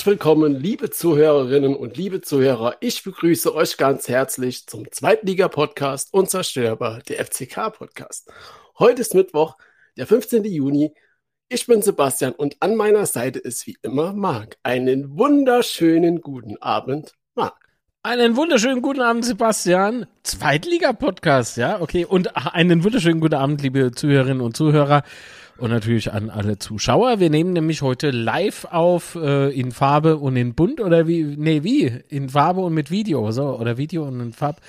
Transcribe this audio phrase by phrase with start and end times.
[0.00, 2.74] Herzlich willkommen, liebe Zuhörerinnen und liebe Zuhörer.
[2.80, 8.32] Ich begrüße euch ganz herzlich zum Zweitliga-Podcast Unzerstörbar, der FCK-Podcast.
[8.78, 9.58] Heute ist Mittwoch,
[9.98, 10.42] der 15.
[10.44, 10.94] Juni.
[11.50, 14.56] Ich bin Sebastian und an meiner Seite ist wie immer Marc.
[14.62, 17.58] Einen wunderschönen guten Abend, Marc.
[18.02, 20.06] Einen wunderschönen guten Abend, Sebastian.
[20.22, 22.06] Zweitliga-Podcast, ja, okay.
[22.06, 25.02] Und einen wunderschönen guten Abend, liebe Zuhörerinnen und Zuhörer.
[25.60, 27.20] Und natürlich an alle Zuschauer.
[27.20, 31.22] Wir nehmen nämlich heute live auf äh, in Farbe und in Bunt oder wie?
[31.22, 31.86] Nee, wie?
[32.08, 33.58] In Farbe und mit Video, so.
[33.58, 34.60] Oder Video und in Farbe.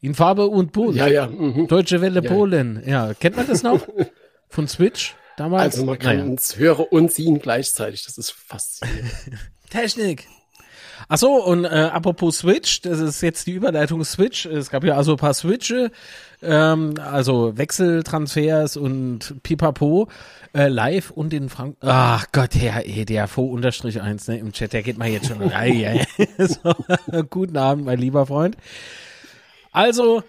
[0.00, 0.96] In Farbe und Bunt.
[0.96, 1.26] Ja, ja.
[1.26, 1.66] Mhm.
[1.66, 2.82] Deutsche Welle ja, Polen.
[2.86, 3.80] Ja, kennt man das noch?
[4.48, 5.74] Von Switch damals?
[5.74, 6.30] Also man kann naja.
[6.30, 8.04] uns hören und sehen gleichzeitig.
[8.04, 9.10] Das ist faszinierend.
[9.70, 10.28] Technik.
[11.08, 14.46] Ach so, und äh, apropos Switch, das ist jetzt die Überleitung Switch.
[14.46, 15.90] Es gab ja also ein paar Switche,
[16.42, 20.08] ähm, also Wechseltransfers und Pipapo
[20.54, 21.76] äh, live und in Frank.
[21.80, 25.42] Ach Gott, Herr ey, der unterstrich eins ne, im Chat, der geht mal jetzt schon
[25.42, 26.06] rein.
[26.38, 26.74] so,
[27.30, 28.56] guten Abend, mein lieber Freund.
[29.72, 30.22] Also,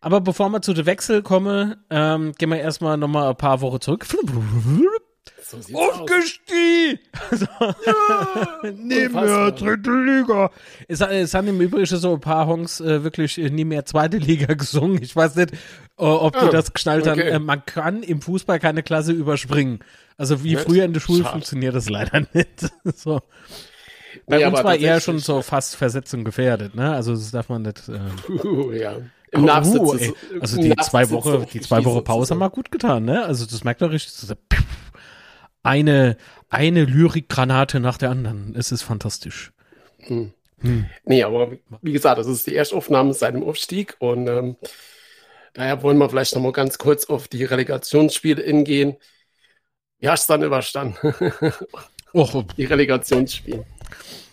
[0.00, 3.80] aber bevor wir zu den Wechsel kommen, ähm, gehen wir erstmal nochmal ein paar Wochen
[3.80, 4.06] zurück.
[5.60, 6.98] So Aufgestiegen!
[7.30, 7.46] So.
[7.60, 10.50] Ja, nie mehr dritte Liga.
[10.88, 14.16] Es, es haben im Übrigen so ein paar Honks äh, wirklich äh, nie mehr zweite
[14.16, 15.02] Liga gesungen.
[15.02, 15.56] Ich weiß nicht, äh,
[16.04, 17.32] ob die ah, das geschnallt okay.
[17.32, 17.34] haben.
[17.34, 19.80] Äh, man kann im Fußball keine Klasse überspringen.
[20.16, 20.64] Also wie nicht?
[20.64, 21.32] früher in der Schule Schade.
[21.32, 22.72] funktioniert das leider nicht.
[22.96, 23.20] so.
[24.26, 26.92] Bei nee, uns war eher schon so fast Versetzung gefährdet, ne?
[26.92, 27.88] Also das darf man nicht.
[27.88, 28.96] Äh, ja.
[29.32, 29.80] Im Nachsitz.
[29.80, 33.24] Uh, also die zwei Woche, die zwei Woche Pause haben wir gut getan, ne?
[33.24, 34.12] Also das merkt man richtig.
[34.12, 34.34] So,
[35.62, 36.16] eine,
[36.50, 38.54] eine Lyrikgranate nach der anderen.
[38.56, 39.52] Es ist fantastisch.
[39.98, 40.32] Hm.
[40.60, 40.86] Hm.
[41.04, 44.56] Nee, aber wie gesagt, das ist die erste Aufnahme seit dem Aufstieg und ähm,
[45.54, 48.96] daher wollen wir vielleicht noch mal ganz kurz auf die Relegationsspiele hingehen.
[49.98, 50.96] Wie hast du dann überstanden?
[52.12, 52.44] oh.
[52.56, 53.64] Die Relegationsspiele.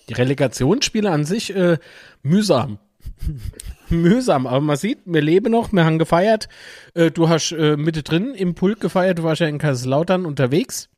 [0.07, 1.77] Die Relegationsspiele an sich äh,
[2.23, 2.79] mühsam.
[3.89, 6.47] mühsam, aber man sieht, wir leben noch, wir haben gefeiert.
[6.93, 10.89] Äh, du hast äh, mittendrin im Pult gefeiert, du warst ja in Kaiserslautern unterwegs.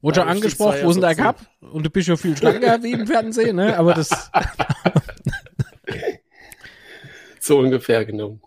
[0.00, 1.40] Wurde schon angesprochen, wo sind der Cup?
[1.60, 3.76] Und du bist ja viel schlanker wie im Fernsehen, ne?
[3.76, 4.10] Aber das.
[7.40, 8.40] so ungefähr genommen.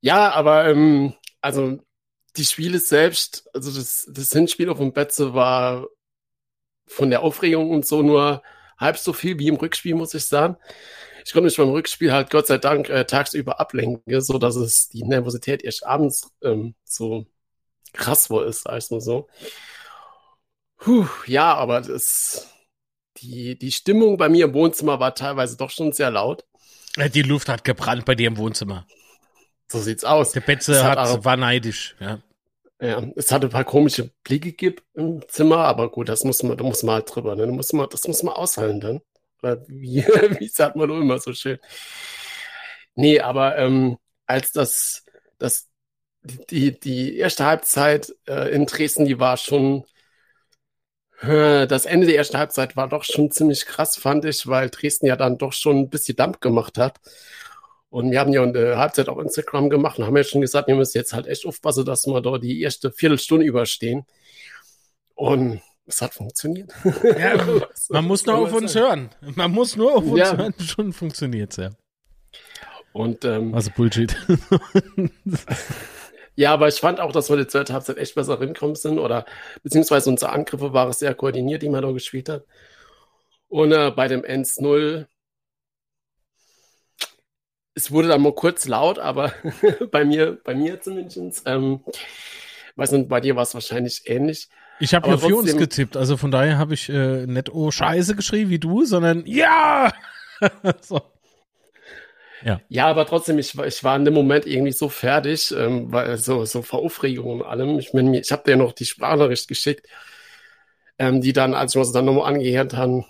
[0.00, 1.78] Ja, aber ähm, also
[2.36, 5.88] die Spiele selbst, also das, das Hinspiel auf dem Betze war
[6.86, 8.42] von der Aufregung und so nur
[8.78, 10.56] halb so viel wie im Rückspiel, muss ich sagen.
[11.24, 14.88] Ich konnte mich beim Rückspiel halt Gott sei Dank äh, tagsüber ablenken, so dass es
[14.88, 17.26] die Nervosität erst abends ähm, so
[17.92, 19.28] krass wohl ist, ich mal so.
[20.78, 22.48] Puh, ja, aber das,
[23.18, 26.44] die, die Stimmung bei mir im Wohnzimmer war teilweise doch schon sehr laut.
[26.96, 28.86] Die Luft hat gebrannt bei dir im Wohnzimmer.
[29.70, 30.32] So sieht's aus.
[30.32, 32.20] Der Betze hat, hat, war neidisch, ja.
[32.80, 36.56] Ja, es hatte ein paar komische Blicke gibt im Zimmer, aber gut, das muss man,
[36.56, 37.44] da muss man halt drüber, ne?
[37.44, 39.00] Da muss man, das muss man aushalten dann.
[39.42, 40.04] Oder wie,
[40.38, 41.58] wie sagt man immer so schön.
[42.94, 45.04] Nee, aber ähm, als das,
[45.38, 45.67] das
[46.50, 49.84] die, die erste Halbzeit äh, in Dresden, die war schon,
[51.20, 55.06] äh, das Ende der ersten Halbzeit war doch schon ziemlich krass, fand ich, weil Dresden
[55.06, 57.00] ja dann doch schon ein bisschen Dampf gemacht hat.
[57.90, 60.74] Und wir haben ja eine Halbzeit auf Instagram gemacht und haben ja schon gesagt, wir
[60.74, 64.04] müssen jetzt halt echt aufpassen, dass wir da die erste Viertelstunde überstehen.
[65.14, 66.70] Und es hat funktioniert.
[67.02, 67.42] Ja,
[67.88, 69.08] man muss nur auf uns hören.
[69.34, 70.36] Man muss nur auf uns ja.
[70.36, 71.70] hören, schon funktioniert ja.
[72.92, 74.14] Und ähm, also Bullshit.
[76.38, 79.26] Ja, aber ich fand auch, dass wir die zweite Halbzeit echt besser hinkommen sind oder
[79.64, 82.44] beziehungsweise unsere Angriffe waren sehr koordiniert, die man da gespielt hat.
[83.48, 85.06] Und äh, bei dem 1-0,
[87.74, 89.32] es wurde dann mal kurz laut, aber
[89.90, 91.80] bei mir, bei mir zumindest, ähm,
[92.76, 94.48] weiß nicht, bei dir war es wahrscheinlich ähnlich.
[94.78, 98.14] Ich habe ja für uns getippt, also von daher habe ich äh, nicht oh Scheiße
[98.14, 99.92] geschrieben wie du, sondern ja!
[100.82, 101.02] so.
[102.44, 102.60] Ja.
[102.68, 106.44] ja, aber trotzdem, ich, ich war in dem Moment irgendwie so fertig, ähm, weil so,
[106.44, 107.78] so vor Aufregung und allem.
[107.78, 109.86] Ich, mein, ich habe dir noch die Sprachnachricht geschickt,
[110.98, 113.04] ähm, die dann, als wir uns dann nochmal angehört haben,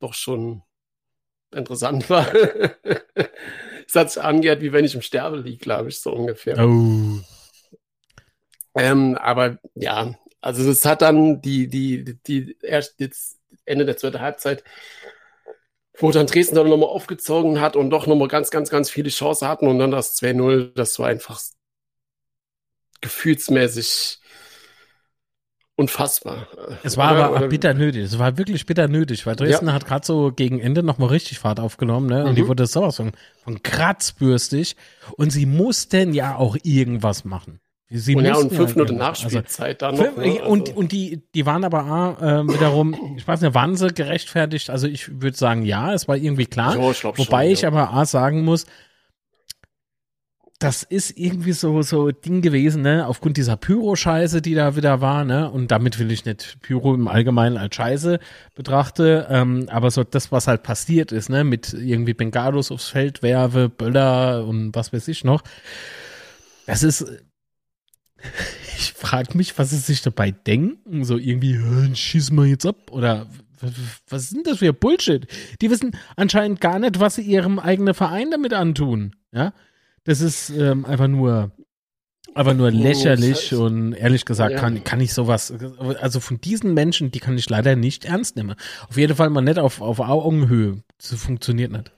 [0.00, 0.62] doch schon
[1.52, 2.26] interessant war.
[3.86, 6.58] es hat sich angehört, wie wenn ich im Sterbe liege, glaube ich, so ungefähr.
[6.58, 7.20] Oh.
[8.74, 13.96] Ähm, aber ja, also es hat dann die, die, die, die erst jetzt Ende der
[13.96, 14.64] zweiten Halbzeit
[16.00, 19.48] wo dann Dresden dann nochmal aufgezogen hat und doch nochmal ganz, ganz, ganz viele Chancen
[19.48, 21.40] hatten und dann das 2-0, das war einfach
[23.00, 24.18] gefühlsmäßig
[25.76, 26.46] unfassbar.
[26.82, 28.04] Es war oder, aber oder, bitter nötig.
[28.04, 29.72] Es war wirklich bitter nötig, weil Dresden ja.
[29.72, 32.24] hat gerade so gegen Ende nochmal richtig Fahrt aufgenommen, ne?
[32.24, 32.36] Und mhm.
[32.36, 33.12] die wurde sowas von,
[33.42, 34.76] von kratzbürstig.
[35.16, 37.60] Und sie mussten ja auch irgendwas machen.
[37.92, 40.24] Sie und ja, und fünf Minuten also, Nachspielzeit dann fünf, noch.
[40.24, 40.44] Ne?
[40.44, 44.70] Und, Also, und die, die waren aber äh, wiederum, ich weiß nicht, waren sie gerechtfertigt?
[44.70, 46.76] Also ich würde sagen, ja, es war irgendwie klar.
[46.76, 47.68] Ja, ich Wobei schon, ich ja.
[47.68, 48.66] aber A sagen muss,
[50.60, 53.06] das ist irgendwie so so Ding gewesen, ne?
[53.06, 55.50] Aufgrund dieser Pyro-Scheiße, die da wieder war, ne?
[55.50, 58.20] Und damit will ich nicht Pyro im Allgemeinen als Scheiße
[58.54, 61.44] betrachte, ähm, aber so das, was halt passiert ist, ne?
[61.44, 65.42] Mit irgendwie Bengalos aufs Feld werfe, Böller und was weiß ich noch.
[66.66, 67.06] Das ist
[68.76, 71.04] ich frage mich, was sie sich dabei denken.
[71.04, 72.90] So irgendwie, "Hä, schießen wir jetzt ab?
[72.90, 73.26] Oder
[74.08, 75.26] was denn das für Bullshit?
[75.60, 79.14] Die wissen anscheinend gar nicht, was sie ihrem eigenen Verein damit antun.
[79.32, 79.52] Ja,
[80.04, 81.52] das ist ähm, einfach nur,
[82.34, 84.58] einfach nur lächerlich halt- und ehrlich gesagt Ja.
[84.60, 85.52] kann, kann ich sowas,
[86.00, 88.54] also von diesen Menschen, die kann ich leider nicht ernst nehmen.
[88.88, 90.82] Auf jeden Fall mal nicht auf, auf Augenhöhe.
[90.98, 91.92] Das funktioniert nicht.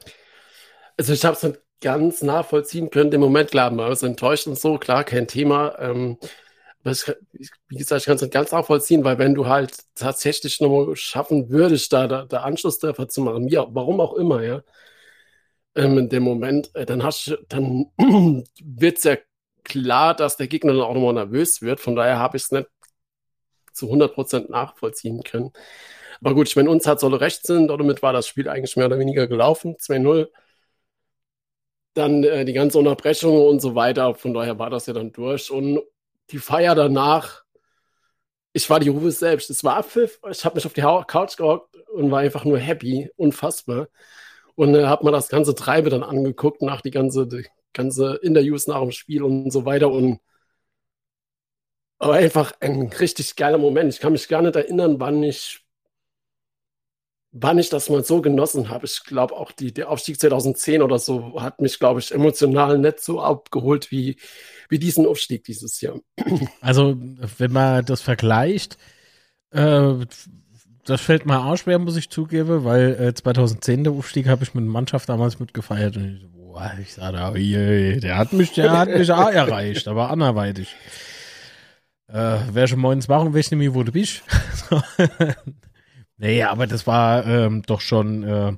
[0.96, 3.12] Also ich habe es ganz nachvollziehen können.
[3.12, 5.78] Im Moment, klar, man ist enttäuscht und so, klar, kein Thema.
[5.80, 6.18] Ähm,
[6.84, 10.60] aber ich, wie gesagt, ich kann es nicht ganz nachvollziehen, weil wenn du halt tatsächlich
[10.60, 14.62] nochmal schaffen würdest, da, da, da Anschlusstreffer zu machen, auch- warum auch immer, ja,
[15.74, 17.86] ähm, in dem Moment, äh, dann hast dann
[18.62, 19.16] wird es ja
[19.64, 21.80] klar, dass der Gegner dann auch nochmal nervös wird.
[21.80, 22.66] Von daher habe ich es nicht
[23.72, 25.52] zu 100% nachvollziehen können.
[26.20, 28.86] Aber gut, ich meine, uns hat Solle recht sind, damit war das Spiel eigentlich mehr
[28.86, 30.30] oder weniger gelaufen, 2-0
[31.94, 34.14] dann äh, die ganze Unterbrechung und so weiter.
[34.14, 35.50] Von daher war das ja dann durch.
[35.50, 35.80] Und
[36.30, 37.44] die Feier danach,
[38.52, 39.50] ich war die Ruhe selbst.
[39.50, 40.20] Es war Abpfiff.
[40.30, 43.88] Ich habe mich auf die Couch gehockt und war einfach nur happy, unfassbar.
[44.54, 48.66] Und äh, habe mir das ganze Treibe dann angeguckt, nach die ganze, die ganze Interviews
[48.66, 49.90] nach dem Spiel und so weiter.
[49.90, 50.20] Und
[51.98, 53.92] aber einfach ein richtig geiler Moment.
[53.94, 55.61] Ich kann mich gar nicht erinnern, wann ich
[57.32, 58.84] wann ich das mal so genossen habe.
[58.84, 63.00] Ich glaube auch die, der Aufstieg 2010 oder so hat mich, glaube ich, emotional nicht
[63.00, 64.16] so abgeholt wie,
[64.68, 65.98] wie diesen Aufstieg dieses Jahr.
[66.60, 66.94] Also,
[67.38, 68.76] wenn man das vergleicht,
[69.50, 69.94] äh,
[70.84, 74.54] das fällt mir auch schwer, muss ich zugeben, weil äh, 2010 der Aufstieg habe ich
[74.54, 78.72] mit der Mannschaft damals mitgefeiert und ich, boah, ich sag da, der hat mich, der
[78.72, 80.76] hat mich auch erreicht, aber anderweitig.
[82.08, 84.22] Äh, wer schon morgens machen, nicht mehr, wo du bist.
[86.18, 88.52] Nee, aber das war ähm, doch schon, äh,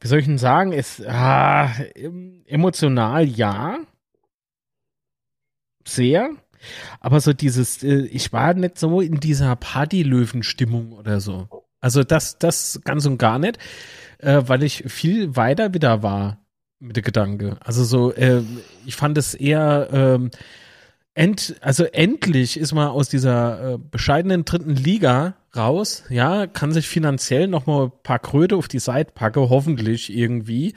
[0.00, 3.78] wie soll ich denn sagen, es, ah, em- emotional ja,
[5.86, 6.30] sehr,
[7.00, 11.48] aber so dieses, äh, ich war nicht so in dieser Partylöwen-Stimmung oder so.
[11.80, 13.58] Also das, das ganz und gar nicht,
[14.18, 16.38] äh, weil ich viel weiter wieder war
[16.80, 17.58] mit der Gedanke.
[17.62, 18.42] Also so, äh,
[18.86, 20.30] ich fand es eher, ähm,
[21.16, 26.86] end, also endlich ist man aus dieser äh, bescheidenen dritten Liga raus, ja, kann sich
[26.86, 30.74] finanziell noch mal ein paar Kröte auf die Seite packen, hoffentlich irgendwie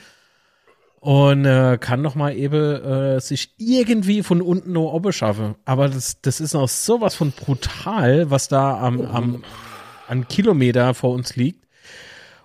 [1.02, 5.56] und äh, kann noch mal eben äh, sich irgendwie von unten nur oben schaffen.
[5.66, 9.44] Aber das, das ist auch sowas von brutal, was da am, am
[10.08, 11.68] an Kilometer vor uns liegt.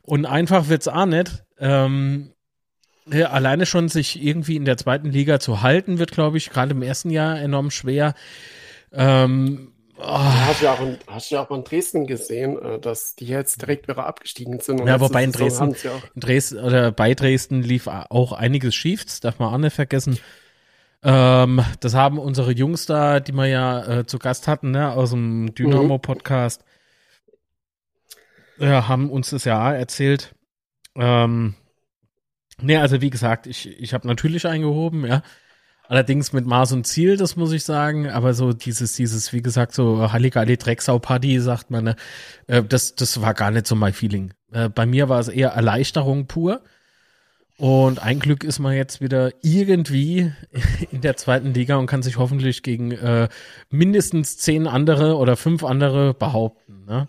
[0.03, 1.45] Und einfach wird's auch nicht.
[1.59, 2.34] Ähm,
[3.07, 6.73] ja, alleine schon sich irgendwie in der zweiten Liga zu halten, wird, glaube ich, gerade
[6.73, 8.15] im ersten Jahr enorm schwer.
[8.93, 12.79] Ähm, oh, Hast du ja auch in, hast du ja auch in Dresden gesehen, äh,
[12.79, 14.81] dass die jetzt direkt wieder abgestiegen sind.
[14.81, 15.75] Und Ja, wobei in Dresden-
[16.15, 20.19] in Dresden oder bei Dresden lief auch einiges schief, das darf man auch nicht vergessen.
[21.03, 25.11] Ähm, das haben unsere Jungs da, die wir ja äh, zu Gast hatten, ne, aus
[25.11, 26.65] dem Dynamo-Podcast,
[28.59, 30.35] ja, haben uns das ja erzählt.
[30.97, 31.55] Ähm,
[32.61, 35.23] ne, also wie gesagt, ich, ich habe natürlich eingehoben, ja.
[35.87, 38.09] Allerdings mit Maß und Ziel, das muss ich sagen.
[38.09, 41.97] Aber so dieses, dieses, wie gesagt, so Halligalli Drecksau Party, sagt man, ne,
[42.47, 44.33] äh, das, das war gar nicht so mein Feeling.
[44.51, 46.63] Äh, bei mir war es eher Erleichterung pur.
[47.57, 50.33] Und ein Glück ist man jetzt wieder irgendwie
[50.91, 53.29] in der zweiten Liga und kann sich hoffentlich gegen äh,
[53.71, 56.85] mindestens zehn andere oder fünf andere behaupten.
[56.87, 57.09] Ne?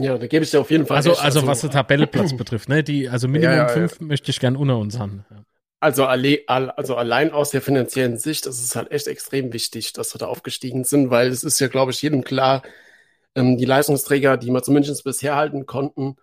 [0.00, 1.22] Ja, da gebe ich dir auf jeden Fall Also, recht.
[1.22, 2.84] also was den Tabelleplatz betrifft, ne?
[2.84, 3.88] Die, also Minimum Ja, ja, ja.
[3.88, 5.24] fünf möchte ich gern unter uns haben.
[5.30, 5.42] Ja.
[5.80, 9.92] Also, alle, all- also allein aus der finanziellen Sicht ist es halt echt extrem wichtig,
[9.92, 12.62] dass wir da aufgestiegen sind, weil es ist ja, glaube ich, jedem klar,
[13.34, 16.16] ähm, die Leistungsträger, die wir zumindest bisher halten konnten,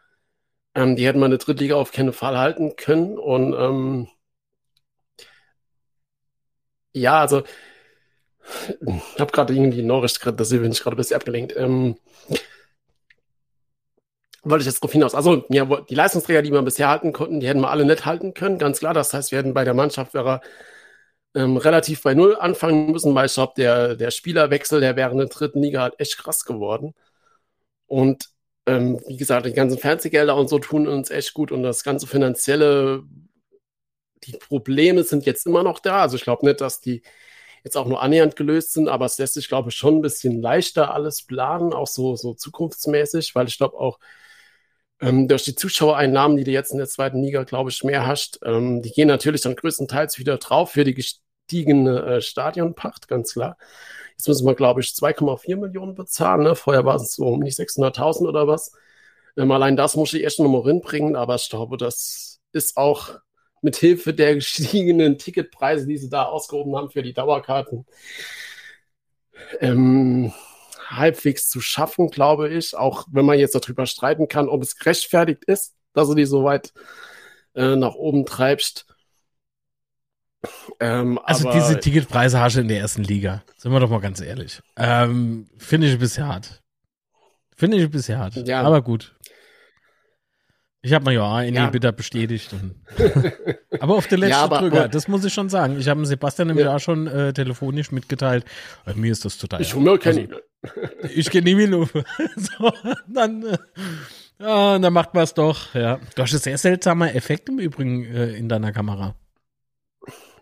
[0.75, 3.18] ähm, die hätten wir in der Drittliga auf keinen Fall halten können.
[3.18, 4.08] Und ähm,
[6.94, 7.44] ja, also
[9.16, 11.56] ich habe gerade irgendwie Nachricht gerade, deswegen bin ich gerade ein bisschen abgelenkt.
[11.58, 11.98] Ähm,
[14.43, 15.15] wollte ich jetzt drauf hinaus.
[15.15, 18.34] Also, ja, die Leistungsträger, die wir bisher halten konnten, die hätten wir alle nicht halten
[18.34, 18.93] können, ganz klar.
[18.93, 20.41] Das heißt, wir hätten bei der Mannschaft wäre,
[21.36, 25.17] ähm, relativ bei Null anfangen müssen, weil ich glaube, der, der Spielerwechsel, der wäre in
[25.19, 26.93] der dritten Liga halt echt krass geworden.
[27.88, 28.29] Und
[28.65, 32.08] ähm, wie gesagt, die ganzen Fernsehgelder und so tun uns echt gut und das ganze
[32.08, 33.03] finanzielle,
[34.24, 36.01] die Probleme sind jetzt immer noch da.
[36.01, 37.01] Also ich glaube nicht, dass die
[37.63, 40.41] jetzt auch nur annähernd gelöst sind, aber es lässt sich, glaube ich, schon ein bisschen
[40.41, 44.00] leichter alles planen, auch so, so zukunftsmäßig, weil ich glaube auch
[45.01, 48.39] ähm, durch die Zuschauereinnahmen, die du jetzt in der zweiten Liga, glaube ich, mehr hast,
[48.44, 53.58] ähm, die gehen natürlich dann größtenteils wieder drauf für die gestiegene äh, Stadionpacht, ganz klar.
[54.12, 56.44] Jetzt müssen wir, glaube ich, 2,4 Millionen bezahlen.
[56.44, 56.56] Ne?
[56.56, 58.74] Vorher war es so um die 600.000 oder was.
[59.38, 63.20] Ähm, allein das muss ich erst nochmal hinbringen, aber ich glaube, das ist auch
[63.62, 67.86] mit Hilfe der gestiegenen Ticketpreise, die sie da ausgehoben haben für die Dauerkarten,
[69.62, 70.34] ähm,
[70.89, 72.75] halbwegs zu schaffen, glaube ich.
[72.75, 76.43] Auch wenn man jetzt darüber streiten kann, ob es gerechtfertigt ist, dass du die so
[76.43, 76.74] weit
[77.55, 78.86] äh, nach oben treibst.
[80.79, 83.43] Ähm, also diese Ticketpreise hast du in der ersten Liga.
[83.58, 84.62] Sind wir doch mal ganz ehrlich.
[84.77, 86.62] Ähm, Finde ich ein bisschen hart.
[87.55, 88.36] Finde ich ein bisschen hart.
[88.48, 88.62] Ja.
[88.62, 89.15] Aber gut.
[90.81, 91.69] Ich habe mir ja in ja.
[91.69, 92.55] bitte bestätigt.
[93.81, 95.77] aber auf der letzten ja, aber, Drücker, das muss ich schon sagen.
[95.77, 96.75] Ich habe Sebastian nämlich ja.
[96.75, 98.46] auch schon äh, telefonisch mitgeteilt.
[98.86, 99.62] Bei mir ist das total.
[99.62, 100.22] Ich mir keine.
[100.22, 100.36] Also,
[101.13, 101.88] ich genehmige nur.
[102.36, 102.72] so,
[103.08, 103.58] dann, äh,
[104.38, 105.74] dann macht man es doch.
[105.74, 106.00] Ja.
[106.16, 109.16] Du hast ein sehr seltsamer Effekt im Übrigen äh, in deiner Kamera.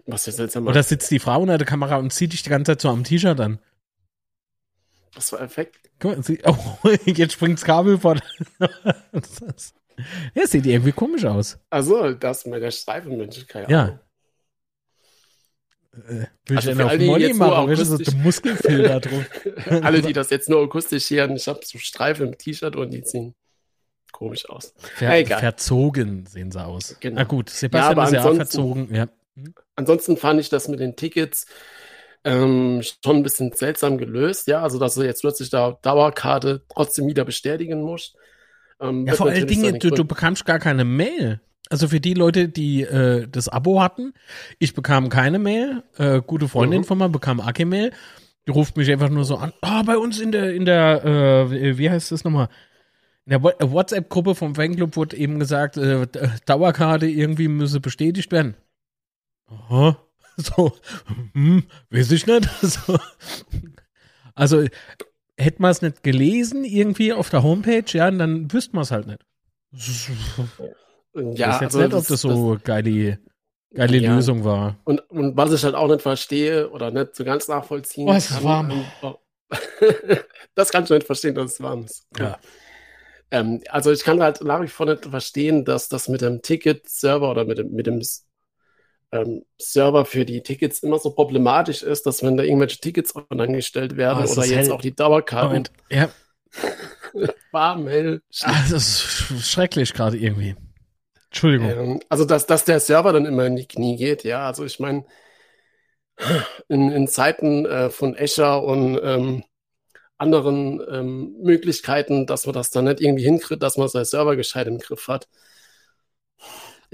[0.06, 0.68] Was ist seltsam?
[0.68, 3.04] Oder sitzt die Frau unter der Kamera und zieht dich die ganze Zeit so am
[3.04, 3.60] T-Shirt an?
[5.14, 5.78] Was war Effekt?
[6.00, 6.56] Guck mal, sie, oh,
[7.06, 8.18] jetzt springt das Kabel vor.
[10.36, 11.58] Ja, sieht irgendwie komisch aus.
[11.72, 14.00] Also, das mit der Streifenmensch, keine Ja.
[16.06, 19.26] Will also ich auf Molly machen, weißt du, so Muskelfilm da drauf.
[19.84, 23.04] Alle, die das jetzt nur akustisch hören, ich habe so Streifen im T-Shirt und die
[23.04, 23.34] ziehen
[24.12, 24.74] komisch aus.
[24.78, 26.98] Ver ja, verzogen sehen sie aus.
[27.00, 27.16] Genau.
[27.16, 28.94] Na gut, Sebastian ja, ist ja auch verzogen.
[28.94, 29.08] Ja.
[29.36, 29.54] Hm?
[29.76, 31.46] Ansonsten fand ich das mit den Tickets
[32.24, 34.48] ähm, schon ein bisschen seltsam gelöst.
[34.48, 38.16] Ja, also dass du jetzt plötzlich da Dauerkarte trotzdem wieder bestätigen musst.
[38.80, 41.42] Ähm, ja, vor allen Dingen, du, du bekamst gar keine Mail.
[41.70, 44.14] Also für die Leute, die äh, das Abo hatten,
[44.60, 45.84] ich bekam keine Mail.
[45.98, 46.86] Äh, gute Freundin mhm.
[46.86, 47.92] von mir bekam auch keine Mail.
[48.48, 49.52] Die ruft mich einfach nur so an.
[49.62, 52.48] Ah, oh, bei uns in der, in der, äh, wie heißt das nochmal?
[53.26, 56.08] In der WhatsApp-Gruppe vom Fanclub wurde eben gesagt, äh,
[56.46, 58.56] Dauerkarte irgendwie müsse bestätigt werden.
[59.48, 59.98] Aha.
[60.40, 60.72] So,
[61.34, 62.48] hm, weiß ich nicht.
[62.62, 63.00] So.
[64.36, 64.68] Also,
[65.36, 69.08] hätte man es nicht gelesen, irgendwie auf der Homepage, ja, dann wüsste man es halt
[69.08, 69.26] nicht.
[71.18, 73.20] Ja, ich weiß jetzt also nicht, ob das so das, geile,
[73.74, 74.16] geile ja.
[74.16, 74.78] Lösung war.
[74.84, 78.30] Und, und was ich halt auch nicht verstehe oder nicht so ganz nachvollziehen oh, es
[78.30, 78.44] kann.
[78.44, 78.86] Warm.
[80.56, 82.08] das kann ich nicht verstehen, dass es warm ist.
[82.18, 82.38] Ja.
[83.32, 87.30] Ähm, also ich kann halt nach wie vor nicht verstehen, dass das mit dem Ticket-Server
[87.30, 88.02] oder mit dem, mit dem
[89.12, 93.54] ähm, Server für die Tickets immer so problematisch ist, dass wenn da irgendwelche Tickets online
[93.54, 94.72] gestellt werden oh, oder jetzt hell.
[94.72, 95.50] auch die Dauerkarten.
[95.50, 95.72] Moment.
[95.90, 96.10] Ja.
[97.52, 98.22] Warm, hell.
[98.44, 100.56] Ah, das ist schrecklich gerade irgendwie.
[101.30, 101.70] Entschuldigung.
[101.70, 104.48] Ähm, also, dass, dass der Server dann immer in die Knie geht, ja.
[104.48, 105.06] Also, ich meine,
[106.68, 109.44] in, in Zeiten äh, von Escher und ähm,
[110.18, 114.68] anderen ähm, Möglichkeiten, dass man das dann nicht irgendwie hinkriegt, dass man seinen Server gescheit
[114.68, 115.28] im Griff hat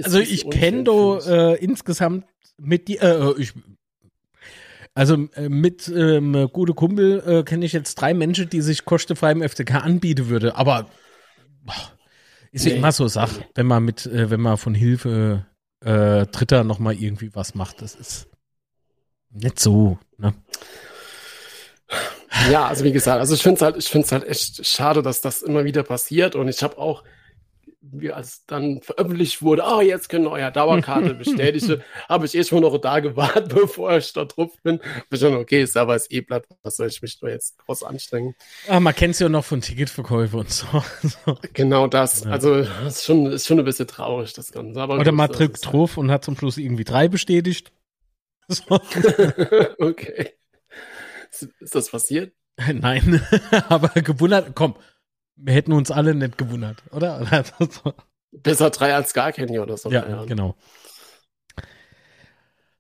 [0.02, 2.26] also ich kenne do äh, insgesamt
[2.58, 3.54] mit die, äh, äh, ich,
[4.94, 9.32] also äh, mit ähm, gute Kumpel äh, kenne ich jetzt drei Menschen, die sich kostenfrei
[9.32, 10.56] im FCK anbieten würde.
[10.56, 10.88] Aber
[11.64, 11.92] boah,
[12.54, 15.46] ist ja immer so Sache, wenn man mit, äh, wenn man von Hilfe
[15.84, 17.82] äh, Dritter noch mal irgendwie was macht.
[17.82, 18.28] Das ist
[19.32, 19.98] nicht so.
[20.18, 20.34] Ne?
[22.52, 25.02] Ja, also wie gesagt, also ich finde es halt, ich finde es halt echt schade,
[25.02, 26.36] dass das immer wieder passiert.
[26.36, 27.04] Und ich habe auch
[27.92, 32.44] wie als dann veröffentlicht wurde, ah, oh, jetzt können euer Dauerkarte bestätigen, habe ich eh
[32.44, 34.80] schon noch da gewartet, bevor ich da drauf bin.
[35.10, 38.36] Bin schon, okay, ist eh platt, was soll ich mich da jetzt groß anstrengen?
[38.68, 40.66] Ah, man kennt es ja noch von Ticketverkäufen und so.
[41.54, 42.24] genau das.
[42.24, 42.32] Ja.
[42.32, 44.80] Also, das ist schon, ist schon ein bisschen traurig, das Ganze.
[44.80, 47.74] Aber Oder man drückt drauf und hat zum Schluss irgendwie drei bestätigt.
[48.48, 48.80] So.
[49.80, 50.34] okay.
[51.32, 52.34] Ist, ist das passiert?
[52.72, 53.26] Nein,
[53.68, 54.76] aber gewundert, komm,
[55.36, 57.44] wir hätten uns alle nicht gewundert, oder?
[58.32, 59.92] Besser drei als gar keine oder so.
[59.92, 60.26] Ja, ja.
[60.26, 60.56] genau.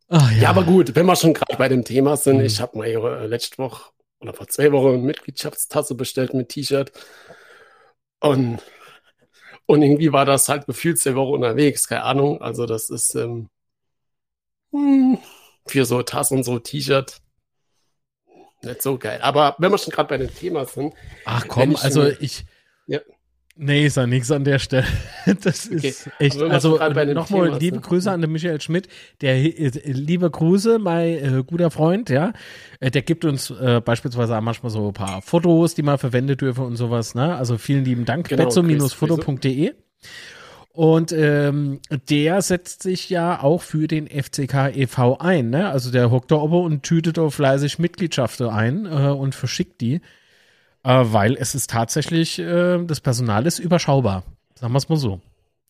[0.09, 0.43] Ach, ja.
[0.43, 0.49] ja.
[0.49, 2.45] aber gut, wenn wir schon gerade bei dem Thema sind, mhm.
[2.45, 6.91] ich habe mal äh, letzte Woche oder vor zwei Wochen eine Mitgliedschaftstasse bestellt mit T-Shirt
[8.19, 8.59] und,
[9.65, 12.41] und irgendwie war das halt gefühlt zwei Wochen unterwegs, keine Ahnung.
[12.41, 13.49] Also das ist ähm,
[14.71, 15.17] hm,
[15.67, 17.21] für so Tasse und so T-Shirt
[18.63, 19.19] nicht so geil.
[19.21, 20.93] Aber wenn wir schon gerade bei dem Thema sind.
[21.25, 22.45] Ach komm, ich also ich.
[22.87, 22.99] Ja.
[23.55, 24.85] Nee, ist ja nichts an der Stelle.
[25.41, 26.15] Das ist okay.
[26.19, 26.41] echt.
[26.41, 27.81] Also nochmal liebe sind.
[27.81, 28.87] Grüße an den Michael Schmidt.
[29.21, 32.33] Der äh, liebe Grüße, mein äh, guter Freund, ja.
[32.79, 36.41] Äh, der gibt uns äh, beispielsweise auch manchmal so ein paar Fotos, die man verwendet
[36.41, 37.13] dürfen und sowas.
[37.13, 37.35] Ne?
[37.35, 38.27] Also vielen lieben Dank.
[38.27, 39.73] Genau, Betzo-foto.de.
[40.73, 45.19] Und ähm, der setzt sich ja auch für den FCK e.V.
[45.19, 45.51] ein.
[45.51, 45.69] Ne?
[45.69, 50.01] Also der hockt da oben und tütet auch fleißig Mitgliedschaften ein äh, und verschickt die.
[50.83, 54.23] Äh, weil es ist tatsächlich, äh, das Personal ist überschaubar.
[54.55, 55.21] Sagen wir es mal so.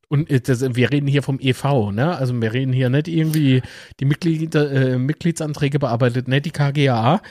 [0.07, 2.15] Und äh, das, wir reden hier vom EV, ne?
[2.15, 3.61] Also wir reden hier nicht irgendwie
[3.99, 7.21] die Mitglied, äh, Mitgliedsanträge bearbeitet, nicht die KGAA,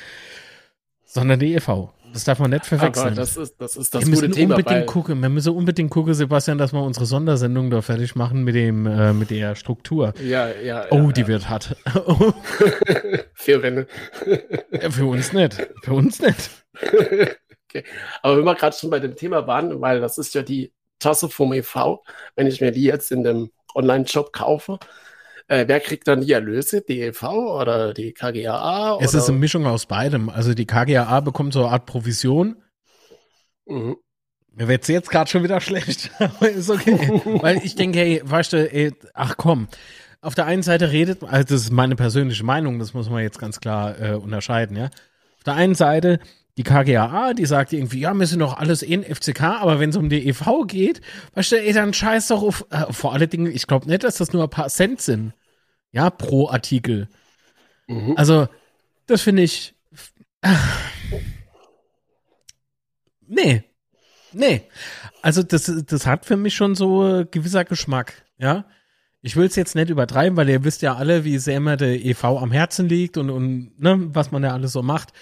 [1.07, 1.89] sondern die EV.
[2.13, 3.07] Das darf man nicht verwechseln.
[3.09, 4.57] Aber das ist das, ist das wir gute müssen Thema.
[4.57, 5.21] unbedingt gucken.
[5.21, 9.13] Wir müssen unbedingt gucken, Sebastian, dass wir unsere Sondersendung da fertig machen mit dem äh,
[9.13, 10.13] mit der Struktur.
[10.23, 11.27] ja, ja, Oh, ja, die ja.
[11.29, 11.77] wird hart.
[13.35, 13.87] Vier Wände.
[14.91, 15.67] Für uns nicht.
[15.83, 16.51] Für uns nicht.
[16.83, 17.85] okay.
[18.23, 21.29] Aber wenn wir gerade schon bei dem Thema waren, weil das ist ja die Tasse
[21.29, 21.99] vom EV,
[22.37, 24.79] wenn ich mir die jetzt in dem Online-Shop kaufe,
[25.49, 26.83] äh, wer kriegt dann die Erlöse?
[26.83, 28.99] Die EV oder die KGAA?
[29.01, 29.19] Es oder?
[29.19, 30.29] ist eine Mischung aus beidem.
[30.29, 32.57] Also die KGAA bekommt so eine Art Provision.
[33.67, 33.97] Mhm.
[34.55, 37.23] Mir wird's jetzt gerade schon wieder schlecht, aber ist okay.
[37.41, 39.69] Weil ich denke, hey, weißt du, ey, ach komm,
[40.21, 43.39] auf der einen Seite redet, also das ist meine persönliche Meinung, das muss man jetzt
[43.39, 44.91] ganz klar äh, unterscheiden, ja.
[45.39, 46.21] Auf der einen Seite
[46.59, 49.97] die KGAA, die sagt irgendwie, ja, wir sind doch alles in FCK, aber wenn es
[49.97, 51.01] um die EV geht,
[51.35, 54.17] weißt du, ey, dann scheiß doch auf, äh, vor allen Dingen, ich glaube nicht, dass
[54.17, 55.33] das nur ein paar Cent sind,
[55.93, 57.09] ja, pro Artikel.
[57.87, 58.15] Mhm.
[58.17, 58.49] Also,
[59.07, 59.75] das finde ich.
[63.27, 63.65] Nee.
[64.33, 64.63] Nee.
[65.23, 68.67] Also, das, das hat für mich schon so äh, gewisser Geschmack, ja.
[69.25, 72.05] Ich will es jetzt nicht übertreiben, weil ihr wisst ja alle, wie sehr mir der
[72.05, 75.13] EV am Herzen liegt und, und ne, was man ja alles so macht.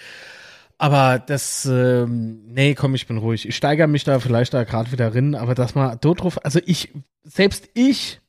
[0.81, 3.47] Aber das, ähm, nee, komm, ich bin ruhig.
[3.47, 6.59] Ich steigere mich da vielleicht da gerade wieder rein, aber dass man dort drauf, also
[6.65, 8.19] ich, selbst ich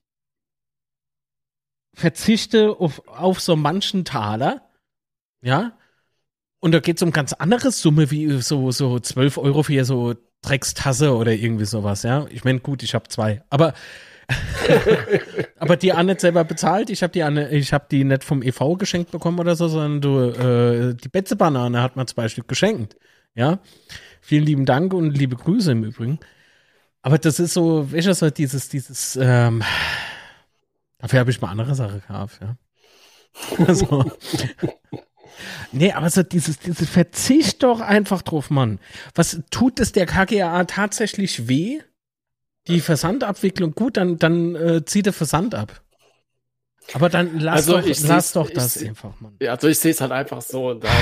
[1.95, 4.69] verzichte auf, auf so manchen Taler,
[5.41, 5.79] ja,
[6.61, 10.15] und da geht es um ganz andere Summe, wie so, so 12 Euro für so
[10.43, 12.27] Dreckstasse oder irgendwie sowas, ja.
[12.29, 13.73] Ich meine, gut, ich habe zwei, aber
[15.59, 16.91] aber die Anne selber bezahlt.
[16.91, 20.01] Ich habe die Anne, ich habe die nicht vom EV geschenkt bekommen oder so, sondern
[20.01, 22.97] du, äh, die Betze-Banane hat man zwei Stück geschenkt.
[23.35, 23.61] Ja.
[24.21, 26.21] Vielen lieben Dank und liebe Grüße im Übrigen.
[27.03, 29.63] Aber das ist so, weißt du, so dieses, dieses, ähm,
[30.99, 32.57] dafür habe ich mal andere Sache gehabt, ja.
[33.67, 34.13] Also,
[35.73, 38.79] nee, aber so dieses, dieses Verzicht doch einfach drauf, Mann.
[39.15, 41.81] Was tut es der KGA tatsächlich weh?
[42.69, 45.83] Die Versandabwicklung, gut, dann, dann äh, zieh der Versand ab.
[46.95, 49.37] Aber dann lass Also doch, ich lass doch ich das seh- einfach, Mann.
[49.41, 50.95] Ja, also ich sehe es halt einfach so, da, ja,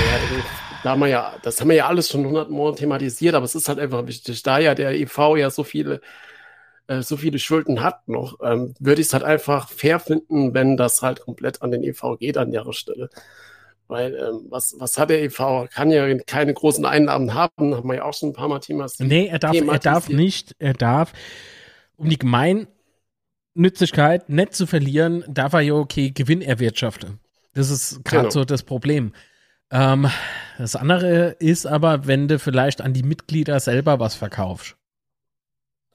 [0.83, 3.67] da haben wir ja, das haben wir ja alles schon hundertmal thematisiert, aber es ist
[3.69, 6.01] halt einfach wichtig, da ja der EV ja so viele,
[6.87, 10.77] äh, so viele Schulden hat noch, ähm, würde ich es halt einfach fair finden, wenn
[10.77, 13.09] das halt komplett an den EV geht an der Stelle.
[13.91, 15.67] Weil, ähm, was, was hat der EV?
[15.69, 19.09] Kann ja keine großen Einnahmen haben, haben wir ja auch schon ein paar Mal thematisiert.
[19.09, 21.11] Nee, er darf, er darf nicht, er darf,
[21.97, 27.19] um die Gemeinnützigkeit nicht zu verlieren, darf er ja okay Gewinn erwirtschaften.
[27.53, 28.31] Das ist gerade Genau.
[28.31, 29.11] so das Problem.
[29.71, 30.09] Ähm,
[30.57, 34.77] das andere ist aber, wenn du vielleicht an die Mitglieder selber was verkaufst.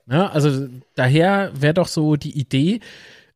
[0.06, 2.80] Ja, also daher wäre doch so die Idee,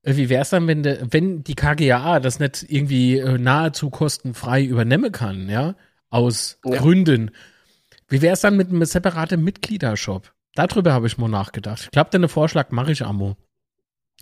[0.02, 4.64] wie wäre es dann, wenn, de, wenn die KGAA das nicht irgendwie äh, nahezu kostenfrei
[4.64, 5.74] übernehmen kann, ja,
[6.08, 6.78] aus Ja.
[6.80, 7.30] Gründen.
[8.08, 10.32] Wie wäre es dann mit einem separaten Mitgliedershop?
[10.54, 11.82] Darüber habe ich mal nachgedacht.
[11.84, 13.36] Ich glaube, den Vorschlag mache ich Amo.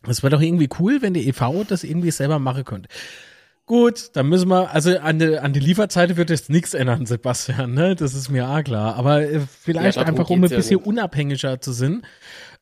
[0.07, 2.89] Es wäre doch irgendwie cool, wenn die EV das irgendwie selber machen könnte.
[3.69, 7.75] Gut, dann müssen wir, also an der an die Lieferzeiten wird jetzt nichts ändern, Sebastian,
[7.75, 7.95] ne?
[7.95, 8.97] Das ist mir auch klar.
[8.97, 10.87] Aber äh, vielleicht Ja, einfach, um ein ja bisschen nicht.
[10.87, 12.03] unabhängiger zu sein,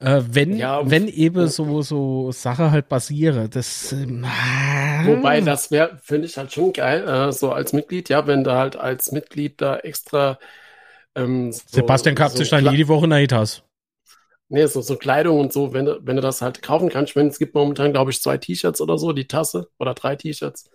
[0.01, 1.47] äh, wenn, Ja, um- wenn eben ja.
[1.47, 3.49] so, so Sache halt basiere.
[3.49, 4.25] Das, ähm,
[5.05, 8.53] Wobei, das wäre, finde ich halt schon geil, äh, so als Mitglied, ja, wenn du
[8.53, 10.39] halt als Mitglied da extra
[11.15, 13.63] ähm, so, Sebastian kauft so sich dann jede Woche eine Hitas.
[14.49, 17.11] Nee, so, so Kleidung und so, wenn du, wenn du das halt kaufen kannst.
[17.11, 20.15] Ich meine, es gibt momentan, glaube ich, zwei T-Shirts oder so, die Tasse oder drei
[20.17, 20.71] T-Shirts.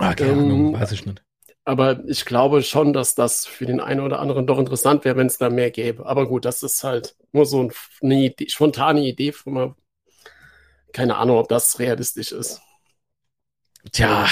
[0.00, 1.22] Ah, keine Ähm, Ahnung, weiß ich nicht.
[1.64, 5.28] Aber ich glaube schon, dass das für den einen oder anderen doch interessant wäre, wenn
[5.28, 6.06] es da mehr gäbe.
[6.06, 9.76] Aber gut, das ist halt nur so ein, eine Idee, spontane Idee von mir.
[10.92, 12.60] Keine Ahnung, ob das realistisch ist.
[13.92, 14.26] Tja,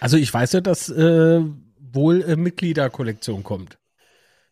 [0.00, 1.40] also ich weiß ja, dass äh,
[1.78, 3.78] wohl äh, Mitgliederkollektion kommt.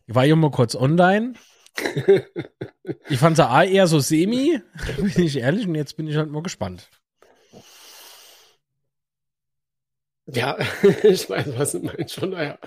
[0.07, 1.35] Ich war ja mal kurz online.
[3.07, 4.59] Ich fand sie eher so semi,
[4.97, 6.89] bin ich ehrlich, und jetzt bin ich halt mal gespannt.
[10.27, 10.57] Ja,
[11.03, 12.29] ich weiß, was du meinst schon.
[12.31, 12.57] Naja,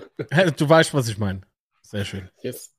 [0.57, 1.43] Du weißt, was ich meine.
[1.83, 2.29] Sehr schön.
[2.43, 2.75] jetzt.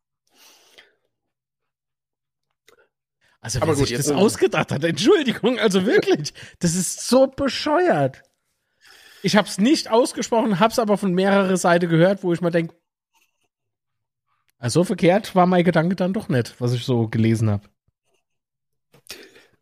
[3.41, 8.23] Also, Aber wer gut, sich das ausgedacht hat, Entschuldigung, also wirklich, das ist so bescheuert.
[9.21, 12.49] Ich habe es nicht ausgesprochen, habe es aber von mehrerer Seite gehört, wo ich mal
[12.49, 12.75] denke,
[14.57, 17.69] Also verkehrt war mein Gedanke dann doch nicht, was ich so gelesen habe.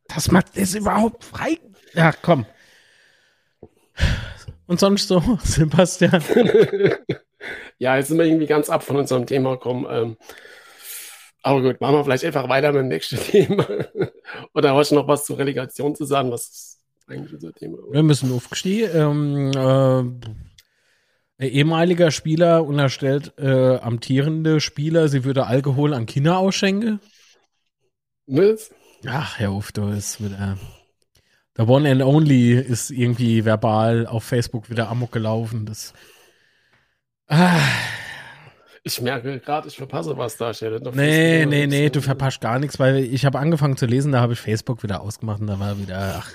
[0.08, 1.60] Dass man das überhaupt frei.
[1.93, 2.45] Ja, komm.
[4.74, 6.24] Und sonst so, Sebastian.
[7.78, 9.86] ja, jetzt sind wir irgendwie ganz ab von unserem Thema gekommen.
[9.88, 10.18] Ähm,
[11.44, 13.68] aber gut, machen wir vielleicht einfach weiter mit dem nächsten Thema.
[14.56, 16.32] Oder hast du noch was zur Relegation zu sagen?
[16.32, 17.78] Was ist eigentlich unser Thema?
[17.92, 18.90] Wir müssen aufgestiegen.
[18.96, 20.22] Ähm,
[21.38, 27.00] äh, ehemaliger Spieler unterstellt äh, amtierende Spieler, sie würde Alkohol an Kinder ausschenken.
[28.26, 28.72] Was?
[29.06, 30.58] Ach, Herr Uff, du ist wieder.
[31.58, 35.66] Der One and Only ist irgendwie verbal auf Facebook wieder amok gelaufen.
[35.66, 35.94] Das.
[37.28, 37.60] Ah.
[38.84, 40.82] Ich merke gerade, ich verpasse was da steht.
[40.94, 44.34] Nee, nee, nee, du verpasst gar nichts, weil ich habe angefangen zu lesen, da habe
[44.34, 46.32] ich Facebook wieder ausgemacht und da war wieder, ach.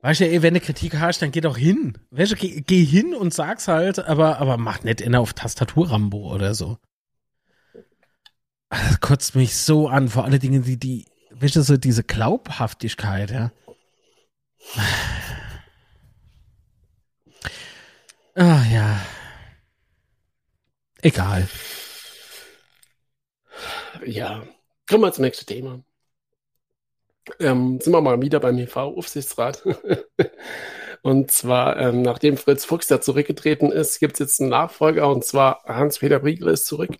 [0.00, 1.98] Weißt du, ey, wenn du Kritik hast, dann geh doch hin.
[2.10, 6.32] Weißt du, geh, geh hin und sag's halt, aber, aber mach nicht inner auf Tastatur-Rambo
[6.32, 6.78] oder so.
[8.70, 11.06] Das kotzt mich so an, vor allen Dingen die, die,
[11.40, 13.52] weißt du, so diese Glaubhaftigkeit, ja.
[18.34, 19.00] Ah, ja.
[21.02, 21.48] Egal.
[24.04, 24.44] Ja,
[24.88, 25.82] kommen wir zum nächsten Thema.
[27.40, 29.62] Ähm, sind wir mal wieder beim EV-Aufsichtsrat.
[31.02, 35.24] und zwar, ähm, nachdem Fritz Fuchs da zurückgetreten ist, gibt es jetzt einen Nachfolger und
[35.24, 36.96] zwar Hans-Peter Briegel ist zurück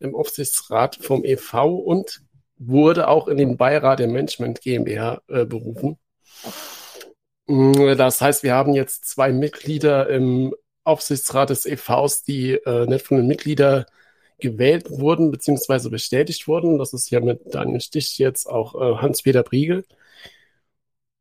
[0.00, 2.22] im Aufsichtsrat vom EV und
[2.58, 5.98] wurde auch in den Beirat der Management GmbH äh, berufen.
[7.46, 13.16] Das heißt, wir haben jetzt zwei Mitglieder im Aufsichtsrat des EVs, die äh, nicht von
[13.16, 13.84] den Mitgliedern
[14.38, 16.78] gewählt wurden, beziehungsweise bestätigt wurden.
[16.78, 19.84] Das ist ja mit Daniel Stich jetzt auch äh, Hans-Peter Briegel.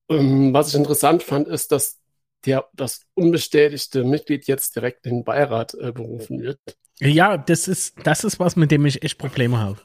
[0.09, 1.97] Ähm, was ich interessant fand, ist, dass
[2.45, 6.59] der, das unbestätigte Mitglied jetzt direkt in den Beirat äh, berufen wird.
[6.99, 9.79] Ja, das ist, das ist was, mit dem ich echt Probleme habe.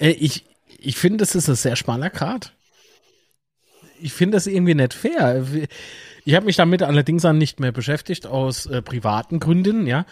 [0.00, 0.44] Äh, ich
[0.82, 2.52] ich finde, das ist ein sehr schmaler Grad.
[4.00, 5.44] Ich finde das irgendwie nicht fair.
[6.24, 10.06] Ich habe mich damit allerdings dann nicht mehr beschäftigt, aus äh, privaten Gründen, ja.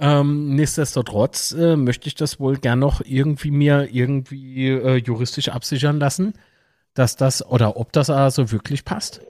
[0.00, 5.98] Ähm, nichtsdestotrotz äh, möchte ich das wohl gern noch irgendwie mir irgendwie äh, juristisch absichern
[5.98, 6.34] lassen,
[6.94, 9.20] dass das oder ob das also wirklich passt.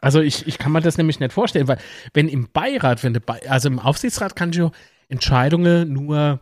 [0.00, 1.78] Also ich, ich kann mir das nämlich nicht vorstellen, weil
[2.14, 4.62] wenn im Beirat, wenn Be also im Aufsichtsrat kann ich
[5.10, 6.40] Entscheidungen nur,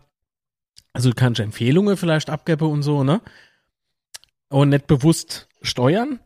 [0.97, 3.21] also du kannst Empfehlungen vielleicht abgeben und so, ne?
[4.49, 6.21] Und nicht bewusst steuern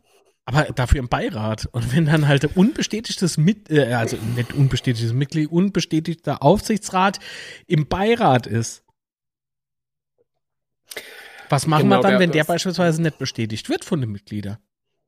[0.45, 1.67] aber dafür im Beirat.
[1.71, 7.19] Und wenn dann halt unbestätigtes Mit, äh, also nicht unbestätigtes Mitglied, unbestätigter Aufsichtsrat
[7.67, 8.83] im Beirat ist.
[11.49, 14.57] Was machen genau, wir dann, wenn der beispielsweise nicht bestätigt wird von den Mitgliedern?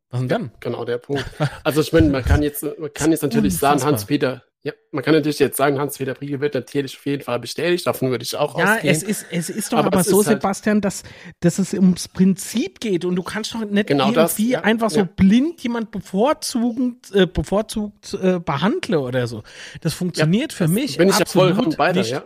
[0.09, 0.51] Was denn dann?
[0.59, 1.25] Genau, der Punkt.
[1.63, 5.13] Also ich meine, man kann jetzt, man kann jetzt natürlich sagen, Hans-Peter, ja, man kann
[5.13, 8.57] natürlich jetzt sagen, Hans-Peter Briegel wird natürlich auf jeden Fall bestätigt, davon würde ich auch
[8.57, 8.85] ja, ausgehen.
[8.85, 11.03] Ja, es ist, es ist doch aber, aber so, halt Sebastian, dass,
[11.41, 14.89] dass es ums Prinzip geht und du kannst doch nicht genau irgendwie das, ja, einfach
[14.89, 19.43] so blind jemand bevorzugend, äh, bevorzugt äh, behandeln oder so.
[19.81, 22.23] Das funktioniert für mich bin ich ja vollkommen bei dir, ja.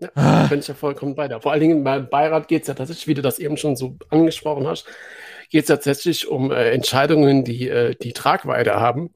[0.00, 0.46] Ja, ah.
[0.46, 1.40] bin ich ja vollkommen bei dir.
[1.40, 3.96] Vor allen Dingen beim Beirat geht es ja tatsächlich, wie du das eben schon so
[4.10, 4.86] angesprochen hast,
[5.50, 9.10] geht es tatsächlich um äh, Entscheidungen, die äh, die Tragweite haben.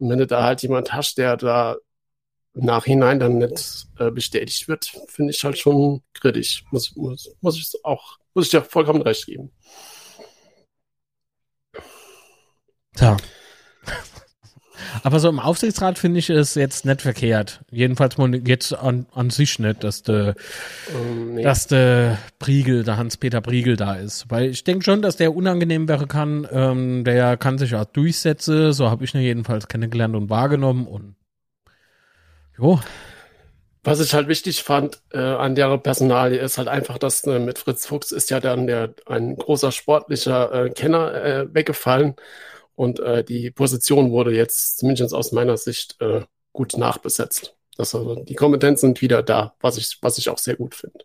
[0.00, 1.76] Und wenn du da halt jemand hast, der da
[2.54, 6.64] im Nachhinein dann nicht äh, bestätigt wird, finde ich halt schon kritisch.
[6.70, 9.52] Muss, muss, muss ich auch, muss ich dir vollkommen recht geben.
[12.98, 13.16] Ja.
[15.02, 17.60] Aber so im Aufsichtsrat finde ich es jetzt nicht verkehrt.
[17.70, 20.34] Jedenfalls jetzt an, an sich nicht, dass der,
[20.94, 21.42] um, nee.
[21.42, 24.26] dass der Priegel, der Hans-Peter Priegel da ist.
[24.28, 26.46] Weil ich denke schon, dass der unangenehm wäre kann.
[26.50, 28.72] Ähm, der kann sich auch durchsetzen.
[28.72, 30.86] So habe ich ihn jedenfalls kennengelernt und wahrgenommen.
[30.86, 31.16] Und
[32.58, 32.80] jo.
[33.82, 37.58] Was ich halt wichtig fand äh, an der Personalie ist halt einfach, dass äh, mit
[37.58, 42.14] Fritz Fuchs ist ja dann der ein großer sportlicher äh, Kenner äh, weggefallen.
[42.80, 46.22] Und äh, die Position wurde jetzt, zumindest aus meiner Sicht, äh,
[46.54, 47.54] gut nachbesetzt.
[47.76, 51.04] Das, also, die Kompetenzen sind wieder da, was ich, was ich auch sehr gut finde.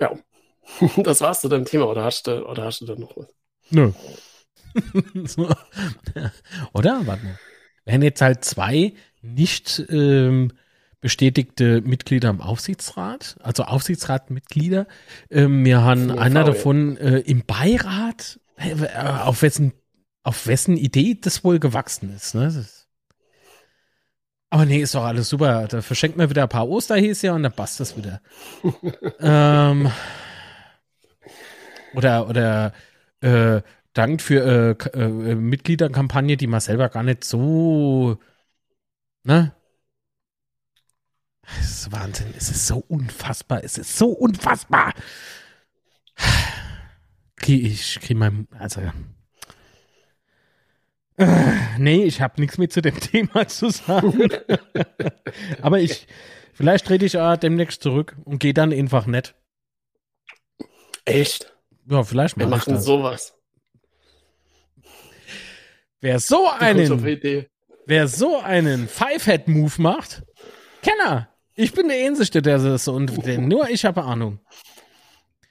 [0.00, 0.18] Ja,
[1.02, 3.28] das war's zu deinem Thema, oder hast du, oder hast du da noch was?
[3.68, 3.92] Nö.
[6.72, 7.02] oder?
[7.06, 7.38] Warte mal.
[7.84, 10.50] Wären jetzt halt zwei nicht ähm,
[11.02, 14.86] bestätigte Mitglieder im Aufsichtsrat, also Aufsichtsratmitglieder.
[15.30, 19.74] Ähm, wir haben Von einer davon äh, im Beirat, äh, auf wessen,
[20.22, 22.34] auf wessen Idee das wohl gewachsen ist.
[22.36, 22.44] Ne?
[22.44, 22.86] Das,
[24.48, 25.66] aber nee, ist doch alles super.
[25.68, 28.20] Da verschenkt man wieder ein paar Osterhäschen und dann passt das wieder.
[29.20, 29.90] ähm,
[31.94, 32.72] oder oder
[33.22, 33.60] äh,
[33.92, 38.18] dankt für äh, äh, Mitgliederkampagne, die man selber gar nicht so,
[39.24, 39.52] ne?
[41.60, 44.94] Es ist Wahnsinn, es ist so unfassbar, es ist so unfassbar.
[47.44, 48.80] Ich kriege mein, also,
[51.16, 54.28] äh, nee, ich habe nichts mehr zu dem Thema zu sagen.
[55.60, 56.06] Aber ich,
[56.52, 59.34] vielleicht trete ich äh, demnächst zurück und gehe dann einfach nett.
[61.04, 61.52] Echt?
[61.86, 63.34] Ja, vielleicht Wir mach ich machen sowas.
[66.00, 67.02] Wer so einen,
[67.86, 70.22] wer so einen Five-Head-Move macht,
[70.82, 71.31] Kenner.
[71.54, 74.40] Ich bin der Einzige, der das so und der, nur ich habe Ahnung.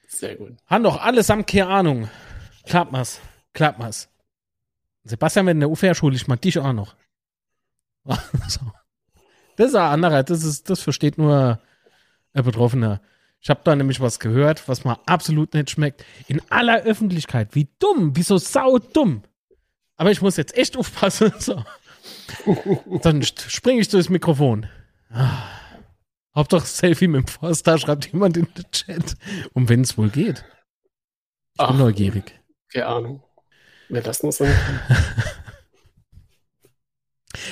[0.08, 0.58] Sehr gut.
[0.68, 2.10] Haben doch allesamt keine Ahnung.
[2.66, 3.20] Klappt mal's.
[3.54, 4.10] Klappt mal's.
[5.04, 6.96] Sebastian, wenn der Uffer schule, ich mag dich auch noch.
[9.58, 11.60] Das ist ein anderer, das ist, das versteht nur
[12.34, 13.02] ein Betroffener.
[13.42, 16.06] Ich habe da nämlich was gehört, was mir absolut nicht schmeckt.
[16.28, 17.50] In aller Öffentlichkeit.
[17.54, 19.24] Wie dumm, wie so saudumm.
[19.98, 21.34] Aber ich muss jetzt echt aufpassen.
[21.40, 21.64] So.
[23.04, 24.68] Dann springe ich durchs Mikrofon.
[25.12, 25.61] Ah.
[26.36, 29.16] Hauptsache Selfie mit dem Forster, schreibt jemand in den Chat.
[29.54, 30.46] Um wenn es wohl geht.
[31.54, 31.78] Ich bin Ach.
[31.78, 32.40] neugierig.
[32.72, 33.24] Keine Ahnung.
[33.90, 34.80] Wer das sein kann.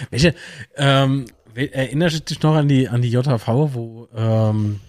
[0.10, 0.36] Welche,
[0.76, 4.80] ähm, erinnerst du dich noch an die, an die JV, wo, ähm,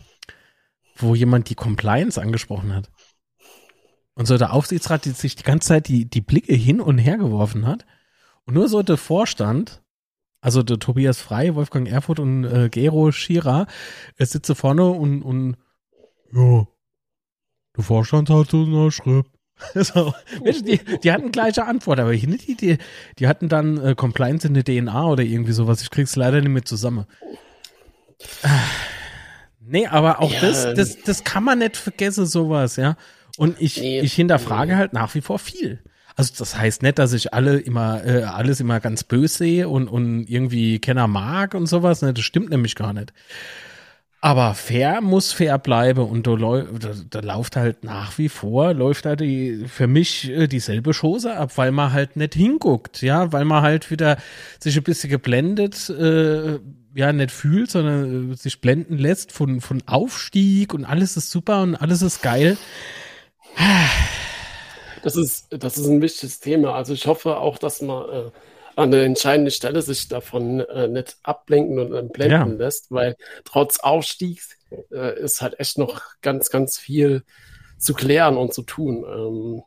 [0.96, 2.90] wo jemand die Compliance angesprochen hat?
[4.14, 7.16] Und so der Aufsichtsrat die sich die ganze Zeit die, die Blicke hin und her
[7.16, 7.84] geworfen hat.
[8.44, 9.82] Und nur so der Vorstand,
[10.40, 13.66] also der Tobias Frei, Wolfgang Erfurt und äh, Gero Schira,
[14.16, 15.56] äh, sitze vorne und, und
[16.32, 16.66] ja,
[17.76, 19.30] der Vorstand hat so eine Schrift.
[19.74, 22.78] So, die, die hatten gleiche Antwort, aber hier nicht die, die,
[23.18, 25.82] die hatten dann äh, Compliance in der DNA oder irgendwie sowas.
[25.82, 27.04] Ich krieg's leider nicht mehr zusammen.
[29.62, 30.40] Nee, aber auch Ja.
[30.40, 32.96] das, das, das kann man nicht vergessen, sowas, ja.
[33.36, 34.00] Und ich, Nee.
[34.00, 35.82] ich hinterfrage halt nach wie vor viel.
[36.20, 39.88] Also das heißt nicht, dass ich alle immer, äh, alles immer ganz böse sehe und,
[39.88, 42.02] und irgendwie Kenner mag und sowas.
[42.02, 42.12] Ne?
[42.12, 43.14] Das stimmt nämlich gar nicht.
[44.20, 49.06] Aber fair muss fair bleiben und da, da, da läuft halt nach wie vor, läuft
[49.06, 53.46] da die, für mich äh, dieselbe Chose ab, weil man halt nicht hinguckt, ja, weil
[53.46, 54.18] man halt wieder
[54.58, 56.58] sich ein bisschen geblendet, äh,
[56.94, 61.62] ja, nicht fühlt, sondern äh, sich blenden lässt von, von Aufstieg und alles ist super
[61.62, 62.58] und alles ist geil.
[65.02, 66.74] Das ist, das ist ein wichtiges Thema.
[66.74, 68.30] Also ich hoffe auch, dass man äh,
[68.76, 73.80] an der entscheidenden Stelle sich davon äh, nicht ablenken und äh, blenden lässt, weil trotz
[73.80, 74.56] Aufstiegs
[74.92, 77.24] äh, ist halt echt noch ganz, ganz viel
[77.78, 79.04] zu klären und zu tun.
[79.08, 79.62] Ähm,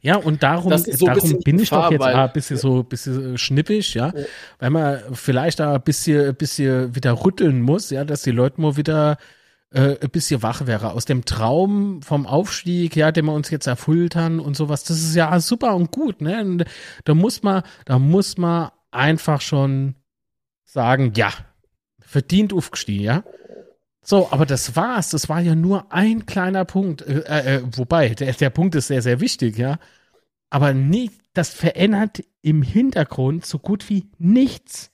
[0.00, 2.82] Ja, und darum, so darum bin ich doch Gefahr, jetzt weil- auch ein bisschen so
[2.84, 4.24] bisschen schnippig, ja, Ja.
[4.60, 8.60] weil man vielleicht da ein bisschen, ein bisschen wieder rütteln muss, ja, dass die Leute
[8.60, 9.16] mal wieder
[9.72, 10.92] äh, ein bisschen wach wäre.
[10.92, 14.98] Aus dem Traum vom Aufstieg, ja, den wir uns jetzt erfüllt haben und sowas, das
[14.98, 16.40] ist ja super und gut, ne?
[16.44, 16.64] Und
[17.04, 19.94] da muss man, da muss man einfach schon
[20.64, 21.30] sagen, ja,
[22.00, 23.24] verdient aufgestiegen, ja.
[24.04, 25.10] So, aber das war's.
[25.10, 27.02] Das war ja nur ein kleiner Punkt.
[27.02, 29.78] Äh, äh, wobei, der, der Punkt ist sehr, sehr wichtig, ja.
[30.50, 34.91] Aber nicht, das verändert im Hintergrund so gut wie nichts.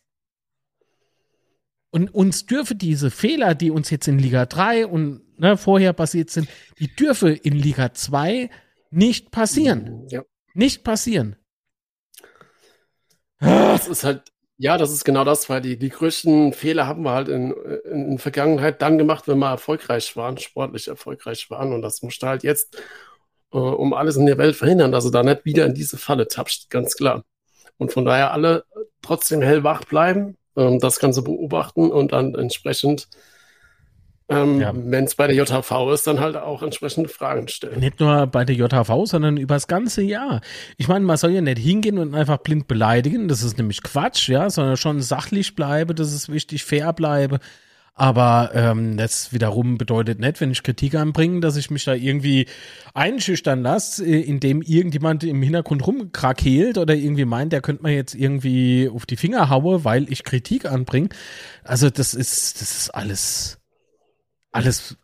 [1.99, 6.31] Und uns dürfe diese Fehler, die uns jetzt in Liga 3 und ne, vorher passiert
[6.31, 8.51] sind, die dürfe in Liga 2
[8.91, 10.07] nicht passieren.
[10.09, 10.23] ja.
[10.55, 11.35] Nicht passieren.
[13.41, 14.23] Das ist halt,
[14.59, 17.53] ja, das ist genau das, weil die, die größten Fehler haben wir halt in,
[17.85, 21.73] in, in Vergangenheit dann gemacht, wenn wir erfolgreich waren, sportlich erfolgreich waren.
[21.73, 22.81] Und das musst du halt jetzt
[23.53, 26.29] äh, um alles in der Welt verhindern, dass du da nicht wieder in diese Falle
[26.29, 27.25] tappst, ganz klar.
[27.77, 28.65] Und von daher alle
[29.03, 33.09] trotzdem hellwach bleiben, ähm, das Ganze beobachten und dann entsprechend,
[34.29, 34.73] ähm, Ja.
[34.75, 37.81] wenn es bei der JHV ist, dann halt auch entsprechende Fragen stellen.
[37.81, 40.43] Nicht nur bei der JHV, sondern über das ganze Jahr.
[40.77, 44.29] Ich meine, man soll ja nicht hingehen und einfach blind beleidigen, das ist nämlich Quatsch,
[44.29, 47.39] ja, sondern schon sachlich bleibe, das ist wichtig, fair bleibe.
[47.99, 52.47] Aber ähm, das wiederum bedeutet nicht, wenn ich Kritik anbringe, dass ich mich da irgendwie
[52.95, 58.15] einschüchtern lasse, äh, indem irgendjemand im Hintergrund rumkrakeelt oder irgendwie meint, der könnte mir jetzt
[58.15, 61.09] irgendwie auf die Finger haue, weil ich Kritik anbringe.
[61.65, 63.59] Also das ist, das ist alles,
[64.53, 64.97] alles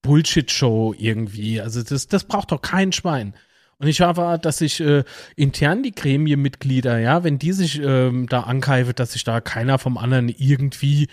[0.00, 1.60] Bullshit-Show irgendwie.
[1.60, 3.34] Also das, das braucht doch kein Schwein.
[3.76, 5.04] Und ich hoffe, dass sich äh,
[5.36, 9.98] intern die Gremienmitglieder, ja, wenn die sich ähm, da ankeifen, dass sich da keiner vom
[9.98, 11.08] anderen irgendwie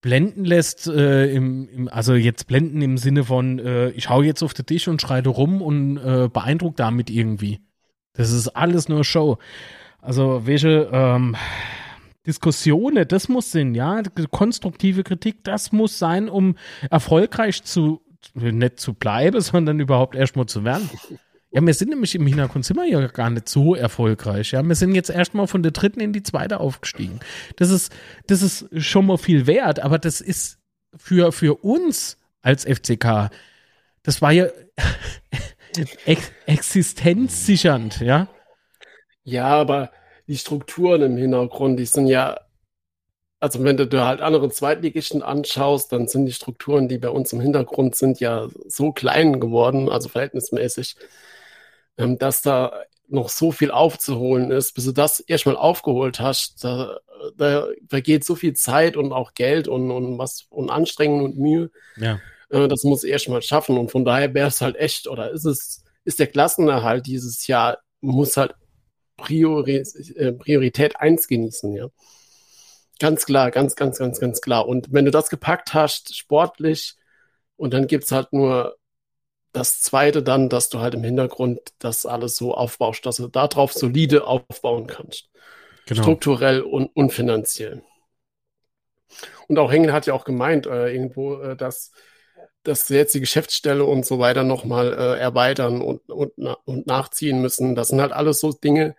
[0.00, 4.42] blenden lässt, äh, im, im, also jetzt blenden im Sinne von, äh, ich hau jetzt
[4.42, 7.60] auf den Tisch und schreite rum und äh, beeindruckt damit irgendwie.
[8.14, 9.38] Das ist alles nur Show.
[10.00, 11.36] Also welche ähm,
[12.26, 16.56] Diskussionen, das muss sein, ja, konstruktive Kritik, das muss sein, um
[16.90, 18.00] erfolgreich zu,
[18.34, 20.88] nicht zu bleiben, sondern überhaupt erstmal zu werden.
[21.52, 24.52] Ja, wir sind nämlich im Hintergrund sind wir ja gar nicht so erfolgreich.
[24.52, 27.18] Ja, wir sind jetzt erstmal von der dritten in die zweite aufgestiegen.
[27.56, 27.92] Das ist,
[28.28, 30.58] das ist schon mal viel wert, aber das ist
[30.96, 33.30] für, für uns als FCK,
[34.02, 34.46] das war ja
[36.06, 38.28] ex existenzsichernd, ja.
[39.24, 39.90] Ja, aber
[40.26, 42.40] die Strukturen im Hintergrund, die sind ja,
[43.40, 47.32] also wenn du dir halt andere Zweitligisten anschaust, dann sind die Strukturen, die bei uns
[47.32, 50.96] im Hintergrund sind, ja so klein geworden, also verhältnismäßig,
[52.00, 52.72] ähm, dass da
[53.08, 56.62] noch so viel aufzuholen ist, bis du das erstmal aufgeholt hast.
[56.64, 56.98] Da,
[57.36, 61.70] da vergeht so viel Zeit und auch Geld und, und was und Anstrengung und Mühe.
[61.96, 62.20] Ja.
[62.50, 63.76] Äh, das muss erstmal schaffen.
[63.78, 67.78] Und von daher wäre es halt echt, oder ist es, ist der Klassenerhalt dieses Jahr,
[68.00, 68.54] muss halt
[69.16, 69.82] Priori
[70.16, 71.88] äh, Priorität eins genießen, ja.
[72.98, 74.68] Ganz klar, ganz, ganz, ganz, ganz klar.
[74.68, 76.96] Und wenn du das gepackt hast, sportlich,
[77.56, 78.76] und dann gibt's halt nur
[79.52, 83.72] das zweite dann, dass du halt im Hintergrund das alles so aufbaust, dass du darauf
[83.72, 85.28] solide aufbauen kannst.
[85.86, 86.02] Genau.
[86.02, 87.82] Strukturell und, und finanziell.
[89.48, 91.90] Und auch Hengel hat ja auch gemeint, äh, irgendwo, äh, dass,
[92.62, 96.32] dass sie jetzt die Geschäftsstelle und so weiter nochmal äh, erweitern und, und,
[96.64, 97.74] und nachziehen müssen.
[97.74, 98.94] Das sind halt alles so Dinge,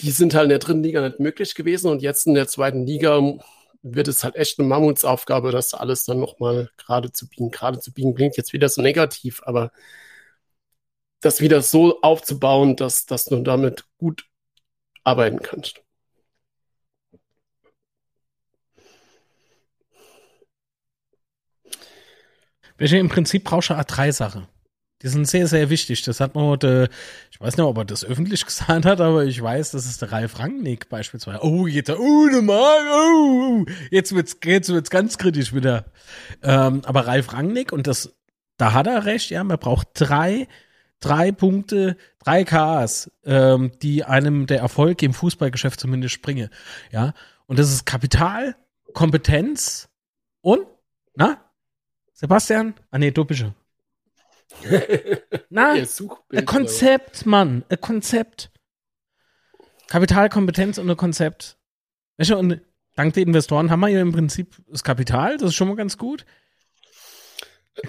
[0.00, 2.86] die sind halt in der dritten Liga nicht möglich gewesen und jetzt in der zweiten
[2.86, 3.20] Liga
[3.84, 7.50] wird es halt echt eine Mammutsaufgabe, das alles dann nochmal gerade zu biegen.
[7.50, 9.70] Gerade zu biegen klingt jetzt wieder so negativ, aber
[11.20, 14.26] das wieder so aufzubauen, dass, dass du damit gut
[15.04, 15.82] arbeiten kannst.
[22.76, 24.48] Welche im Prinzip brauchst du A3-Sache.
[25.04, 26.02] Die sind sehr, sehr wichtig.
[26.02, 26.88] Das hat man heute,
[27.30, 30.10] ich weiß nicht, ob er das öffentlich gesagt hat, aber ich weiß, das ist der
[30.10, 31.44] Ralf Rangnick beispielsweise.
[31.44, 35.84] Oh, jetzt, oh, oh, jetzt wird's, jetzt wird's ganz kritisch wieder.
[36.42, 38.14] Ähm, aber Ralf Rangnick, und das,
[38.56, 40.48] da hat er recht, ja, man braucht drei,
[41.00, 46.48] drei Punkte, drei Ks, ähm, die einem der Erfolg im Fußballgeschäft zumindest springe,
[46.90, 47.12] ja.
[47.44, 48.56] Und das ist Kapital,
[48.94, 49.90] Kompetenz
[50.40, 50.66] und,
[51.14, 51.44] na,
[52.14, 52.72] Sebastian?
[52.90, 53.54] Ah, nee, du bist schon.
[55.50, 58.50] Na, ein Konzept, Mann, ein Konzept.
[59.88, 61.58] Kapitalkompetenz und ein Konzept.
[62.16, 62.60] Weißt du, und
[62.96, 65.98] dank der Investoren haben wir ja im Prinzip das Kapital, das ist schon mal ganz
[65.98, 66.24] gut.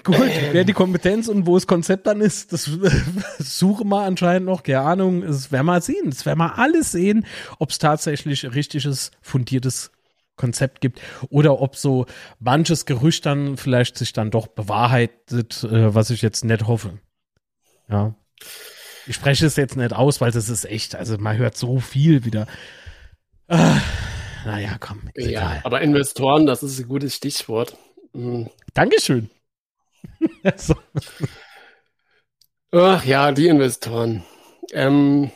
[0.02, 0.48] Gut, ähm.
[0.52, 2.64] wer die Kompetenz und wo das Konzept dann ist, das
[3.38, 6.10] suchen wir anscheinend noch, keine Ahnung, das werden wir sehen.
[6.10, 7.24] Das werden wir alles sehen,
[7.58, 9.92] ob es tatsächlich richtiges, fundiertes
[10.36, 12.06] Konzept gibt oder ob so
[12.38, 16.98] manches Gerücht dann vielleicht sich dann doch bewahrheitet, äh, was ich jetzt nicht hoffe.
[17.88, 18.14] Ja.
[19.06, 22.24] Ich spreche es jetzt nicht aus, weil das ist echt, also man hört so viel
[22.24, 22.46] wieder.
[23.48, 23.80] Ah,
[24.44, 25.02] naja, komm.
[25.14, 25.60] Ja, egal.
[25.64, 27.76] aber Investoren, das ist ein gutes Stichwort.
[28.12, 28.50] Mhm.
[28.74, 29.30] Dankeschön.
[30.56, 30.74] so.
[32.72, 34.24] Ach ja, die Investoren.
[34.72, 35.30] Ähm,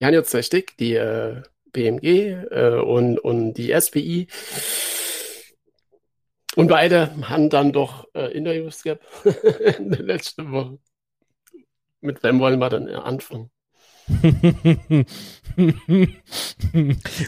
[0.00, 1.42] Jan Jotzechtik, die äh,
[1.74, 4.28] BMG äh, und, und die SPI.
[6.56, 9.04] Und beide haben dann doch äh, Interviews gehabt
[9.78, 10.78] in der letzten Woche.
[12.00, 13.50] Mit wem wollen wir dann anfangen?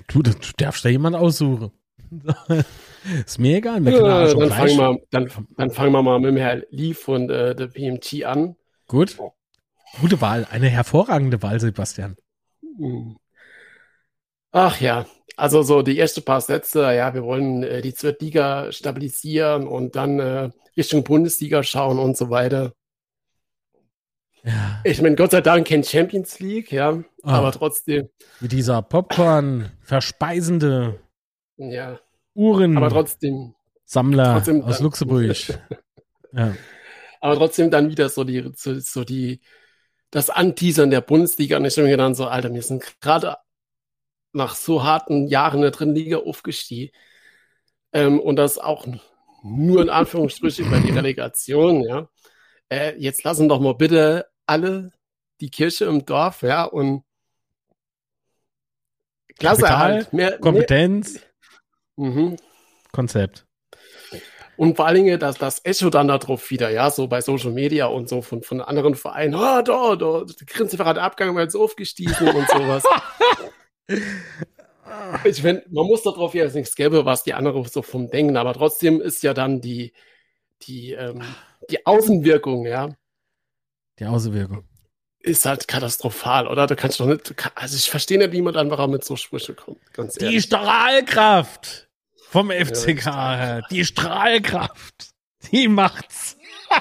[0.08, 1.72] du, du darfst da jemand aussuchen.
[3.26, 3.82] ist mir egal.
[3.88, 7.54] Ja, dann, fangen wir, dann, dann, fangen wir mal mit dem Herrn Lee von äh,
[7.54, 8.56] der PMT an.
[8.86, 9.16] Gut.
[10.00, 10.46] Gute Wahl.
[10.50, 12.16] Eine hervorragende Wahl, Sebastian.
[12.78, 13.16] Mhm.
[14.58, 15.04] Ach ja,
[15.36, 20.18] also so die ersten paar Sätze, ja, wir wollen äh, die Zweitliga stabilisieren und dann
[20.18, 22.72] äh, Richtung Bundesliga schauen und so weiter.
[24.44, 24.80] Ja.
[24.82, 27.02] Ich meine, Gott sei Dank kennt Champions League, ja, oh.
[27.24, 28.08] aber trotzdem.
[28.40, 31.00] Mit dieser Popcorn verspeisende
[31.58, 32.00] ja.
[32.32, 32.78] Uhren.
[32.78, 33.54] Aber trotzdem.
[33.84, 35.36] Sammler trotzdem aus Luxemburg.
[36.32, 36.56] ja.
[37.20, 39.42] Aber trotzdem dann wieder so die, so, so die,
[40.10, 43.36] das Anteasern der Bundesliga und ich denke mir dann so, Alter, wir sind gerade
[44.36, 46.94] nach so harten Jahren der dritten Liga aufgestiegen.
[47.92, 48.86] Ähm, und das auch
[49.42, 52.08] nur in Anführungsstrichen bei der Relegation, ja.
[52.68, 54.92] Äh, jetzt lassen doch mal bitte alle
[55.40, 57.04] die Kirche im Dorf, ja, und
[59.38, 60.12] Klasse Kapital, halt.
[60.12, 61.20] Mehr, Kompetenz,
[61.96, 62.36] mehr, mhm.
[62.92, 63.46] Konzept.
[64.56, 67.86] Und vor allen Dingen dass das Echo dann darauf wieder, ja, so bei Social Media
[67.86, 72.28] und so von, von anderen Vereinen, oh, da, da, der Grinsefer Abgang, weil es aufgestiegen
[72.28, 72.82] und sowas.
[75.24, 78.54] Ich meine, man muss darauf ja nichts gäbe, was die anderen so vom Denken, aber
[78.54, 79.92] trotzdem ist ja dann die,
[80.62, 81.22] die, ähm,
[81.70, 82.90] die Außenwirkung, ja.
[83.98, 84.64] Die Außenwirkung.
[85.18, 86.68] Ist halt katastrophal, oder?
[86.68, 89.80] Du kannst doch nicht, also ich verstehe nicht, wie man einfach mit so Sprüche kommt,
[89.92, 90.36] ganz ehrlich.
[90.36, 91.88] Die Strahlkraft
[92.28, 95.10] vom FCK, ja, die Strahlkraft,
[95.50, 96.36] die macht's.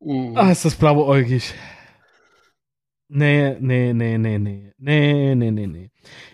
[0.00, 0.36] Mhm.
[0.36, 1.52] Ah, ist das blauäugig.
[3.10, 4.72] Nee, nee, nee, nee, nee.
[4.76, 5.90] Nee, nee, nee, nee.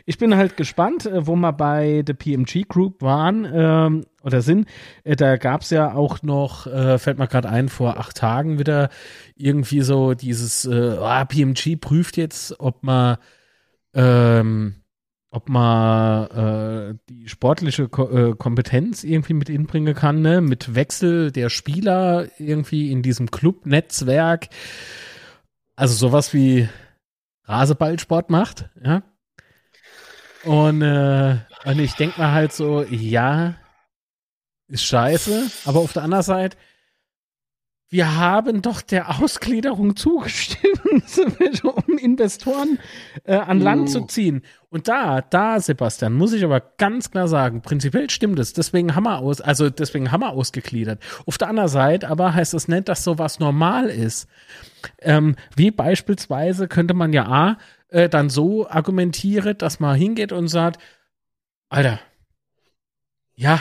[0.07, 4.69] Ich bin halt gespannt, äh, wo wir bei der PMG Group waren ähm, oder sind.
[5.05, 8.59] Äh, da gab es ja auch noch, äh, fällt mir gerade ein, vor acht Tagen
[8.59, 8.91] wieder
[9.37, 13.19] irgendwie so dieses äh, oh, PMG prüft jetzt, ob man
[13.95, 14.75] ähm,
[15.31, 20.41] ob man äh, die sportliche Ko äh, Kompetenz irgendwie mit inbringen kann, ne?
[20.41, 24.49] mit Wechsel der Spieler irgendwie in diesem Club-Netzwerk
[25.77, 26.69] also sowas wie
[27.45, 29.03] Raseballsport macht, ja.
[30.45, 33.55] Und, äh, und ich denke mir halt so, ja,
[34.69, 36.57] ist scheiße, aber auf der anderen Seite,
[37.91, 42.79] wir haben doch der Ausgliederung zugestimmt, um Investoren
[43.25, 44.09] äh, an Land zu mm.
[44.09, 44.43] ziehen.
[44.71, 48.53] Und da, da, Sebastian, muss ich aber ganz klar sagen, prinzipiell stimmt es.
[48.53, 51.01] Deswegen haben wir aus, also deswegen haben wir ausgegliedert.
[51.27, 54.29] Auf der anderen Seite aber heißt das nicht, dass sowas normal ist.
[55.01, 57.59] Ähm, wie beispielsweise könnte man ja A,
[57.89, 60.83] äh, dann so argumentieren, dass man hingeht und sagt,
[61.69, 62.01] Alter,
[63.37, 63.61] ja,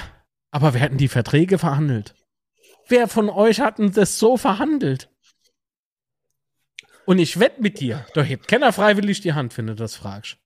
[0.51, 2.15] aber wir hätten die Verträge verhandelt.
[2.93, 5.09] Wer von euch hat denn das so verhandelt?
[7.07, 10.37] Und ich wette mit dir, da hebt keiner freiwillig die Hand, wenn du das fragst.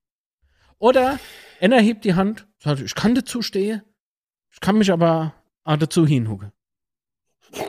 [0.79, 1.19] Oder
[1.59, 3.81] einer hebt die Hand, sagt, ich kann dazu stehen,
[4.49, 5.35] ich kann mich aber
[5.65, 6.53] dazu hinhucken.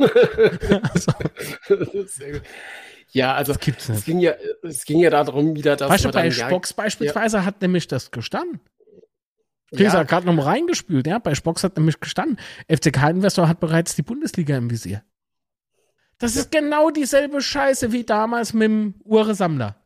[0.92, 1.12] also.
[3.10, 6.72] Ja, also es ging ja, es ging ja darum, wieder dass weißt du, bei Spocks
[6.72, 7.44] beispielsweise ja.
[7.44, 8.60] hat nämlich das gestanden.
[9.70, 10.00] Chris ja.
[10.00, 11.18] hat gerade noch reingespült, ja.
[11.18, 12.38] Bei Spocks hat nämlich gestanden.
[12.68, 15.02] FCK Investor hat bereits die Bundesliga im Visier.
[16.18, 16.42] Das ja.
[16.42, 19.76] ist genau dieselbe Scheiße wie damals mit dem Uhre-Sammler.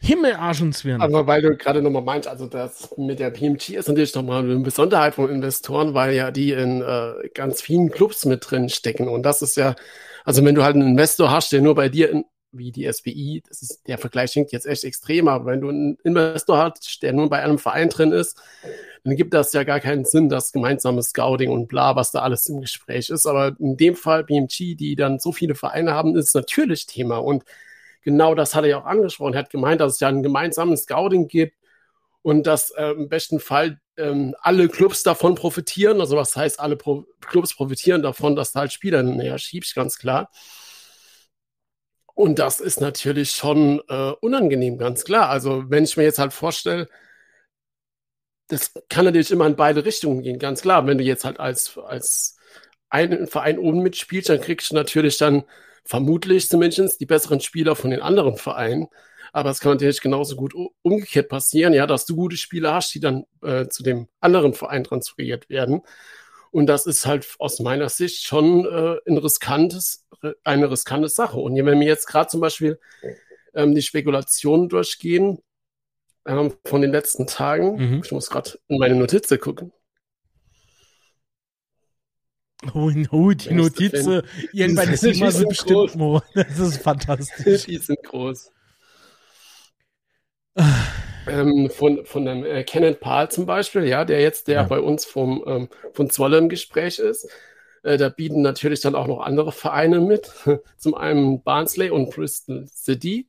[0.00, 1.00] Himmelarsch und Zwirn.
[1.00, 4.58] Aber weil du gerade nochmal meinst, also das mit der PMG ist natürlich nochmal eine
[4.58, 9.08] Besonderheit von Investoren, weil ja die in äh, ganz vielen Clubs mit drin stecken.
[9.08, 9.74] Und das ist ja,
[10.24, 12.24] also wenn du halt einen Investor hast, der nur bei dir in,
[12.56, 15.98] wie die SBI, das ist, der Vergleich klingt jetzt echt extrem, aber wenn du einen
[16.04, 18.40] Investor hast, der nur bei einem Verein drin ist,
[19.04, 22.46] dann gibt das ja gar keinen Sinn, das gemeinsame Scouting und bla, was da alles
[22.46, 23.26] im Gespräch ist.
[23.26, 27.18] Aber in dem Fall BMG, die dann so viele Vereine haben, ist natürlich Thema.
[27.18, 27.44] Und
[28.02, 29.34] genau das hat er ja auch angesprochen.
[29.34, 31.54] Er hat gemeint, dass es ja ein gemeinsames Scouting gibt
[32.22, 36.00] und dass äh, im besten Fall ähm, alle Clubs davon profitieren.
[36.00, 39.98] Also was heißt, alle Pro Clubs profitieren davon, dass da halt Spieler näher schiebst, ganz
[39.98, 40.30] klar.
[42.14, 45.28] Und das ist natürlich schon äh, unangenehm, ganz klar.
[45.28, 46.88] Also wenn ich mir jetzt halt vorstelle,
[48.48, 50.86] das kann natürlich immer in beide Richtungen gehen, ganz klar.
[50.86, 52.36] Wenn du jetzt halt als, als
[52.88, 55.44] einen Verein oben mitspielst, dann kriegst du natürlich dann
[55.84, 58.88] vermutlich zumindest die besseren Spieler von den anderen Vereinen.
[59.32, 63.00] Aber es kann natürlich genauso gut umgekehrt passieren, ja, dass du gute Spieler hast, die
[63.00, 65.82] dann äh, zu dem anderen Verein transferiert werden.
[66.54, 70.06] Und das ist halt aus meiner Sicht schon äh, ein riskantes,
[70.44, 71.36] eine riskante Sache.
[71.40, 72.78] Und wenn wir jetzt gerade zum Beispiel
[73.54, 75.40] ähm, die Spekulationen durchgehen
[76.24, 78.02] ähm, von den letzten Tagen, mhm.
[78.04, 79.72] ich muss gerade in meine Notizen gucken.
[82.72, 86.22] Oh, oh die Notizen, irgendwann ist immer so bestimmt, Mo.
[86.34, 87.64] Das ist fantastisch.
[87.64, 88.52] Die sind groß.
[91.26, 94.62] Ähm, von, von dem äh, Kenneth Pahl zum Beispiel, ja, der jetzt, der ja.
[94.64, 97.28] bei uns vom, ähm, von Zwolle im Gespräch ist.
[97.82, 100.30] Äh, da bieten natürlich dann auch noch andere Vereine mit.
[100.76, 103.28] Zum einen Barnsley und Bristol City.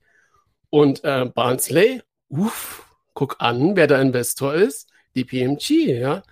[0.70, 4.90] Und äh, Barnsley, uff, guck an, wer der Investor ist.
[5.16, 6.24] Die PMG, ja.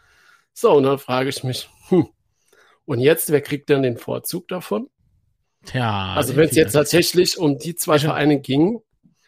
[0.53, 2.07] So, und dann frage ich mich, hm,
[2.86, 4.89] und jetzt, wer kriegt denn den Vorzug davon?
[5.74, 6.14] Ja.
[6.16, 8.82] Also wenn es jetzt tatsächlich um die zwei Vereine ging,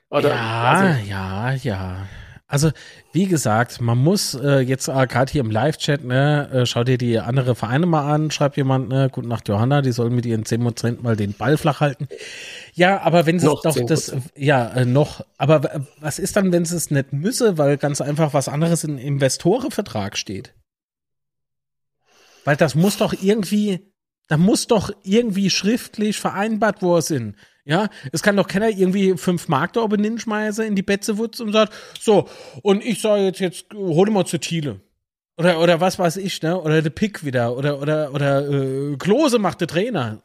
[0.09, 2.07] oder, ja, also, ja, ja.
[2.47, 2.69] Also,
[3.11, 6.99] wie gesagt, man muss äh, jetzt äh, gerade hier im Live-Chat, ne, äh, schau dir
[6.99, 10.43] die andere Vereine mal an, schreibt jemand, ne, gute Nacht Johanna, die sollen mit ihren
[10.43, 12.07] 10% mal den Ball flach halten.
[12.75, 13.87] Ja, aber wenn sie doch 10%.
[13.87, 17.99] das, ja, äh, noch, aber was ist dann, wenn sie es nicht müsse, weil ganz
[17.99, 20.53] einfach was anderes im Investorenvertrag steht?
[22.43, 23.91] Weil das muss doch irgendwie,
[24.27, 27.35] da muss doch irgendwie schriftlich vereinbart worden sein.
[27.67, 31.51] Ja, es kann doch keiner irgendwie fünf Mark da oben hinschmeißen in die Betzewutz und
[31.51, 32.29] sagt, so,
[32.61, 34.81] und ich sage jetzt, jetzt hol mal zu Thiele.
[35.37, 36.61] Oder, oder was weiß ich, ne?
[36.61, 37.57] Oder der Pick wieder.
[37.57, 40.21] Oder, oder, oder äh, Klose macht der Trainer.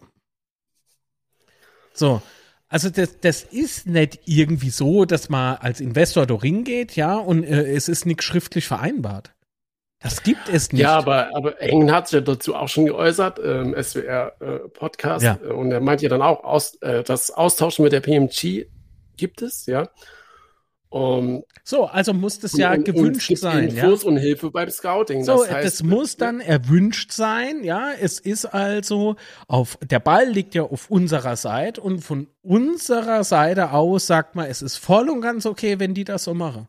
[1.94, 2.22] So.
[2.68, 7.42] Also das, das ist nicht irgendwie so, dass man als Investor da hingeht, ja, und
[7.42, 9.32] äh, es ist nicht schriftlich vereinbart.
[10.02, 10.80] Das gibt es nicht.
[10.80, 15.24] Ja, aber, aber Engen hat sich ja dazu auch schon geäußert, ähm, SWR-Podcast.
[15.24, 15.54] Äh, ja.
[15.54, 18.66] Und er meint ja dann auch, aus, äh, das Austauschen mit der PMG
[19.16, 19.88] gibt es, ja.
[20.92, 23.68] Um, so, also muss das ja und, gewünscht und sein.
[23.68, 24.08] Infos ja?
[24.08, 25.22] und Hilfe beim Scouting.
[25.22, 27.92] So, das heißt, das, das muss dann erwünscht sein, ja.
[27.92, 29.14] Es ist also
[29.46, 34.46] auf, der Ball liegt ja auf unserer Seite und von unserer Seite aus sagt man,
[34.46, 36.66] es ist voll und ganz okay, wenn die das so machen.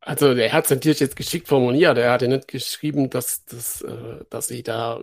[0.00, 1.98] Also, der hat es natürlich jetzt geschickt formuliert.
[1.98, 5.00] Er hat ja nicht geschrieben, dass, dass, äh, dass sie da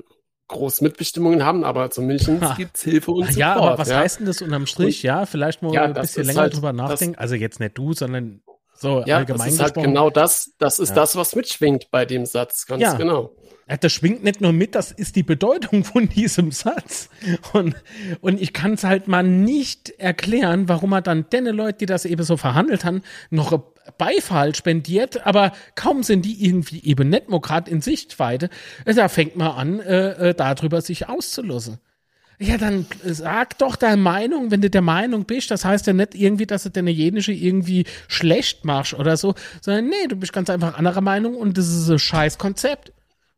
[0.48, 3.38] groß Mitbestimmungen haben, aber zumindest gibt es Hilfe und Support.
[3.38, 3.98] Ja, aber was ja?
[4.00, 5.04] heißt denn das unterm Strich?
[5.04, 7.18] ja, vielleicht mal ja, ein das bisschen länger halt- drüber das- nachdenken.
[7.20, 8.42] also jetzt nicht du, sondern
[8.78, 9.94] so Ja, allgemein das ist halt gesprochen.
[9.94, 10.96] genau das, das ist Ja.
[10.96, 12.94] das, was mitschwingt bei dem Satz, ganz Ja.
[12.94, 13.32] genau.
[13.82, 17.10] Das schwingt nicht nur mit, das ist die Bedeutung von diesem Satz.
[17.52, 17.76] Und,
[18.22, 22.06] und ich kann es halt mal nicht erklären, warum er dann denen Leute, die das
[22.06, 23.60] eben so verhandelt haben, noch
[23.98, 28.50] Beifall spendiert, aber kaum sind die irgendwie eben nicht gerade in Sichtweite,
[28.86, 31.80] da fängt man an, äh, äh, darüber sich auszulassen.
[32.40, 35.50] Ja, dann sag doch deine Meinung, wenn du der Meinung bist.
[35.50, 39.90] Das heißt ja nicht irgendwie, dass du deine jenische irgendwie schlecht machst oder so, sondern
[39.90, 42.94] nee, du bist ganz einfach anderer Meinung und das ist ein scheiß Konzept.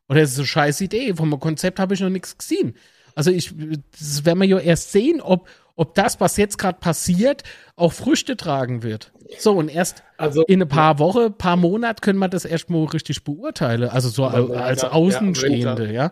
[0.10, 1.14] Oder es ist eine scheiß Idee.
[1.14, 2.76] Vom Konzept habe ich noch nichts gesehen.
[3.16, 3.54] Also ich,
[3.98, 7.44] das werden wir ja erst sehen, ob, ob das, was jetzt gerade passiert,
[7.78, 9.14] auch Früchte tragen wird.
[9.38, 13.24] So, und erst Also, in ein paar Wochen, paar Monate können wir das erstmal richtig
[13.24, 13.90] beurteilen.
[13.90, 16.12] Also so als ja, Außenstehende, ja.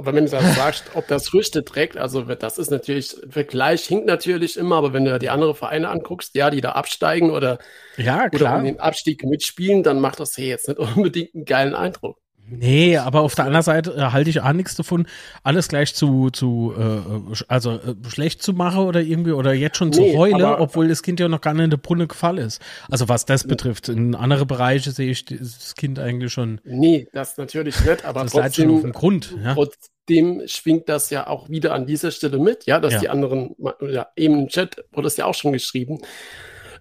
[0.00, 4.06] Aber wenn du dann sagst, ob das Früchte trägt, also das ist natürlich, Vergleich hinkt
[4.06, 7.58] natürlich immer, aber wenn du die andere Vereine anguckst, ja, die da absteigen oder,
[7.96, 8.58] Ja, oder klar.
[8.58, 12.18] um den Abstieg mitspielen, dann macht das hier jetzt nicht unbedingt einen geilen Eindruck.
[12.50, 15.06] Nee, aber auf der anderen Seite äh, halte ich auch nichts davon,
[15.42, 19.92] alles gleich zu, zu äh, also äh, schlecht zu machen oder irgendwie oder jetzt schon
[19.92, 22.38] zu Nee, heulen, aber- obwohl das Kind ja noch gar nicht in der Brunne gefallen
[22.38, 22.60] ist.
[22.90, 23.88] Also was das betrifft.
[23.88, 28.34] In andere Bereiche sehe ich das Kind eigentlich schon, Nee, das natürlich nicht, aber das
[28.34, 29.34] leidet schon auf den trotzdem, Grund.
[29.44, 29.54] Ja?
[29.54, 33.00] trotzdem schwingt das ja auch wieder an dieser Stelle mit, ja, dass Ja.
[33.00, 36.00] die anderen, ja, eben im Chat wurde es ja auch schon geschrieben,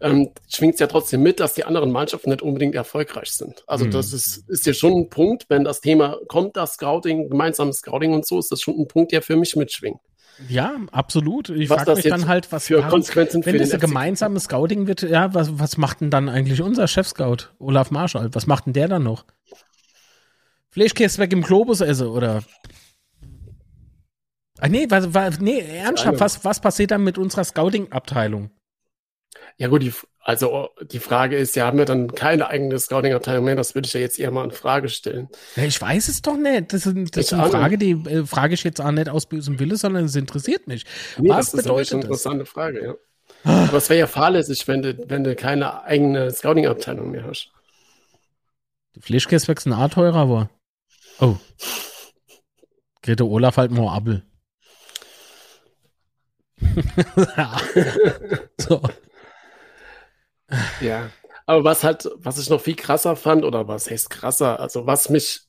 [0.02, 3.64] ähm, schwingt es ja trotzdem mit, dass die anderen Mannschaften nicht unbedingt erfolgreich sind.
[3.68, 3.92] Also Mhm.
[3.92, 8.14] das ist, ist ja schon ein Punkt, wenn das Thema kommt, das Scouting, gemeinsames Scouting
[8.14, 10.00] und so, ist das schon ein Punkt, der für mich mitschwingt.
[10.48, 11.50] Ja, absolut.
[11.50, 15.02] Ich frage mich dann halt, was für warum- Konsequenzen wenn für das gemeinsames Scouting wird,
[15.02, 18.30] ja, was, was macht denn dann eigentlich unser Chef-Scout, Olaf Marschall?
[18.34, 19.26] Was macht denn der dann noch?
[20.72, 22.44] Fleischkäse weg im Globus essen oder?
[24.60, 28.52] Ah, nee, was, was, nee, ernsthaft, was, was passiert dann mit unserer Scouting-Abteilung?
[29.62, 33.56] Ja gut, die, also die Frage ist, ja, haben wir dann keine eigene Scouting-Abteilung mehr?
[33.58, 35.28] Das würde ich ja jetzt eher mal in Frage stellen.
[35.58, 36.72] Ja, ich weiß es doch nicht.
[36.72, 39.60] Das, ist- das ist eine Frage, die äh, frage ich jetzt auch nicht aus bösem
[39.60, 40.86] Wille, sondern es interessiert mich.
[41.18, 42.04] Nee, was das ist eine bedeutet das?
[42.04, 42.96] interessante Frage, ja.
[43.44, 47.52] Aber es wäre ja fahrlässig, wenn du, wenn du keine eigene Scouting-Abteilung mehr hast.
[48.96, 50.50] Die Fleischkäse wechseln auch teurer war.
[51.20, 51.36] Oh.
[53.04, 54.24] Grete Olaf halt mal Abel.
[58.58, 58.82] so.
[60.82, 61.10] Ja.
[61.46, 65.10] Aber was halt, was ich noch viel krasser fand, oder was heißt krasser, also was
[65.10, 65.42] mich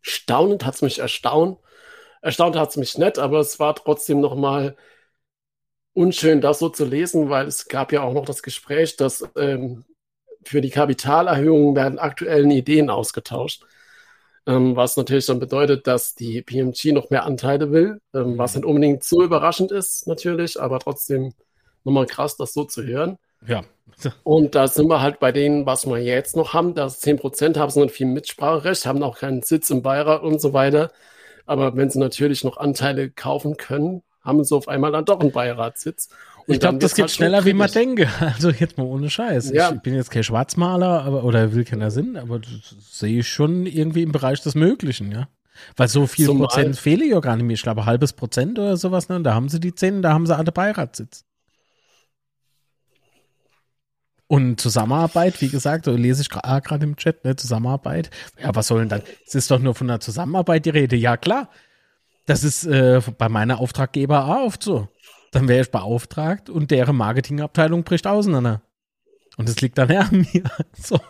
[0.00, 1.58] staunend hat es mich erstaunt.
[2.22, 4.76] Erstaunt hat es mich nicht, aber es war trotzdem nochmal
[5.92, 9.84] unschön, das so zu lesen, weil es gab ja auch noch das Gespräch, dass ähm,
[10.44, 13.64] für die Kapitalerhöhung werden aktuellen Ideen ausgetauscht.
[14.46, 18.64] Ähm, was natürlich dann bedeutet, dass die PMG noch mehr Anteile will, ähm, was nicht
[18.64, 21.34] unbedingt so überraschend ist, natürlich, aber trotzdem
[21.84, 23.18] nochmal krass, das so zu hören.
[23.46, 23.62] Ja.
[24.22, 27.70] Und da sind wir halt bei denen, was wir jetzt noch haben, dass 10% haben
[27.70, 30.90] sie noch viel Mitspracherecht, haben auch keinen Sitz im Beirat und so weiter.
[31.46, 35.32] Aber wenn sie natürlich noch Anteile kaufen können, haben sie auf einmal dann doch einen
[35.32, 36.08] Beiratssitz.
[36.46, 38.08] Und Ich glaube, das geht halt schneller, wie man denke.
[38.20, 39.50] Also jetzt mal ohne Scheiß.
[39.50, 39.72] Ja.
[39.72, 42.50] Ich bin jetzt kein Schwarzmaler, aber oder will keiner Sinn, aber das
[42.90, 45.28] sehe ich schon irgendwie im Bereich des Möglichen, ja.
[45.76, 47.54] Weil so viel Zumal- Prozent fehle ja gar nicht mehr.
[47.54, 49.20] Ich glaube, halbes Prozent oder sowas, ne?
[49.20, 51.24] Da haben sie die 10, da haben sie alle Beiratssitz.
[54.30, 58.10] Und Zusammenarbeit, wie gesagt, so lese ich gra- gerade im Chat, ne, Zusammenarbeit.
[58.40, 59.02] Ja, was soll denn dann?
[59.26, 60.94] Es ist doch nur von der Zusammenarbeit die Rede.
[60.94, 61.48] Ja, klar.
[62.26, 64.86] Das ist äh, bei meiner Auftraggeber auch oft so.
[65.32, 68.62] Dann wäre ich beauftragt und deren Marketingabteilung bricht auseinander.
[69.36, 70.44] Und es liegt dann an mir.
[70.80, 71.00] So.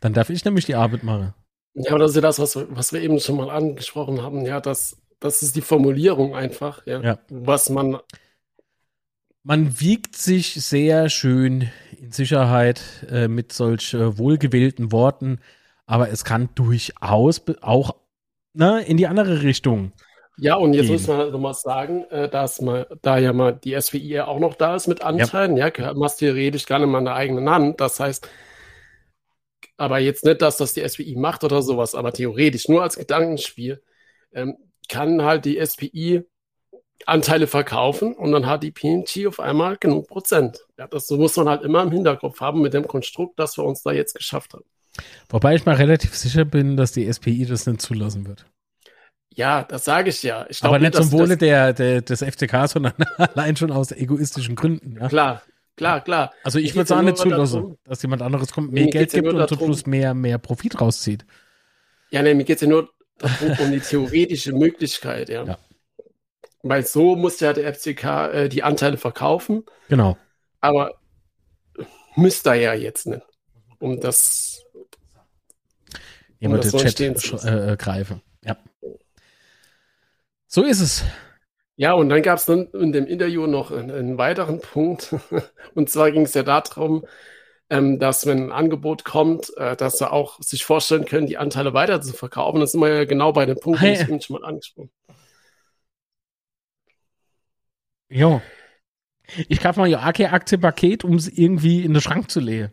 [0.00, 1.34] Dann darf ich nämlich die Arbeit machen.
[1.74, 4.46] Ja, aber das ist ja das, was, wir- was wir eben schon mal angesprochen haben.
[4.46, 7.18] Ja, das, das ist die Formulierung einfach, ja, Ja.
[7.28, 7.98] was man
[9.48, 11.70] Man wiegt sich sehr schön
[12.00, 15.38] in Sicherheit äh, mit solch äh, wohlgewählten Worten,
[15.86, 17.94] aber es kann durchaus auch
[18.54, 19.92] ne, in die andere Richtung.
[20.36, 20.94] Ja, und jetzt gehen.
[20.94, 24.40] muss man halt nochmal sagen, äh, dass man, da ja mal die SWI ja auch
[24.40, 27.48] noch da ist mit Anteilen, ja, gehört man theoretisch gar nicht mal in der eigenen
[27.48, 27.80] Hand.
[27.80, 28.28] Das heißt,
[29.76, 33.80] aber jetzt nicht, dass das die SWI macht oder sowas, aber theoretisch, nur als Gedankenspiel,
[34.32, 34.56] ähm,
[34.88, 36.24] kann halt die SPI
[37.04, 40.66] Anteile verkaufen und dann hat die PNG auf einmal genug Prozent.
[40.78, 43.82] Ja, das muss man halt immer im Hinterkopf haben mit dem Konstrukt, das wir uns
[43.82, 44.64] da jetzt geschafft haben.
[45.28, 48.46] Wobei ich mal relativ sicher bin, dass die SPI das nicht zulassen wird.
[49.34, 50.46] Ja, das sage ich ja.
[50.48, 54.96] Ich Aber nicht zum Wohle der, der, des FCK, sondern allein schon aus egoistischen Gründen.
[54.98, 55.08] Ja?
[55.08, 55.42] Klar,
[55.76, 56.32] klar, klar.
[56.42, 59.32] Also ich würde es auch nicht zulassen, dass jemand anderes kommt, mehr Geld gibt ja
[59.32, 61.26] und zum Schluss mehr, mehr Profit rauszieht.
[62.10, 62.88] Ja, nee, mir geht es ja nur
[63.18, 65.44] darum, um die theoretische Möglichkeit, ja.
[65.44, 65.58] ja.
[66.68, 69.64] Weil so muss ja der FCK äh, die Anteile verkaufen.
[69.88, 70.16] Genau.
[70.60, 70.94] Aber
[72.16, 73.22] müsste er ja jetzt nicht.
[73.78, 74.64] Um das.
[76.40, 78.20] Um das den Chat äh, äh, greifen.
[78.44, 78.56] Ja.
[80.46, 81.04] So ist es.
[81.76, 85.14] Ja, und dann gab es dann in dem Interview noch einen, einen weiteren Punkt.
[85.74, 87.04] und zwar ging es ja darum,
[87.68, 91.74] ähm, dass wenn ein Angebot kommt, äh, dass sie auch sich vorstellen können, die Anteile
[91.74, 92.60] weiter zu verkaufen.
[92.60, 94.90] Das sind wir ja genau bei dem Punkt, den ich eben schon mal angesprochen
[98.08, 98.40] Jo.
[99.48, 102.72] Ich kaufe mal ja AK-Aktie-Paket, um es irgendwie in den Schrank zu legen.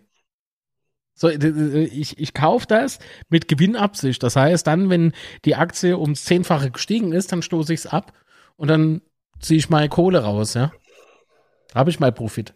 [1.15, 4.21] So, ich, ich kaufe das mit Gewinnabsicht.
[4.23, 5.13] Das heißt, dann, wenn
[5.45, 8.13] die Aktie ums Zehnfache gestiegen ist, dann stoße ich es ab
[8.55, 9.01] und dann
[9.39, 10.71] ziehe ich meine Kohle raus, ja.
[11.75, 12.53] Habe ich mal Profit.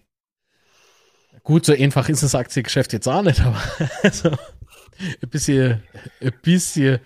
[1.43, 3.61] Gut, so einfach ist das Aktiengeschäft jetzt auch nicht, aber
[4.03, 5.83] also, ein bisschen,
[6.19, 6.99] ein bisschen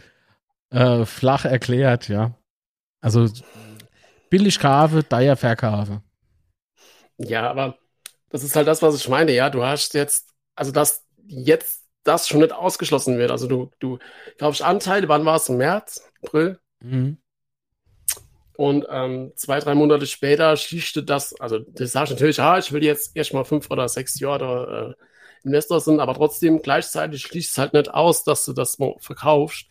[0.70, 2.36] äh, flach erklärt, ja.
[3.02, 3.30] Also
[4.32, 6.02] billig kaufen, teuer verkaufen.
[7.20, 7.78] Ja, aber
[8.30, 9.52] das ist halt das, was ich meine, ja.
[9.52, 13.30] Du hast jetzt, also dass jetzt das schon nicht ausgeschlossen wird.
[13.30, 14.00] Also du, du
[14.40, 15.50] kaufst Anteile, wann war es?
[15.50, 16.60] Im März, April?
[16.80, 17.18] Mhm.
[18.58, 22.84] Und ähm, zwei, drei Monate später schließt das, also du sagst natürlich, ah, ich will
[22.84, 27.74] jetzt erstmal fünf oder sechs Jahre äh, Investor sind, aber trotzdem gleichzeitig schließt es halt
[27.74, 29.66] nicht aus, dass du das verkaufst.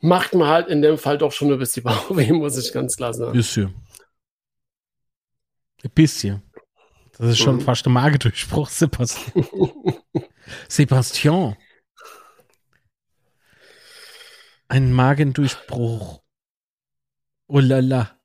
[0.00, 3.14] Macht man halt in dem Fall doch schon ein bisschen Bauchweh, muss ich ganz klar
[3.14, 3.32] sagen.
[3.32, 3.74] Bisschen.
[5.82, 6.42] Ein bisschen.
[7.18, 7.60] Das ist schon mhm.
[7.62, 9.46] fast ein Magedurchbruch, Sebastian.
[10.68, 11.56] Sebastian.
[14.68, 16.22] Ein Magendurchbruch.
[17.46, 18.16] Oh la la.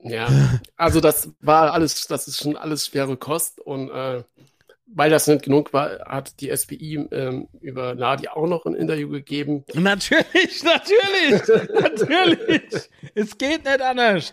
[0.00, 4.24] Ja, also das war alles, das ist schon alles schwere Kost und äh,
[4.86, 9.08] weil das nicht genug war, hat die SPI ähm, über Nadi auch noch ein Interview
[9.08, 9.64] gegeben.
[9.74, 11.42] Natürlich, natürlich,
[11.80, 12.90] natürlich.
[13.14, 14.32] Es geht nicht anders.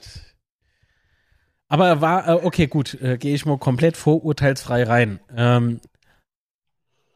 [1.67, 5.19] Aber war, äh, okay, gut, äh, gehe ich mal komplett vorurteilsfrei rein.
[5.35, 5.81] Ähm,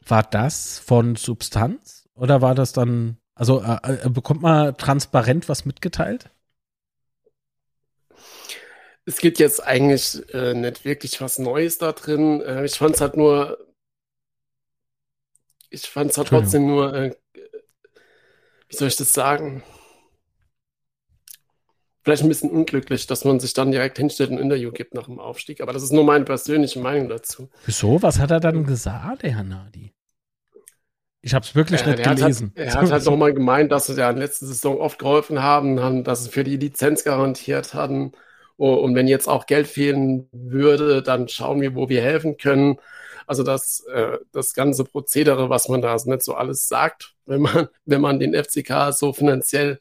[0.04, 5.64] war das von Substanz oder war das dann, also äh, äh bekommt man transparent was
[5.64, 6.30] mitgeteilt?
[9.08, 12.42] Es gibt jetzt eigentlich äh, nicht wirklich was Neues da drin.
[12.42, 13.56] Äh, ich fand es halt nur,
[15.70, 17.16] ich fand es halt trotzdem nur, äh,
[18.68, 19.62] wie soll ich das sagen?
[22.02, 25.06] Vielleicht ein bisschen unglücklich, dass man sich dann direkt hinstellt und ein Interview gibt nach
[25.06, 25.62] dem Aufstieg.
[25.62, 27.48] Aber das ist nur meine persönliche Meinung dazu.
[27.64, 28.02] Wieso?
[28.02, 29.94] Was hat er dann gesagt, der Herr Nadi?
[31.22, 32.52] Ich habe es wirklich äh, nicht gelesen.
[32.58, 35.42] Hat, er hat halt nochmal gemeint, dass sie ja in der letzten Saison oft geholfen
[35.42, 38.12] haben, dass sie für die Lizenz garantiert hatten
[38.66, 42.78] und wenn jetzt auch Geld fehlen würde, dann schauen wir, wo wir helfen können.
[43.26, 47.68] Also das, äh, das ganze Prozedere, was man da nicht so alles sagt, wenn man,
[47.84, 49.80] wenn man den FCK so finanziell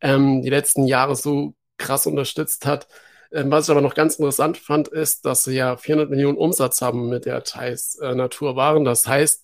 [0.00, 2.88] ähm, die letzten Jahre so krass unterstützt hat.
[3.32, 6.82] Ähm, was ich aber noch ganz interessant fand, ist, dass sie ja 400 Millionen Umsatz
[6.82, 8.84] haben mit der Thais äh, Naturwaren.
[8.84, 9.42] Das heißt,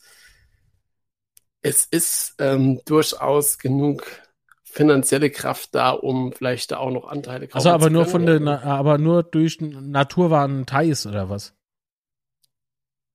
[1.62, 4.04] es ist ähm, durchaus genug
[4.70, 8.46] finanzielle Kraft da, um vielleicht da auch noch Anteile kaufen Also aber nur von den,
[8.48, 11.54] aber nur durch Naturwaren Thais oder was?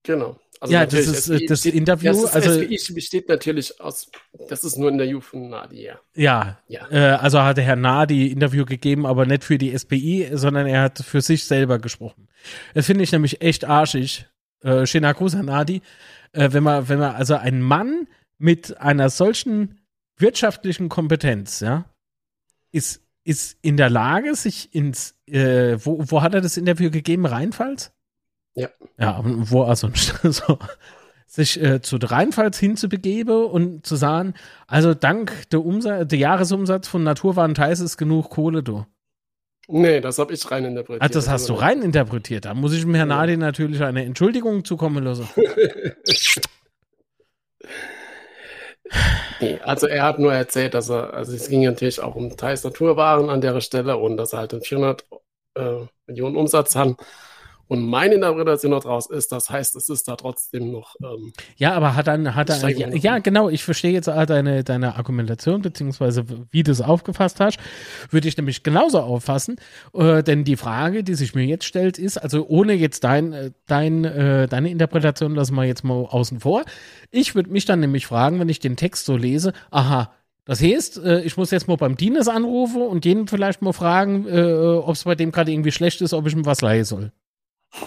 [0.03, 0.37] Genau.
[0.59, 2.11] Also ja, das ist SWI das Interview.
[2.11, 4.09] Das ist, also SWI besteht natürlich aus,
[4.47, 5.99] das ist nur ein Interview von Nadi, ja.
[6.15, 6.89] Ja, ja.
[6.89, 10.83] Äh, also hat der Herr Nadi Interview gegeben, aber nicht für die SPI, sondern er
[10.83, 12.29] hat für sich selber gesprochen.
[12.73, 14.27] Das finde ich nämlich echt arschig.
[14.61, 15.81] Äh, schöner Gruß an Nadi.
[16.31, 19.84] Äh, wenn man, wenn man also ein Mann mit einer solchen
[20.17, 21.85] wirtschaftlichen Kompetenz, ja,
[22.71, 27.25] ist, ist in der Lage, sich ins, äh, wo, wo hat er das Interview gegeben?
[27.25, 27.91] Rheinpfalz?
[28.53, 28.69] Ja.
[28.97, 29.89] Ja, wo also
[30.23, 30.59] so,
[31.27, 34.33] sich äh, zu Rheinpfalz hinzubegeben und zu sagen,
[34.67, 38.85] also dank der, Umsatz, der Jahresumsatz von Naturwaren Thais ist genug Kohle, du.
[39.67, 41.03] Nee, das habe ich rein interpretiert.
[41.03, 42.45] Ah, das hast du rein interpretiert.
[42.45, 45.27] Da muss ich dem Herrn Nadi natürlich eine Entschuldigung zukommen lassen.
[49.39, 52.63] Nee, also er hat nur erzählt, dass er, also es ging natürlich auch um Thais
[52.63, 55.05] Naturwaren an der Stelle und dass er halt einen 400
[55.55, 56.95] äh, Millionen Umsatz haben
[57.67, 60.95] Und meine Interpretation daraus ist, das heißt, es ist da trotzdem noch.
[61.01, 64.95] Ähm, ja, aber hat dann, hat er, ja, ja, genau, ich verstehe jetzt deine, deine
[64.95, 67.57] Argumentation, beziehungsweise wie du es aufgefasst hast,
[68.11, 69.55] würde ich nämlich genauso auffassen.
[69.93, 73.51] Äh, denn die Frage, die sich mir jetzt stellt, ist, also ohne jetzt dein, äh,
[73.65, 76.63] dein, äh, deine Interpretation lassen wir jetzt mal außen vor.
[77.09, 80.11] Ich würde mich dann nämlich fragen, wenn ich den Text so lese, aha,
[80.45, 84.27] das heißt, äh, ich muss jetzt mal beim Dieners anrufen und den vielleicht mal fragen,
[84.27, 87.11] äh, ob es bei dem gerade irgendwie schlecht ist, ob ich ihm was leihen soll.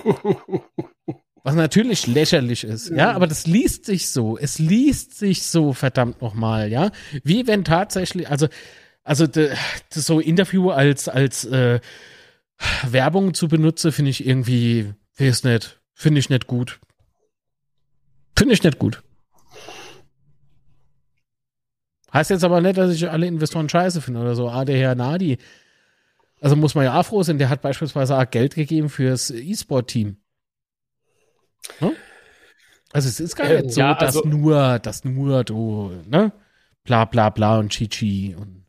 [1.45, 4.37] Was natürlich lächerlich ist, ja, aber das liest sich so.
[4.37, 6.91] Es liest sich so verdammt nochmal, ja.
[7.23, 8.49] Wie wenn tatsächlich, also,
[9.03, 11.81] also de, de, so Interview als, als äh,
[12.87, 16.81] Werbung zu benutzen, finde ich irgendwie, weiß nicht, finde ich nicht gut.
[18.37, 19.03] Finde ich nicht gut.
[22.13, 24.49] Heißt jetzt aber nicht, dass ich alle Investoren scheiße finde oder so.
[24.49, 25.39] Ah, der Herr Nadi,
[26.41, 30.17] also muss man ja auch froh sein, der hat beispielsweise auch Geld gegeben fürs E-Sport-Team.
[31.79, 31.93] Hm?
[32.93, 36.33] Also es ist gar nicht ähm, so, ja, also, dass nur, dass nur du, ne?
[36.85, 38.65] Bla bla bla und Chichi und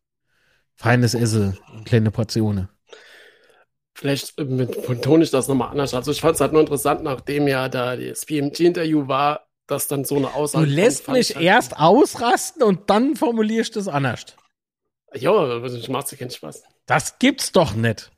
[0.76, 2.67] feines Essen und kleine Portionen.
[3.93, 5.93] Vielleicht betone ich das nochmal anders.
[5.93, 10.05] Also ich fand es halt nur interessant, nachdem ja da das PMG-Interview war, dass dann
[10.05, 10.65] so eine Aussage.
[10.65, 14.38] Du lässt mich halt erst ausrasten und dann formulierst du es anders.
[15.16, 15.62] Ja,
[16.12, 16.64] dir keinen Spaß.
[16.86, 18.12] Das gibt's doch nicht.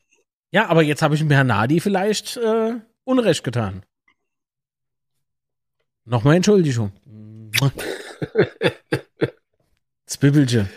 [0.52, 2.74] Ja, aber jetzt habe ich mir Herrn Nadi vielleicht äh,
[3.04, 3.86] Unrecht getan.
[6.04, 6.92] Nochmal Entschuldigung.
[10.06, 10.70] Zwiebelchen.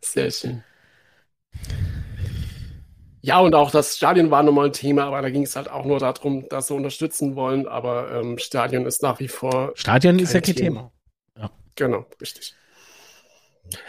[0.00, 0.62] Sehr schön.
[3.22, 5.84] Ja, und auch das Stadion war nochmal ein Thema, aber da ging es halt auch
[5.84, 9.72] nur darum, dass sie unterstützen wollen, aber ähm, Stadion ist nach wie vor.
[9.74, 10.80] Stadion ist ja kein Thema.
[10.80, 10.92] Thema.
[11.38, 11.50] Ja.
[11.74, 12.54] Genau, richtig.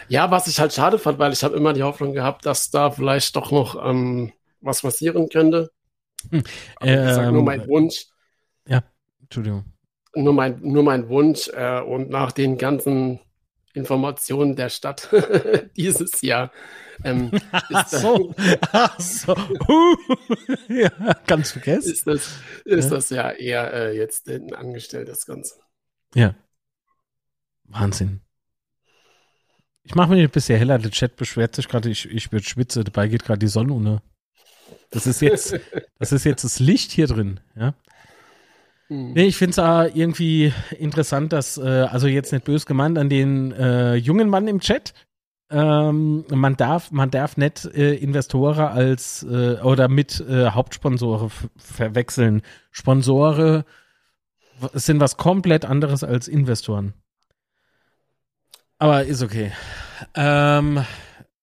[0.08, 2.92] Ja, was ich halt schade fand, weil ich habe immer die Hoffnung gehabt, dass da
[2.92, 5.72] vielleicht doch noch ähm, was passieren könnte.
[6.30, 6.44] Hm.
[6.82, 8.06] Ähm, nur mein Wunsch.
[8.68, 8.84] Ja,
[9.22, 9.66] Entschuldigung.
[10.14, 13.20] Nur mein, nur mein Wunsch äh, und nach den ganzen
[13.74, 15.10] Informationen der Stadt
[15.78, 16.52] dieses Jahr.
[17.04, 18.36] Ähm, Ach so,
[18.72, 19.34] Ach so.
[19.34, 19.96] Uh.
[20.74, 20.90] ja,
[21.26, 21.92] ganz vergessen.
[21.92, 22.96] Ist das, ist ja.
[22.96, 25.56] das ja eher äh, jetzt hinten angestellt, das Ganze.
[26.14, 26.36] Ja.
[27.64, 28.22] Wahnsinn.
[29.84, 30.78] Ich mache mich ein bisschen heller.
[30.78, 32.84] Der Chat beschwert sich gerade, ich, ich wird schwitze.
[32.84, 34.02] Dabei geht gerade die Sonne unter.
[34.92, 35.60] Das ist jetzt,
[36.00, 37.74] das ist jetzt das Licht hier drin, ja.
[38.88, 39.14] Hm.
[39.14, 43.10] Nee, ich finde es auch irgendwie interessant, dass, äh, also jetzt nicht bös gemeint an
[43.10, 44.94] den äh, jungen Mann im Chat,
[45.52, 52.42] ähm, man darf, man darf nicht äh, Investoren als äh, oder mit äh, Hauptsponsore verwechseln.
[52.72, 53.66] Sponsore
[54.74, 56.94] sind was komplett anderes als Investoren.
[58.82, 59.52] Aber ist okay.
[60.16, 60.84] Ähm,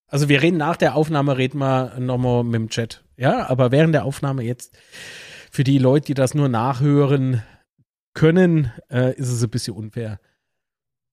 [0.08, 3.04] also wir reden nach der Aufnahme, reden wir nochmal mit dem Chat.
[3.16, 4.76] Ja, aber während der Aufnahme jetzt,
[5.52, 7.44] für die Leute, die das nur nachhören
[8.12, 10.18] können, äh, ist es ein bisschen unfair.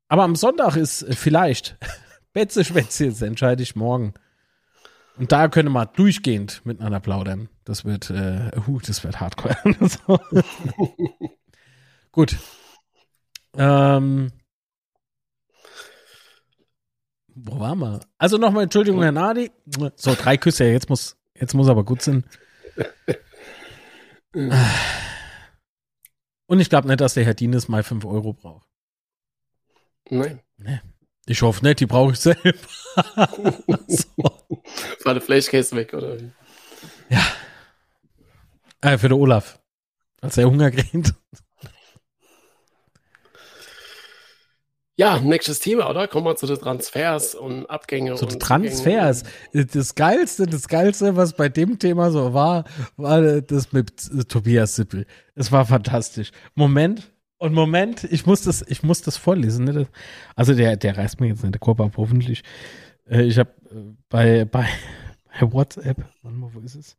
[0.07, 1.77] Aber am Sonntag ist äh, vielleicht
[2.33, 4.15] Betze Schwätze, jetzt entscheide ich morgen.
[5.17, 7.49] Und da können wir durchgehend miteinander plaudern.
[7.65, 9.57] Das wird, äh, uh, das wird hardcore.
[12.11, 12.35] Gut.
[13.55, 14.31] Ähm,
[17.35, 17.99] wo waren wir?
[18.17, 19.51] Also nochmal Entschuldigung, Herr Nadi.
[19.95, 22.23] So, drei Küsse, jetzt muss, jetzt muss aber gut sein.
[26.47, 28.67] Und ich glaube nicht, dass der Herr Dienes mal 5 Euro braucht.
[30.09, 30.41] Nein.
[30.57, 30.79] Nee.
[31.25, 32.53] Ich hoffe nicht, die brauche ich selber.
[33.87, 34.07] so.
[35.03, 36.17] War der Flashcase weg, oder?
[37.09, 37.25] Ja.
[38.81, 39.59] Äh, für den Olaf.
[40.21, 41.13] Als er Hunger kriegt.
[44.97, 46.07] Ja, nächstes Thema, oder?
[46.07, 48.15] Kommen wir zu den Transfers und Abgänge.
[48.15, 49.23] Zu den Transfers.
[49.51, 52.63] Das Geilste, das Geilste, was bei dem Thema so war,
[52.95, 55.05] war das mit Tobias Sippel.
[55.35, 56.31] Es war fantastisch.
[56.53, 57.11] Moment.
[57.37, 59.65] Und Moment, ich muss das, ich muss das vorlesen.
[59.65, 59.87] Ne?
[60.37, 62.43] Also der, der reißt mir jetzt nicht der Korb ab, hoffentlich.
[63.09, 64.65] Äh, ich habe äh, bei, bei,
[65.27, 66.97] bei WhatsApp, warte mal, wo ist es?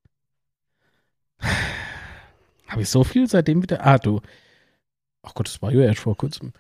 [2.69, 3.85] Habe ich so viel seitdem wieder?
[3.87, 4.21] Ah, du.
[5.23, 6.53] Ach Gott, das war ja erst vor kurzem.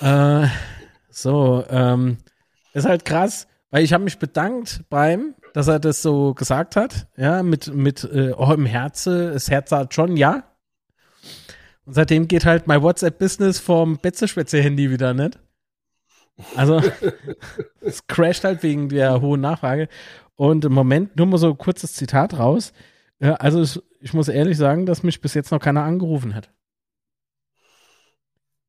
[0.00, 0.46] Äh,
[1.10, 2.18] so, ähm,
[2.72, 7.06] ist halt krass, weil ich habe mich bedankt beim, dass er das so gesagt hat,
[7.16, 10.44] ja, mit, mit äh, oh, im Herze, das Herz sagt schon ja.
[11.84, 15.38] Und seitdem geht halt mein WhatsApp-Business vom Betzeschwätze-Handy wieder nicht.
[16.56, 16.80] Also,
[17.80, 19.88] es crasht halt wegen der hohen Nachfrage.
[20.36, 22.72] Und im Moment nur mal so ein kurzes Zitat raus.
[23.20, 26.50] Also, ich muss ehrlich sagen, dass mich bis jetzt noch keiner angerufen hat.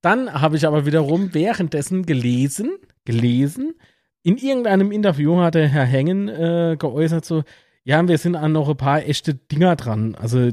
[0.03, 2.71] Dann habe ich aber wiederum währenddessen gelesen,
[3.05, 3.73] gelesen,
[4.21, 7.43] in irgendeinem Interview hatte Herr Hengen äh, geäußert so,
[7.85, 10.15] Ja, wir sind an noch ein paar echte Dinger dran.
[10.15, 10.51] Also, äh,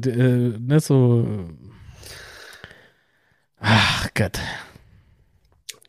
[0.58, 1.26] ne, so.
[3.58, 4.38] Ach Gott.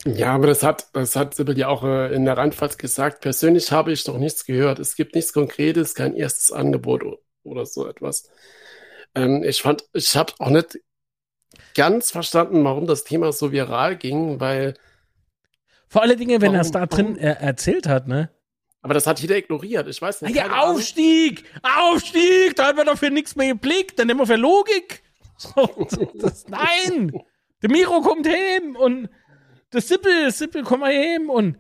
[0.06, 3.22] Ja, aber das hat, das hat Sibyl ja auch äh, in der Rheinpfalz gesagt.
[3.22, 4.80] Persönlich habe ich noch nichts gehört.
[4.80, 7.04] Es gibt nichts Konkretes, kein erstes Angebot
[7.44, 8.28] oder so etwas.
[9.14, 10.80] Ähm, ich fand, ich habe auch nicht
[11.74, 14.76] ganz verstanden, warum das Thema so viral ging, weil.
[15.88, 18.30] Vor allen Dingen, wenn er es da drin äh, erzählt hat, ne?
[18.82, 19.88] Aber das hat jeder ignoriert.
[19.88, 20.36] Ich weiß nicht.
[20.36, 21.44] Ja, Aufstieg!
[21.62, 21.94] Ahnung.
[21.94, 22.56] Aufstieg!
[22.56, 24.00] Da hat man doch für nichts mehr geblickt.
[24.00, 25.04] Dann nehmen wir für Logik.
[25.38, 27.12] So, das, nein!
[27.64, 29.10] Der Miro kommt heim und
[29.74, 31.58] der Sippel, Sippel, komm mal heim und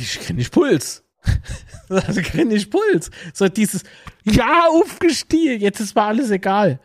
[0.00, 1.02] ich kenne nicht Puls.
[1.88, 3.10] Also kenne ich Puls.
[3.32, 3.84] So dieses,
[4.24, 6.80] ja, aufgestiegen, jetzt ist mal alles egal.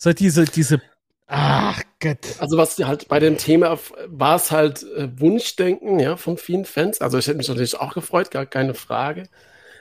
[0.00, 0.80] So diese, diese,
[1.26, 2.18] ach Gott.
[2.38, 3.76] Also was halt bei dem Thema
[4.06, 7.00] war es halt äh, Wunschdenken, ja, von vielen Fans.
[7.00, 9.28] Also ich hätte mich natürlich auch gefreut, gar keine Frage.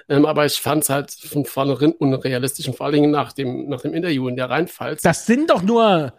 [0.10, 3.70] Ähm, aber ich fand es halt von vornherein unrealistisch und vor allen Dingen nach dem,
[3.70, 5.04] nach dem Interview in der Rheinpfalz.
[5.04, 6.14] Das sind doch nur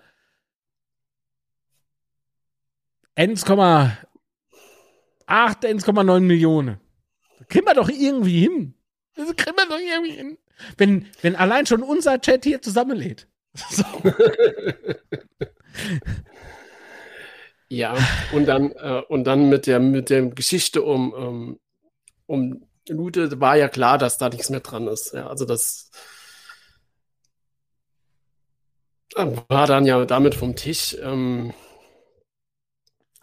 [3.17, 3.97] 1,8,
[5.27, 6.79] 1,9 Millionen.
[7.49, 8.75] Kriegen wir doch irgendwie hin.
[9.17, 10.39] Das kriegen wir doch irgendwie hin.
[10.77, 13.28] Wenn, wenn allein schon unser Chat hier zusammenlädt.
[13.71, 13.85] So.
[17.69, 17.97] ja,
[18.33, 21.61] und dann, äh, und dann mit der, mit der Geschichte um, um,
[22.27, 25.13] um Lute war ja klar, dass da nichts mehr dran ist.
[25.13, 25.91] Ja, also das
[29.49, 30.97] war dann ja damit vom Tisch.
[31.01, 31.53] Ähm,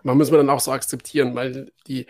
[0.03, 2.05] man muss man dann auch so akzeptieren, weil die,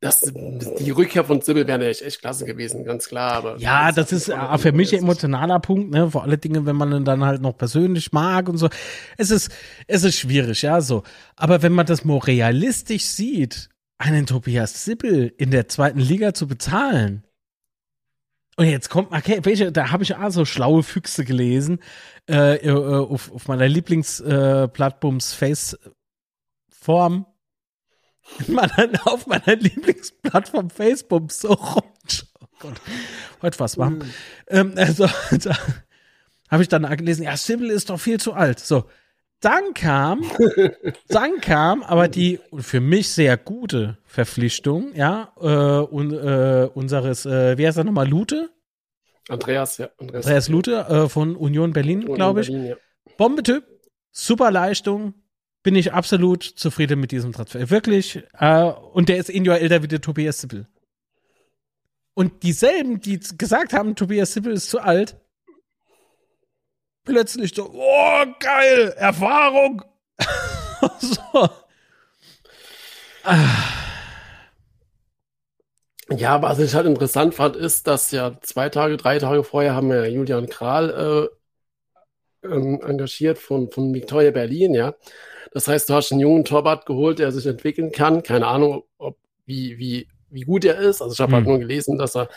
[0.00, 3.32] das, die Rückkehr von Sibyl wäre echt, echt klasse gewesen, ganz klar.
[3.32, 6.10] Aber ja, das ist äh, für mich ein emotionaler Punkt, ne?
[6.10, 8.68] Vor allen Dingen, wenn man ihn dann halt noch persönlich mag und so.
[9.16, 9.50] Es ist,
[9.86, 11.02] es ist schwierig, ja, so.
[11.34, 16.46] Aber wenn man das mal realistisch sieht, einen Tobias Sibyl in der zweiten Liga zu
[16.46, 17.24] bezahlen.
[18.58, 21.80] Und jetzt kommt, okay, welche, da habe ich auch so schlaue Füchse gelesen,
[22.28, 25.78] äh, äh auf, auf meiner Lieblingsplattbums äh, Face
[26.68, 27.26] Form
[28.48, 31.82] meiner, auf meiner Lieblingsplattform Facebook so rum.
[32.40, 32.80] Oh Gott,
[33.42, 33.90] heute was war.
[33.90, 34.02] Mhm.
[34.48, 35.06] Ähm, also,
[35.42, 35.56] da
[36.48, 38.60] habe ich dann gelesen, ja, Sybil ist doch viel zu alt.
[38.60, 38.84] So,
[39.40, 40.24] dann kam,
[41.08, 47.58] dann kam aber die für mich sehr gute Verpflichtung, ja, äh, und, äh, unseres, äh,
[47.58, 48.50] wie heißt er nochmal, Lute?
[49.28, 49.90] Andreas, ja.
[49.98, 52.48] Andreas, Andreas Lute äh, von Union Berlin, glaube ich.
[52.48, 52.76] Berlin, ja.
[53.16, 53.64] Bombetyp,
[54.10, 55.14] super Leistung,
[55.66, 57.70] bin ich absolut zufrieden mit diesem Transfer.
[57.70, 58.22] Wirklich.
[58.38, 60.68] Äh, und der ist ein Jahr älter wie der Tobias Sippel.
[62.14, 65.16] Und dieselben, die gesagt haben, Tobias Sippel ist zu alt,
[67.04, 69.82] plötzlich so, oh, geil, Erfahrung.
[71.00, 71.48] so.
[76.10, 79.90] Ja, was ich halt interessant fand, ist, dass ja zwei Tage, drei Tage vorher haben
[79.90, 81.28] wir Julian Kral
[82.44, 84.94] äh, ähm, engagiert von, von Victoria Berlin, ja.
[85.56, 88.22] Das heißt, du hast einen jungen Torwart geholt, der sich entwickeln kann.
[88.22, 91.00] Keine Ahnung, ob, wie, wie, wie gut er ist.
[91.00, 91.52] Also ich habe halt hm.
[91.52, 92.28] halt nur gelesen, dass er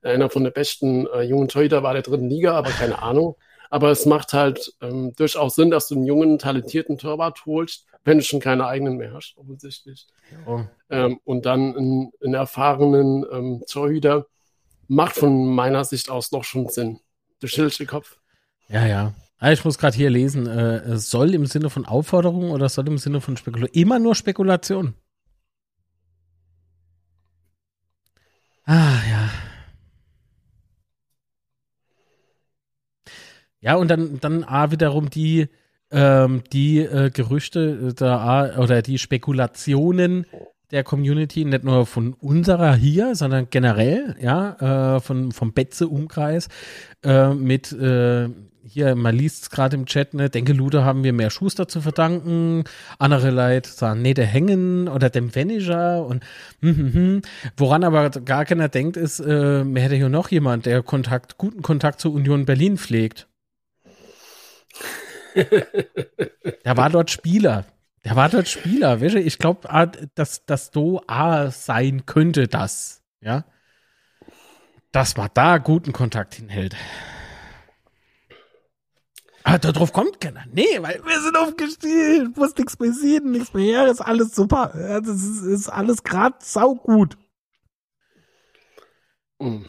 [0.00, 3.34] einer von den besten äh, jungen Torhüter war der dritten Liga, aber keine Ahnung.
[3.68, 8.18] Aber es macht halt ähm, durchaus Sinn, dass du einen jungen, talentierten Torwart holst, wenn
[8.18, 10.06] du schon keine eigenen mehr hast, offensichtlich.
[10.46, 10.60] Oh.
[10.88, 14.26] Ähm, und dann einen, einen erfahrenen ähm, Torhüter
[14.86, 17.00] macht von meiner Sicht aus doch schon Sinn.
[17.40, 18.18] Du schüttelst den Kopf.
[18.68, 19.14] Ja, ja.
[19.42, 22.96] Ah, ich muss gerade hier lesen, äh, soll im Sinne von Aufforderung oder soll im
[22.96, 23.74] Sinne von Spekulation?
[23.82, 24.94] Immer nur Spekulation.
[28.64, 29.30] Ah, ja.
[33.60, 35.48] Ja, und dann, dann A, wiederum die,
[35.90, 40.24] ähm, die äh, Gerüchte äh, da, oder die Spekulationen
[40.70, 46.48] der Community, nicht nur von unserer hier, sondern generell, ja, äh, von, vom Betze-Umkreis,
[47.02, 48.28] äh, mit, äh,
[48.64, 51.80] hier, man liest es gerade im Chat, ne, denke Lude haben wir mehr Schuster zu
[51.80, 52.64] verdanken,
[52.98, 56.24] andere Leute sagen, nee, der Hängen oder dem Venisher und
[56.60, 57.22] hm, hm, hm.
[57.56, 61.62] woran aber gar keiner denkt, ist, äh, man hätte hier noch jemand, der Kontakt, guten
[61.62, 63.28] Kontakt zur Union Berlin pflegt.
[65.34, 67.64] der war dort Spieler.
[68.04, 69.00] Der war dort Spieler.
[69.00, 69.20] Weißt du?
[69.20, 73.02] Ich glaube, ah, dass das Do A sein könnte, das.
[73.20, 73.44] Ja.
[74.90, 76.76] Dass man da guten Kontakt hinhält.
[79.44, 80.44] Aber darauf kommt keiner.
[80.52, 82.32] Nee, weil wir sind aufgestiegen.
[82.36, 83.90] Muss nichts mehr sehen, nichts mehr her.
[83.90, 84.72] Ist alles super.
[84.74, 87.16] Das ist, ist alles gerade saugut.
[89.40, 89.66] Mhm.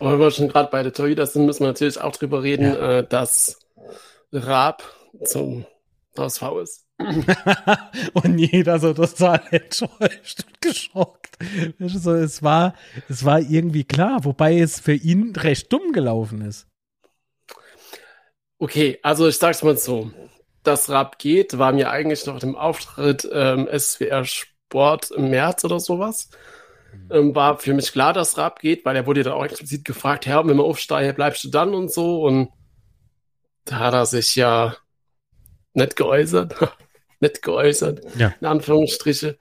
[0.00, 2.64] Aber wenn wir schon gerade bei der Torhüter sind, müssen wir natürlich auch drüber reden,
[2.66, 2.98] ja.
[2.98, 3.58] äh, dass
[4.32, 4.82] Raab
[5.24, 5.66] zum
[6.16, 6.84] HSV ist.
[8.14, 11.38] und jeder so total enttäuscht und geschockt.
[11.78, 12.74] So, es war,
[13.08, 16.66] es war irgendwie klar, wobei es für ihn recht dumm gelaufen ist.
[18.58, 20.10] Okay, also ich sag's mal so.
[20.62, 25.80] Das Rap geht war mir eigentlich noch dem Auftritt ähm, SWR Sport im März oder
[25.80, 26.28] sowas.
[26.92, 27.08] Mhm.
[27.10, 30.26] Ähm, war für mich klar, dass Rap geht, weil er wurde dann auch explizit gefragt,
[30.26, 32.22] Herr, wenn wir aufsteigen, bleibst du dann und so.
[32.22, 32.50] Und
[33.64, 34.76] da hat er sich ja
[35.74, 36.54] nicht geäußert.
[37.20, 38.34] nicht geäußert, ja.
[38.40, 39.38] in Anführungsstriche.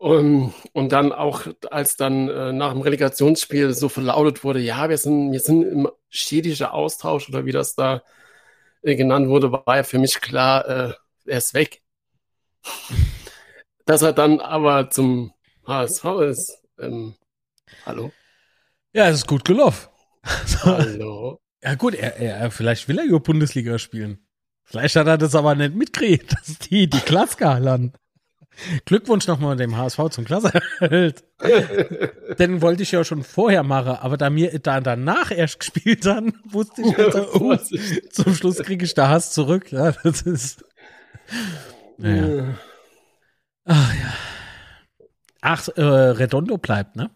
[0.00, 4.96] Und, und dann auch, als dann äh, nach dem Relegationsspiel so verlautet wurde, ja, wir
[4.96, 8.02] sind, wir sind im städtischen Austausch oder wie das da
[8.80, 10.94] äh, genannt wurde, war ja für mich klar, äh,
[11.26, 11.82] er ist weg.
[13.84, 15.34] Dass er dann aber zum
[15.66, 16.62] HSV ist.
[16.78, 17.14] Ähm,
[17.84, 18.10] hallo?
[18.94, 19.86] Ja, es ist gut gelaufen.
[20.64, 21.40] hallo?
[21.62, 24.26] Ja gut, er, er, vielleicht will er ja Bundesliga spielen.
[24.64, 27.92] Vielleicht hat er das aber nicht mitgekriegt, dass die die Klasse landen.
[28.84, 31.24] Glückwunsch nochmal dem HSV zum Klassenerhalt.
[32.38, 36.34] Den wollte ich ja schon vorher machen, aber da mir da danach erst gespielt haben,
[36.44, 37.56] wusste ich, also, oh,
[38.10, 39.72] zum Schluss kriege ich da Hass zurück.
[39.72, 40.64] Ja, das ist.
[41.96, 42.58] Naja.
[43.64, 44.14] Ach ja.
[45.42, 47.10] Ach, äh, Redondo bleibt, ne?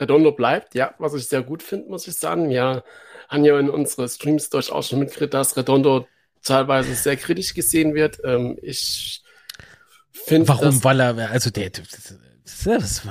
[0.00, 2.50] Redondo bleibt, ja, was ich sehr gut finde, muss ich sagen.
[2.50, 2.82] Ja,
[3.28, 6.06] haben ja in unsere Streams durchaus schon mitgekriegt, dass Redondo
[6.42, 8.18] teilweise sehr kritisch gesehen wird.
[8.24, 9.22] Ähm, ich
[10.26, 10.48] finde.
[10.48, 10.82] Warum?
[10.84, 11.70] Weil er, also der.
[11.70, 13.02] Das,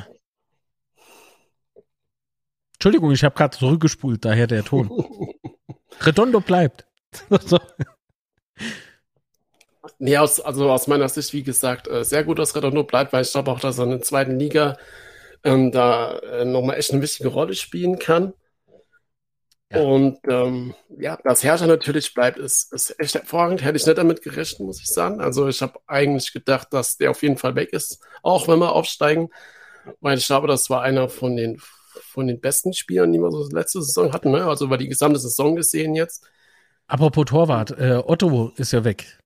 [2.73, 4.91] Entschuldigung, ich habe gerade zurückgespult, daher der Ton.
[6.01, 6.85] Redondo bleibt.
[9.99, 13.23] nee, aus, also aus meiner Sicht, wie gesagt, äh, sehr gut, dass Redondo bleibt, weil
[13.23, 14.77] ich glaube auch, dass er in der zweiten Liga
[15.43, 18.33] ähm, da äh, nochmal echt eine wichtige Rolle spielen kann.
[19.71, 19.81] Ja.
[19.81, 23.63] Und ähm, ja, dass Herrscher natürlich bleibt, ist, ist echt hervorragend.
[23.63, 25.19] Hätte ich nicht damit gerechnet, muss ich sagen.
[25.19, 28.71] Also ich habe eigentlich gedacht, dass der auf jeden Fall weg ist, auch wenn wir
[28.73, 29.29] aufsteigen.
[29.99, 33.47] Weil ich glaube, das war einer von den, von den besten Spielern, die wir so
[33.49, 34.31] letzte Saison hatten.
[34.31, 34.45] Ne?
[34.45, 36.25] Also über die gesamte Saison gesehen jetzt.
[36.87, 39.19] Apropos Torwart, äh, Otto ist ja weg.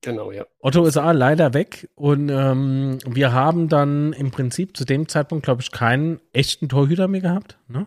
[0.00, 0.46] Genau, ja.
[0.58, 5.44] Otto ist A leider weg und ähm, wir haben dann im Prinzip zu dem Zeitpunkt,
[5.44, 7.58] glaube ich, keinen echten Torhüter mehr gehabt.
[7.68, 7.86] Ne?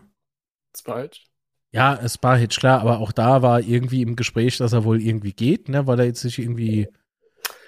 [0.72, 1.27] Zweit.
[1.70, 5.02] Ja, es war Hitch, klar, aber auch da war irgendwie im Gespräch, dass er wohl
[5.02, 6.88] irgendwie geht, ne, weil er jetzt sich irgendwie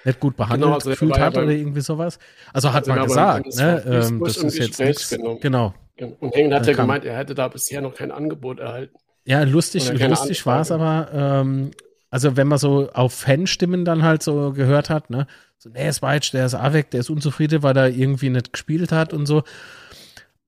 [0.03, 2.17] nicht gut behandelt genau, also gefühlt hat oder irgendwie sowas.
[2.53, 5.15] Also hat also man gesagt, ne, ähm, das ist jetzt nichts.
[5.41, 5.73] Genau.
[6.19, 8.95] Und Hengen hat ja gemeint, er hätte da bisher noch kein Angebot erhalten.
[9.23, 11.71] Ja, lustig, lustig war es aber, ähm,
[12.09, 15.27] also wenn man so auf Fanstimmen dann halt so gehört hat, ne,
[15.59, 19.13] so, nee, Weitsch, der ist weg, der ist unzufrieden, weil er irgendwie nicht gespielt hat
[19.13, 19.43] und so.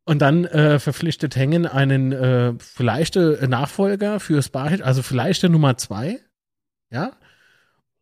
[0.06, 5.50] Und dann äh, verpflichtet Hengen einen äh, vielleicht äh, Nachfolger für Sparhit, also vielleicht der
[5.50, 6.20] Nummer zwei.
[6.92, 7.14] Ja.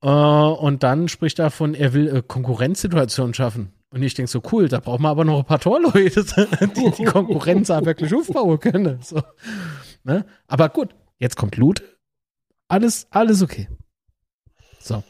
[0.01, 3.73] Äh, und dann spricht er von, er will äh, Konkurrenzsituationen schaffen.
[3.91, 6.23] Und ich denke so, cool, da braucht man aber noch ein paar Torleute,
[6.75, 8.99] die die Konkurrenz auch wirklich aufbauen können.
[9.01, 9.21] So.
[10.03, 10.25] Ne?
[10.47, 11.83] Aber gut, jetzt kommt Loot.
[12.67, 13.67] Alles, alles okay.
[14.79, 15.03] So.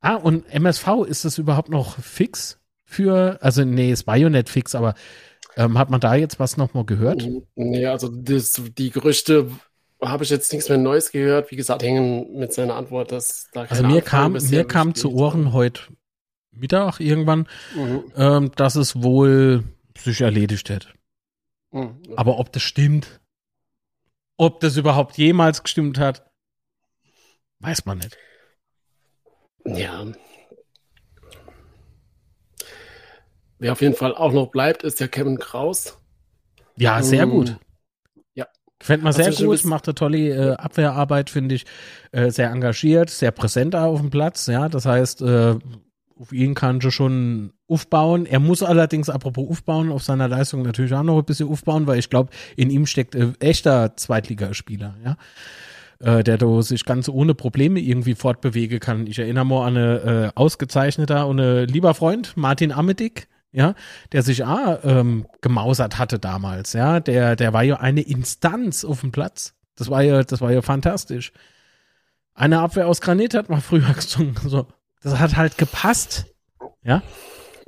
[0.00, 4.94] Ah, und MSV, ist das überhaupt noch fix für, also nee, ja nicht fix, aber
[5.56, 7.26] ähm, hat man da jetzt was nochmal gehört?
[7.54, 9.50] Nee, also das, die Gerüchte
[10.02, 11.50] habe ich jetzt nichts mehr Neues gehört.
[11.50, 15.52] Wie gesagt, hängen mit seiner Antwort, dass da Also mir kam, mir kam zu Ohren
[15.52, 15.82] heute
[16.52, 18.04] Mittag irgendwann, mhm.
[18.16, 19.64] ähm, dass es wohl
[19.98, 20.88] sich erledigt hätte.
[21.70, 22.00] Mhm.
[22.16, 23.20] Aber ob das stimmt,
[24.36, 26.30] ob das überhaupt jemals gestimmt hat,
[27.60, 28.16] weiß man nicht.
[29.64, 30.06] Ja,
[33.58, 35.98] Wer auf jeden Fall auch noch bleibt, ist der Kevin Kraus.
[36.76, 37.56] Ja, sehr um, gut.
[38.34, 38.46] Ja.
[38.78, 41.64] Gefällt mir sehr gut, macht eine tolle äh, Abwehrarbeit, finde ich.
[42.12, 44.46] Äh, sehr engagiert, sehr präsent auf dem Platz.
[44.46, 45.54] Ja, das heißt, äh,
[46.18, 48.26] auf ihn kann ich schon aufbauen.
[48.26, 51.98] Er muss allerdings, apropos aufbauen, auf seiner Leistung natürlich auch noch ein bisschen aufbauen, weil
[51.98, 55.16] ich glaube, in ihm steckt äh, echter Zweitligaspieler, ja.
[55.98, 59.06] Äh, der da sich ganz ohne Probleme irgendwie fortbewegen kann.
[59.06, 63.74] Ich erinnere mal an eine äh, ausgezeichneter und eine lieber Freund, Martin Amedick, ja,
[64.12, 69.00] der sich ah, ähm, gemausert hatte damals, ja, der, der war ja eine Instanz auf
[69.00, 69.54] dem Platz.
[69.76, 71.32] Das war ja, das war ja fantastisch.
[72.34, 74.36] Eine Abwehr aus Granit hat man früher gesungen.
[74.44, 74.66] So.
[75.02, 76.26] Das hat halt gepasst.
[76.82, 77.02] Ja.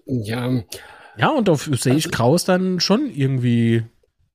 [0.05, 0.62] Ja.
[1.16, 3.82] Ja, und auf sehe ich also, Kraus dann schon irgendwie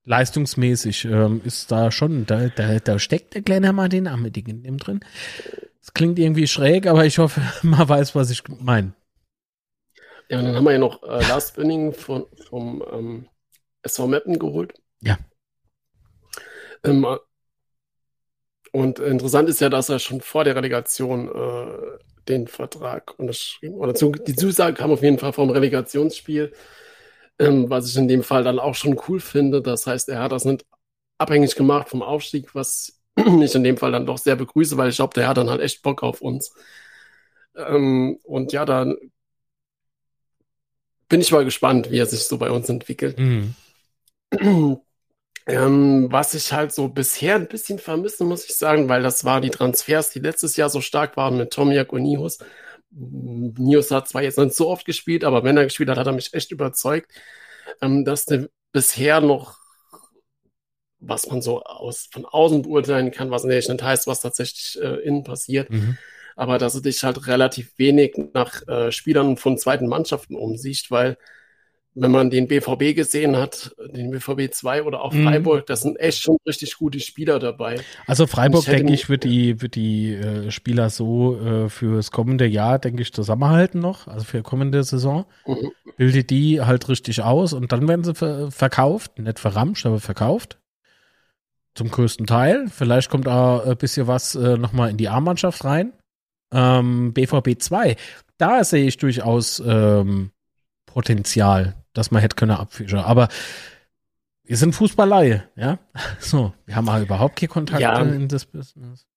[0.05, 1.05] leistungsmäßig.
[1.05, 5.01] Ähm, ist da schon, da, da, da steckt der kleine Martin Ameding in dem drin.
[5.79, 8.93] Das klingt irgendwie schräg, aber ich hoffe, man weiß, was ich meine.
[10.33, 13.27] Ja, und dann haben wir ja noch äh, Lars Bönning von, vom ähm,
[13.83, 14.73] SV Meppen geholt.
[15.01, 15.19] Ja.
[16.83, 17.05] Ähm,
[18.71, 23.75] und interessant ist ja, dass er schon vor der Relegation äh, den Vertrag unterschrieben.
[23.75, 26.51] Oder zu, die Zusage kam auf jeden Fall vom Relegationsspiel,
[27.37, 29.61] ähm, was ich in dem Fall dann auch schon cool finde.
[29.61, 30.65] Das heißt, er hat das nicht
[31.19, 34.95] abhängig gemacht vom Aufstieg, was ich in dem Fall dann doch sehr begrüße, weil ich
[34.95, 36.55] glaube, der hat dann halt echt Bock auf uns.
[37.55, 38.97] Ähm, und ja, dann
[41.13, 43.19] bin ich mal gespannt, wie er sich so bei uns entwickelt.
[43.19, 43.53] Mhm.
[45.45, 49.41] Ähm, was ich halt so bisher ein bisschen vermisse, muss ich sagen, weil das waren
[49.41, 52.37] die Transfers, die letztes Jahr so stark waren mit Tomiak und Nihus.
[52.89, 56.13] Nius hat zwar jetzt nicht so oft gespielt, aber wenn er gespielt hat, hat er
[56.13, 57.11] mich echt überzeugt,
[57.81, 59.57] ähm, dass der bisher noch,
[60.99, 65.25] was man so aus, von außen beurteilen kann, was nicht heißt, was tatsächlich äh, innen
[65.25, 65.97] passiert, mhm.
[66.35, 71.17] Aber dass er dich halt relativ wenig nach äh, Spielern von zweiten Mannschaften umsieht, weil
[71.95, 75.25] wenn man den BVB gesehen hat, den BVB 2 oder auch mhm.
[75.25, 75.65] Freiburg, mhm.
[75.67, 77.79] das sind echt schon richtig gute Spieler dabei.
[78.07, 82.79] Also Freiburg, denke ich, wird die, wird die äh, Spieler so äh, fürs kommende Jahr,
[82.79, 85.25] denke ich, zusammenhalten noch, also für kommende Saison.
[85.45, 85.71] Mhm.
[85.97, 90.59] Bildet die halt richtig aus und dann werden sie ver verkauft, nicht verramscht, aber verkauft.
[91.75, 92.67] Zum größten Teil.
[92.69, 95.93] Vielleicht kommt auch ein bisschen was äh, nochmal in die A-Mannschaft rein.
[96.53, 97.95] Ähm, BVB 2,
[98.37, 100.31] da sehe ich durchaus ähm,
[100.85, 102.99] Potenzial dass man hätte können abfischen.
[102.99, 103.29] Aber
[104.43, 105.79] wir sind Fußballei, ja.
[106.19, 108.01] So, wir haben halt überhaupt keine Kontakte ja.
[108.01, 109.07] in das Business.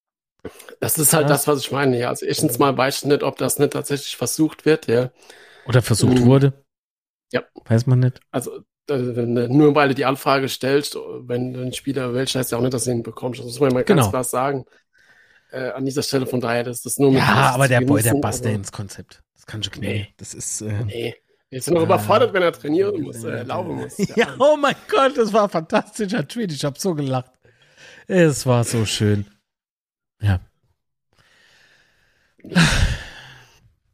[0.79, 1.29] Das ist halt ja.
[1.29, 2.09] das, was ich meine, ja.
[2.09, 5.11] Also erstens mal weiß ich nicht, ob das nicht tatsächlich versucht wird, ja.
[5.67, 6.27] Oder versucht mhm.
[6.27, 6.65] wurde.
[7.33, 7.43] Ja.
[7.65, 8.21] Weiß man nicht.
[8.31, 12.63] Also nur weil du die Anfrage stellst, wenn du einen Spieler willst, heißt ja auch
[12.63, 13.41] nicht, dass du ihn bekommst.
[13.41, 14.03] Das muss man mal genau.
[14.03, 14.65] ganz klar sagen.
[15.57, 18.13] Äh, an dieser Stelle von daher, das ist nur mit Ja, aber der Boy, der
[18.17, 19.23] passt ja ins Konzept.
[19.33, 19.95] Das kann schon knicken.
[19.95, 20.09] Nee.
[20.19, 20.61] Das ist.
[20.61, 21.15] Äh, nee.
[21.49, 23.97] Jetzt noch überfordert, wenn er trainieren muss, äh, laufen muss.
[23.97, 24.07] Ja.
[24.17, 26.53] ja, oh mein Gott, das war ein fantastischer Tweet.
[26.53, 27.31] Ich habe so gelacht.
[28.07, 29.25] Es war so schön.
[30.21, 30.41] Ja.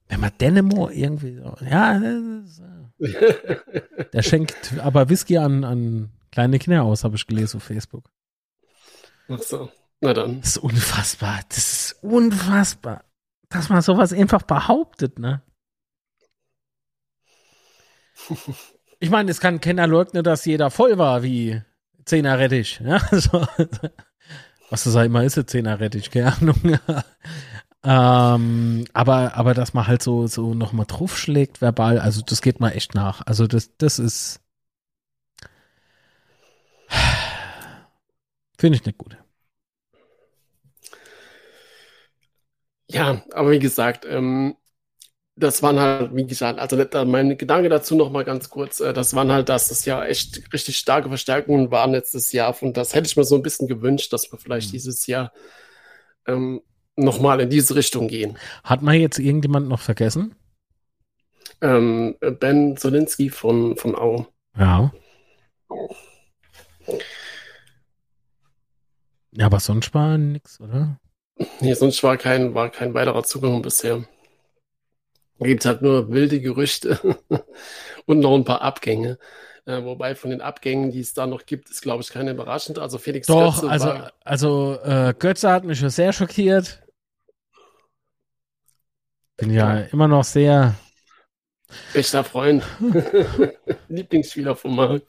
[0.08, 2.60] Wenn man Dynamo irgendwie so, ja, ist,
[2.98, 8.10] äh, der schenkt aber Whisky an, an kleine Kinder aus, habe ich gelesen auf Facebook.
[9.28, 9.70] Ach so,
[10.02, 10.40] na dann.
[10.40, 11.40] Das ist unfassbar.
[11.48, 13.04] Das ist unfassbar,
[13.48, 15.42] dass man sowas einfach behauptet, ne?
[18.98, 21.62] Ich meine, es kann keiner leugnen, dass jeder voll war wie
[22.04, 22.80] Zehner Rettich.
[22.84, 23.00] Ja?
[23.12, 23.46] So,
[24.70, 26.60] was das halt immer ist, Zehner Rettich, keine Ahnung.
[27.84, 32.70] ähm, aber, aber dass man halt so, so nochmal draufschlägt verbal, also das geht mal
[32.70, 33.24] echt nach.
[33.26, 34.40] Also das, das ist.
[38.58, 39.16] Finde ich nicht gut.
[42.92, 44.54] Ja, aber wie gesagt, ähm,
[45.34, 46.76] das waren halt, wie gesagt, also
[47.06, 50.52] mein Gedanke dazu noch mal ganz kurz, äh, das waren halt, dass das ja echt
[50.52, 54.12] richtig starke Verstärkungen waren letztes Jahr und das hätte ich mir so ein bisschen gewünscht,
[54.12, 54.72] dass wir vielleicht mhm.
[54.72, 55.32] dieses Jahr
[56.26, 56.60] ähm,
[56.96, 58.36] noch mal in diese Richtung gehen.
[58.62, 60.34] Hat man jetzt irgendjemand noch vergessen?
[61.62, 64.26] Ähm, ben Solinski von, von Au.
[64.58, 64.92] Ja.
[69.30, 71.00] Ja, aber sonst war nichts, oder?
[71.60, 74.04] Nee, sonst war kein, war kein weiterer Zugang bisher
[75.44, 76.98] gibt halt nur wilde Gerüchte
[78.06, 79.18] und noch ein paar Abgänge.
[79.64, 82.78] Äh, wobei von den Abgängen, die es da noch gibt, ist, glaube ich, keine überraschend.
[82.78, 86.82] Also Felix Doch, Götze also, war, also äh, Götze hat mich schon sehr schockiert.
[89.36, 90.74] Bin ja, ja immer noch sehr.
[91.94, 92.64] Bester Freund.
[93.88, 95.06] Lieblingsspieler vom Markt.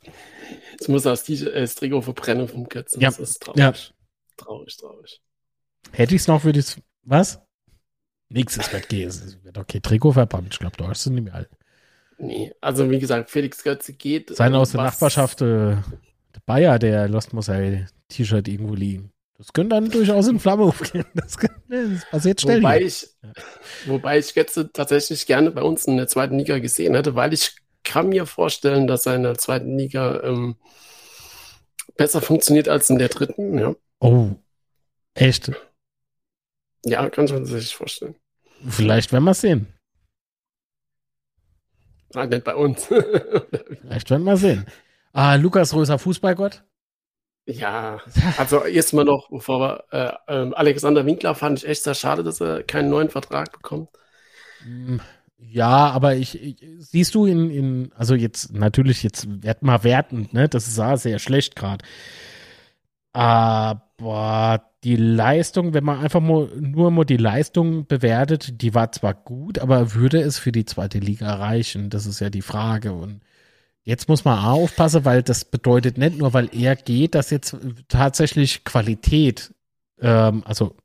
[0.72, 3.02] Jetzt muss er das, äh, das Trikot verbrennen vom Götzen.
[3.02, 3.10] Ja.
[3.10, 3.60] Das ist traurig.
[3.60, 3.74] Ja.
[4.38, 5.22] Traurig, traurig.
[5.92, 7.40] Hätte ich es noch, würde ich Was?
[8.30, 9.10] Wird gehen.
[9.10, 10.50] Es wird okay, Trikot verbrannt.
[10.52, 11.50] Ich glaube, da ist es nicht mehr alt.
[12.18, 14.36] Nee, also wie gesagt, Felix Götze geht.
[14.36, 19.12] Sein aus der Nachbarschaft, äh, der Bayer, der Lost ein T-Shirt irgendwo liegen.
[19.38, 21.06] Das könnte dann durchaus in Flamme aufgehen.
[21.16, 21.38] Das,
[21.68, 22.60] das passiert schnell.
[22.60, 23.08] Wobei ich,
[23.86, 27.56] wobei ich Götze tatsächlich gerne bei uns in der zweiten Liga gesehen hätte, weil ich
[27.84, 30.56] kann mir vorstellen, dass er in der zweiten Liga ähm,
[31.98, 33.58] besser funktioniert als in der dritten.
[33.58, 33.76] Ja.
[34.00, 34.30] Oh,
[35.14, 35.52] echt?
[36.86, 38.16] Ja, kann man sich vorstellen.
[38.68, 39.68] Vielleicht werden wir es sehen.
[42.14, 42.86] Nein, nicht bei uns.
[43.82, 44.66] Vielleicht werden wir sehen.
[45.14, 46.64] Ah, Lukas Röser, Fußballgott?
[47.46, 48.00] Ja,
[48.38, 49.84] also erstmal noch, bevor wir
[50.28, 53.90] äh, äh, Alexander Winkler fand ich echt sehr schade, dass er keinen neuen Vertrag bekommt.
[54.66, 54.98] Mm,
[55.38, 60.34] ja, aber ich, ich siehst du in, in, also jetzt natürlich jetzt wert mal wertend,
[60.34, 60.48] ne?
[60.48, 61.84] Das sah sehr schlecht gerade.
[63.12, 69.14] Aber die Leistung, wenn man einfach nur, nur mal die Leistung bewertet, die war zwar
[69.14, 71.90] gut, aber würde es für die zweite Liga reichen?
[71.90, 72.94] Das ist ja die Frage.
[72.94, 73.22] Und
[73.84, 77.56] jetzt muss man auch aufpassen, weil das bedeutet nicht nur, weil er geht, dass jetzt
[77.88, 79.54] tatsächlich Qualität,
[80.02, 80.76] ähm, also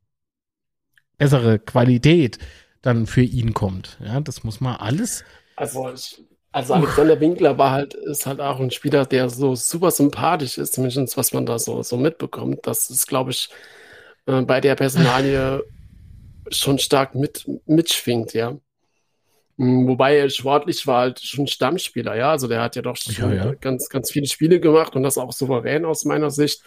[1.16, 2.38] bessere Qualität
[2.82, 3.98] dann für ihn kommt.
[4.04, 5.24] Ja, das muss man alles.
[5.56, 6.22] Also, ich,
[6.52, 10.74] also Alexander Winkler war halt, ist halt auch ein Spieler, der so super sympathisch ist,
[10.74, 12.60] zumindest was man da so, so mitbekommt.
[12.62, 13.50] Das ist, glaube ich,
[14.28, 15.64] äh, bei der Personalie
[16.50, 18.58] schon stark mit, mitschwingt, ja.
[19.56, 22.30] Mm, wobei er sportlich war halt schon Stammspieler, ja.
[22.30, 23.54] Also der hat ja doch schon Ja, ja.
[23.54, 26.62] ganz, ganz viele Spiele gemacht und das auch souverän aus meiner Sicht.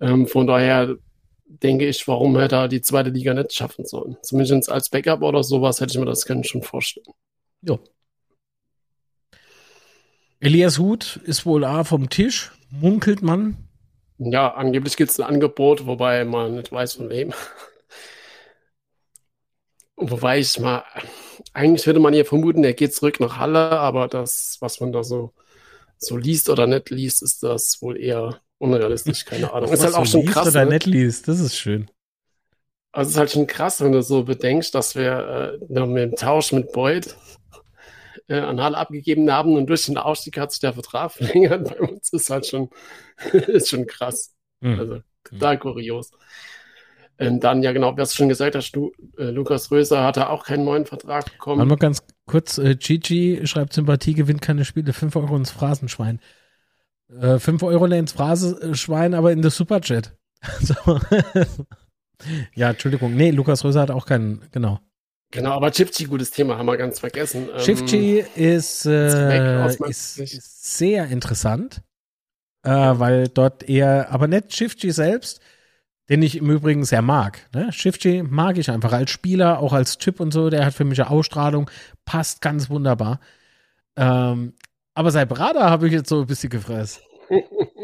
[0.00, 0.96] Ähm, von daher
[1.44, 4.16] denke ich, warum hätte er die zweite Liga nicht schaffen sollen.
[4.22, 7.06] Zumindest als Backup oder sowas hätte ich mir das können schon vorstellen.
[7.62, 7.80] Jo.
[10.38, 13.65] Elias Huth ist wohl A vom Tisch, munkelt man.
[14.18, 17.32] Ja, angeblich gibt es ein Angebot, wobei man nicht weiß von wem.
[19.96, 20.84] Wobei ich mal,
[21.54, 25.02] eigentlich würde man hier vermuten, er geht zurück nach Halle, aber das, was man da
[25.02, 25.32] so,
[25.98, 29.72] so liest oder nicht liest, ist das wohl eher unrealistisch, keine Ahnung.
[29.72, 30.48] Ist halt auch schon krass.
[30.48, 30.72] Oder Ne?
[30.72, 31.90] nicht liest, das ist schön.
[32.92, 36.16] Also es ist halt schon krass, wenn du so bedenkst, dass wir äh, mit dem
[36.16, 37.14] Tausch mit Boyd
[38.28, 41.68] äh, an Halle abgegeben haben und durch den Ausstieg hat sich der Vertrag verlängert.
[41.68, 42.70] Bei uns ist halt schon,
[43.32, 44.34] ist schon krass.
[44.60, 44.78] Hm.
[44.78, 46.10] Also total kurios.
[47.18, 50.44] Ähm, dann, ja genau, was du schon gesagt hast, du, äh, Lukas Röser hatte auch
[50.44, 51.66] keinen neuen Vertrag Warte bekommen.
[51.66, 56.20] mal ganz kurz, äh, Gigi schreibt Sympathie, gewinnt keine Spiele, 5 Euro ins Phrasenschwein.
[57.08, 60.16] Äh, 5 Euro ins Phrasenschwein, aber in das Superchat.
[60.60, 61.00] So.
[62.54, 63.14] ja, Entschuldigung.
[63.14, 64.80] Nee, Lukas Röser hat auch keinen, genau.
[65.30, 67.48] Genau, aber Chipchi, gutes Thema, haben wir ganz vergessen.
[67.52, 71.82] Ähm, Shifty ist, weg äh, ist, ist sehr interessant,
[72.62, 75.40] äh, weil dort eher, aber nicht Shifty selbst,
[76.08, 77.48] den ich im Übrigen sehr mag.
[77.52, 77.72] Ne?
[77.72, 81.00] Shifty mag ich einfach als Spieler, auch als Typ und so, der hat für mich
[81.00, 81.68] eine Ausstrahlung,
[82.04, 83.20] passt ganz wunderbar.
[83.96, 84.54] Ähm,
[84.94, 87.02] aber sein Berater habe ich jetzt so ein bisschen gefressen.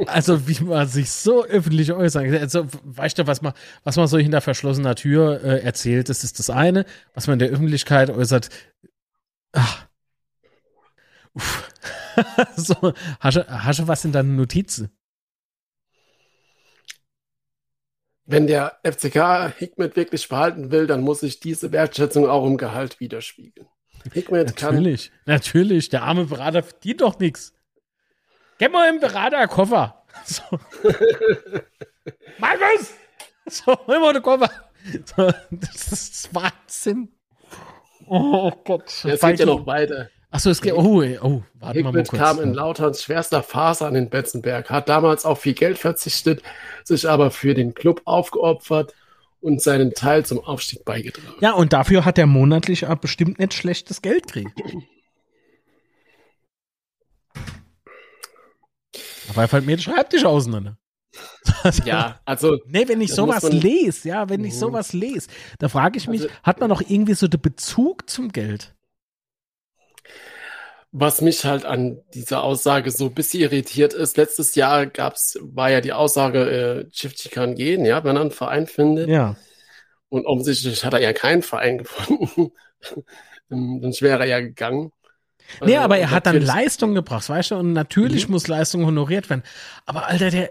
[0.06, 2.24] Also, wie man sich so öffentlich äußert.
[2.40, 3.52] Also, weißt du, was man,
[3.84, 6.84] was man so hinter verschlossener Tür äh, erzählt, das ist das eine.
[7.14, 8.48] Was man in der Öffentlichkeit äußert,
[9.52, 9.86] ach.
[11.34, 11.70] Uff.
[12.56, 14.90] so, hast du, hast du was in deinen Notizen?
[18.24, 23.00] Wenn der FCK Hikmet wirklich behalten will, dann muss sich diese Wertschätzung auch im Gehalt
[23.00, 23.66] widerspiegeln.
[24.12, 25.88] Hikmet kann Natürlich, natürlich.
[25.88, 27.52] Der arme Berater verdient doch nichts.
[28.62, 30.04] Gib mal im Berater einen Koffer.
[30.24, 30.42] So.
[32.38, 32.94] Markus!
[33.46, 34.48] So, mal einen Koffer.
[35.04, 37.08] So, das ist Wahnsinn.
[38.06, 39.04] Oh Gott.
[39.04, 40.10] Es geht ja noch weiter.
[40.30, 40.74] Achso, es geht.
[40.74, 42.22] Oh, oh, warte mal, mal Hikmet kurz.
[42.22, 46.42] kam in Lauterns schwerster Phase an den Betzenberg, hat damals auf viel Geld verzichtet,
[46.84, 48.94] sich aber für den Club aufgeopfert
[49.40, 51.34] und seinen Teil zum Aufstieg beigetragen.
[51.40, 54.56] Ja, und dafür hat er monatlich bestimmt nicht schlechtes Geld gekriegt.
[59.36, 60.76] Er fällt mir der Schreibtisch auseinander.
[61.84, 64.58] Ja, also Nee, wenn ich sowas lese, ja, wenn ich Mhm.
[64.58, 65.28] sowas lese,
[65.58, 68.74] da frage ich mich, Also- hat man noch irgendwie so den Bezug zum Geld?
[70.94, 75.70] was mich halt an dieser Aussage so ein bisschen irritiert ist, letztes Jahr gab's, war
[75.70, 79.08] ja die Aussage, äh, Chifchi kann gehen, ja, wenn er einen Verein findet.
[79.08, 79.36] Ja.
[80.10, 82.52] Und offensichtlich hat er ja keinen Verein gefunden.
[83.48, 84.92] Sonst wäre er ja gegangen.
[85.64, 88.32] Nee, Äh, aber er hat dann Leistung gebracht, weißt du, und natürlich Mhm.
[88.32, 89.42] muss Leistung honoriert werden.
[89.86, 90.50] Aber Alter, der,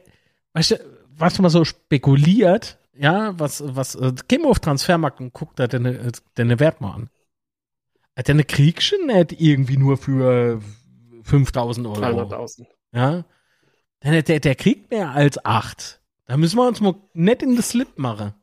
[0.54, 0.76] weißt du,
[1.18, 5.68] was mal so spekuliert, ja, was, was, äh, geh mal auf Transfermarkt und guck da
[5.68, 7.10] deine, äh, deine Wert mal an.
[8.16, 10.62] Deine kriegst du nicht irgendwie nur für
[11.24, 12.00] 5000 Euro.
[12.02, 12.68] 300.000.
[12.92, 13.24] Ja.
[14.04, 16.02] Der, der, der kriegt mehr als acht.
[16.26, 18.34] Da müssen wir uns mal nicht in den Slip machen.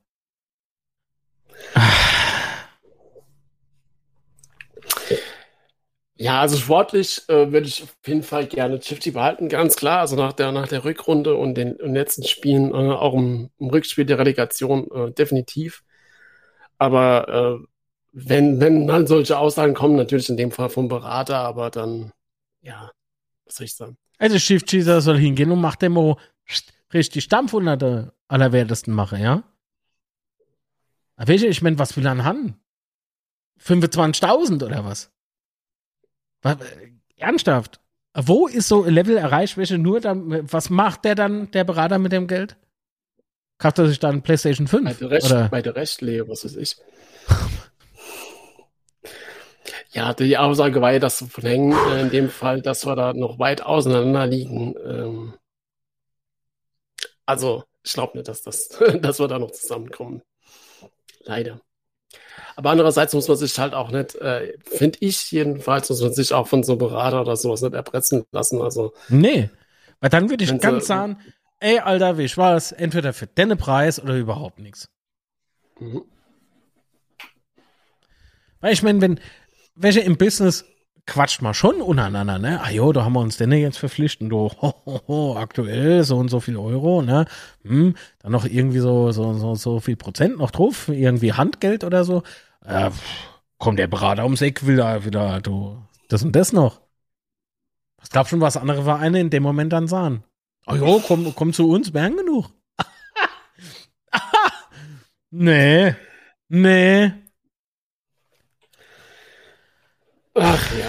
[6.21, 10.01] Ja, also sportlich äh, würde ich auf jeden Fall gerne Chifty behalten, ganz klar.
[10.01, 13.71] Also nach der, nach der Rückrunde und den, den letzten Spielen, äh, auch im, im
[13.71, 15.85] Rückspiel der Relegation, äh, definitiv.
[16.77, 17.67] Aber äh,
[18.11, 22.13] wenn, wenn dann solche Aussagen kommen, natürlich in dem Fall vom Berater, aber dann,
[22.63, 22.91] ja,
[23.45, 23.97] was soll ich sagen?
[24.19, 26.17] Also Shift Cheeser soll hingehen und macht dem
[26.93, 29.45] richtig Dampf unter der allerwertesten Mache, ja?
[31.15, 32.61] Aber ich meine, was will er haben?
[33.61, 35.13] 25.000 oder was?
[37.17, 37.81] Ernsthaft?
[38.15, 41.99] Wo ist so ein Level erreicht, welche nur dann, was macht der dann, der Berater
[41.99, 42.57] mit dem Geld?
[43.59, 44.85] Kauft er sich dann PlayStation 5?
[44.85, 45.49] Bei der, Recht, oder?
[45.49, 46.77] bei der Rechtslehre, was weiß ich.
[49.91, 53.15] Ja, die Aussage war ja, dass von Hängen äh, in dem Fall, dass wir da
[53.15, 54.75] noch weit auseinander liegen.
[54.85, 55.35] Ähm,
[57.25, 58.69] also, ich glaube nicht, dass, das,
[59.01, 60.23] dass wir da noch zusammenkommen.
[61.25, 61.61] Leider.
[62.57, 66.33] Aber andererseits muss man sich halt auch nicht, äh, finde ich jedenfalls, muss man sich
[66.33, 68.61] auch von so einem Berater oder sowas nicht erpressen lassen.
[68.61, 69.51] Also, Nee.
[70.01, 71.19] Weil dann würde ich ganz sagen,
[71.61, 74.89] ey, Alter, wie ich was, entweder für deine Preis oder überhaupt nichts.
[75.79, 76.03] mhm.
[78.61, 79.21] Weil ich meine, wenn
[79.77, 80.65] welche im Business
[81.09, 82.61] quatscht mal schon untereinander, ne?
[82.63, 86.19] Ah jo, da haben wir uns denn jetzt verpflichtet, du, ho, ho, ho, aktuell so
[86.19, 87.25] und so viel Euro, ne?
[87.65, 92.05] Hm, dann noch irgendwie so, so, so, so viel Prozent noch drauf, irgendwie Handgeld oder
[92.05, 92.23] so.
[92.65, 92.91] Äh,
[93.59, 96.81] kommt der Berater ums Eck, da wieder, du, das und das noch.
[98.01, 100.23] Es gab schon, was andere Vereine in dem Moment dann sahen.
[100.67, 102.51] Oh jo, komm, komm zu uns, werden genug.
[105.31, 105.95] nee,
[106.49, 107.13] nee.
[110.41, 110.87] Ach ja.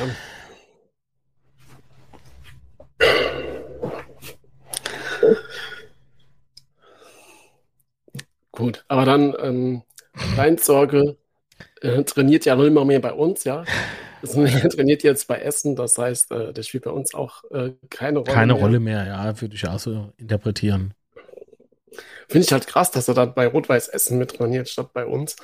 [8.51, 9.83] Gut, aber dann ähm,
[10.57, 11.17] Sorge
[11.81, 13.63] äh, trainiert ja noch immer mehr bei uns, ja.
[14.21, 17.71] Also, er trainiert jetzt bei Essen, das heißt, äh, der spielt bei uns auch äh,
[17.89, 18.61] keine Rolle Keine mehr.
[18.61, 20.93] Rolle mehr, ja, würde ich auch so interpretieren.
[22.27, 25.35] Finde ich halt krass, dass er dann bei Rot-Weiß Essen mit trainiert, statt bei uns.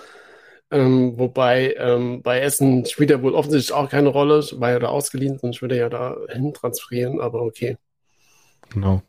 [0.72, 4.88] Ähm, wobei ähm, bei Essen spielt er wohl offensichtlich auch keine Rolle, weil er da
[4.88, 7.78] ausgeliehen, sonst würde er ja da hin transferieren, aber okay.
[8.74, 9.04] Genau.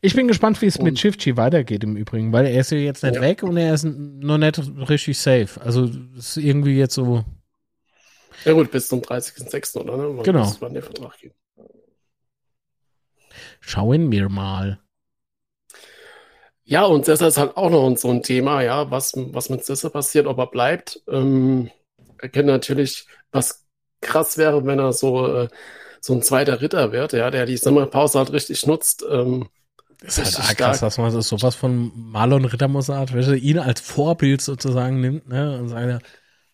[0.00, 3.02] Ich bin gespannt, wie es mit Shifty weitergeht im Übrigen, weil er ist ja jetzt
[3.02, 3.20] nicht ja.
[3.20, 5.60] weg und er ist noch nicht richtig safe.
[5.60, 7.24] Also ist irgendwie jetzt so.
[8.44, 9.80] Ja gut, bis zum 30.06.
[9.80, 9.96] oder?
[9.96, 10.16] Ne?
[10.16, 10.52] Wann genau.
[10.60, 11.34] Wann der Vertrag geht.
[13.60, 14.78] Schauen wir mal.
[16.70, 19.88] Ja, und Sessa ist halt auch noch so ein Thema, ja, was, was mit Sessa
[19.88, 21.00] passiert, ob er bleibt.
[21.08, 21.70] Ähm,
[22.18, 23.64] er kennt natürlich, was
[24.02, 25.48] krass wäre, wenn er so, äh,
[26.02, 29.02] so ein zweiter Ritter wird, ja, der die Sommerpause halt richtig nutzt.
[29.10, 29.48] Ähm,
[30.02, 33.80] das ist halt krass, dass man das sowas von Marlon Rittermossad, wenn er ihn als
[33.80, 36.02] Vorbild sozusagen nimmt, ne, und sagt,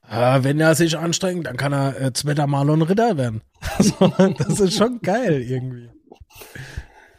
[0.08, 3.42] äh, wenn er sich anstrengt, dann kann er äh, zweiter Marlon Ritter werden.
[3.76, 5.90] Also, das ist schon geil irgendwie.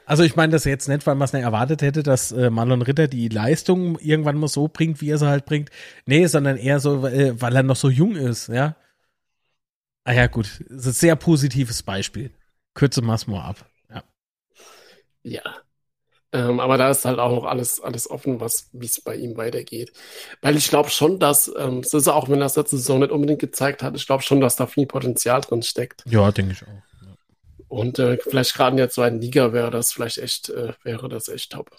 [0.05, 2.81] Also ich meine das jetzt nicht, weil man es nicht erwartet hätte, dass äh, Marlon
[2.81, 5.69] Ritter die Leistung irgendwann mal so bringt, wie er sie halt bringt.
[6.05, 8.75] Nee, sondern eher so, äh, weil er noch so jung ist, ja.
[10.03, 10.63] Ah ja, gut.
[10.69, 12.31] Das ist ein sehr positives Beispiel.
[12.75, 13.65] Kürze Masmo ab.
[13.89, 14.03] Ja.
[15.23, 15.41] Ja.
[16.31, 19.37] Ähm, aber da ist halt auch noch alles, alles offen, was, wie es bei ihm
[19.37, 19.93] weitergeht.
[20.41, 23.81] Weil ich glaube schon, dass, ähm, ist auch wenn das letzte Saison nicht unbedingt gezeigt
[23.81, 26.03] hat, ich glaube schon, dass da viel Potenzial drin steckt.
[26.05, 26.84] Ja, denke ich auch.
[27.67, 31.27] Und äh, vielleicht gerade in der zweiten Liga wäre das vielleicht echt, äh, wäre das
[31.27, 31.71] echt top.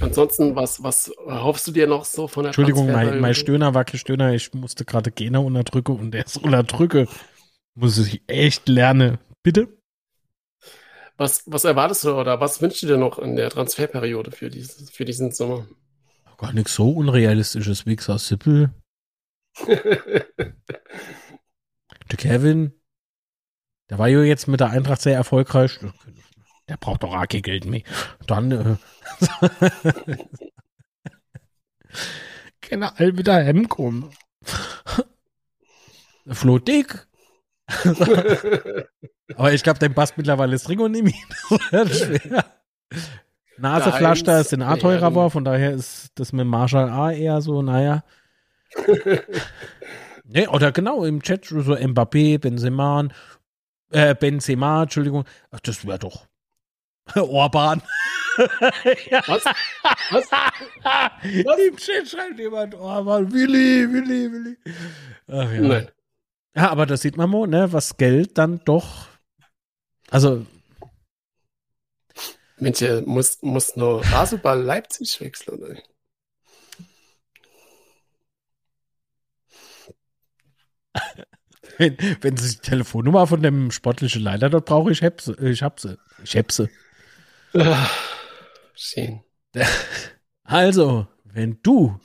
[0.00, 3.84] Ansonsten, was, was hoffst du dir noch so von der Entschuldigung, mein, mein Stöhner war
[3.84, 4.34] kein Stöhner.
[4.34, 7.08] Ich musste gerade Gena unterdrücken und der ist unterdrücke.
[7.74, 9.18] Muss ich echt lernen.
[9.42, 9.68] Bitte?
[11.16, 14.90] Was, was erwartest du oder was wünschst du dir noch in der Transferperiode für, dieses,
[14.90, 15.66] für diesen Sommer?
[16.36, 17.86] Gar nichts so unrealistisches.
[17.86, 18.70] Wichser Sippel.
[19.66, 20.26] der
[22.18, 22.74] Kevin,
[23.90, 25.78] der war ja jetzt mit der Eintracht sehr erfolgreich.
[26.68, 27.82] Der braucht doch kein Geld mehr.
[28.26, 28.76] Dann äh,
[32.60, 34.10] keine all wieder heimkommen.
[36.28, 37.06] Flo Dick.
[39.36, 41.04] Aber ich glaube, dein passt mittlerweile das Ringo nicht
[41.72, 42.44] mehr.
[43.58, 47.62] Nasepflaster ist den A teurer war, von daher ist das mit Marshall A eher so,
[47.62, 48.04] naja.
[50.24, 53.08] nee, oder genau, im Chat so Mbappé, Benzema,
[53.90, 55.24] äh, Benzema, Entschuldigung.
[55.50, 56.26] Ach, das wäre doch
[57.14, 57.82] Orban.
[58.36, 59.44] Was?
[60.10, 60.30] Was?
[60.30, 61.58] Was?
[61.58, 63.32] Im Chat schreibt jemand Orban.
[63.32, 64.56] Willi, Willi, Willi.
[65.28, 65.60] Ach ja.
[65.60, 65.90] Nein.
[66.54, 69.08] Ja, aber das sieht man mal, ne, was Geld dann doch.
[70.10, 70.46] Also.
[72.58, 75.76] Mensch, muss, muss nur Rasenball Leipzig wechseln, oder?
[81.78, 85.34] wenn, wenn sie die Telefonnummer von dem sportlichen Leiter dort brauche, ich hab sie.
[85.40, 85.96] Ich hab sie.
[86.22, 86.68] Ich hab sie.
[88.74, 89.20] Schön.
[90.48, 91.98] Also, wenn du,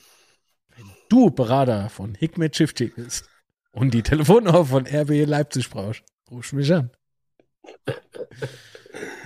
[0.76, 3.30] wenn du Berater von Hikmet Shifty bist
[3.72, 6.90] und die Telefonnummer von RB Leipzig brauchst, ruf mich an.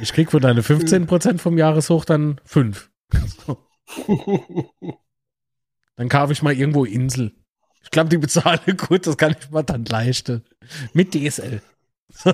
[0.02, 2.92] Ich krieg von deine 15% vom Jahreshoch dann 5.
[5.96, 7.34] Dann kaufe ich mal irgendwo Insel.
[7.86, 10.44] Ich glaube, die bezahlen gut, das kann ich mir dann leisten.
[10.94, 11.62] Mit DSL.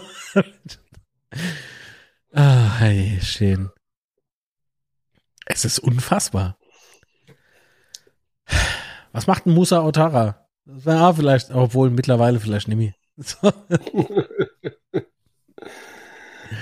[2.34, 3.69] ah, hey, schön.
[5.45, 6.57] Es ist unfassbar.
[9.11, 10.48] Was macht ein Musa Otara?
[10.65, 12.94] Ja, vielleicht, obwohl mittlerweile vielleicht mehr.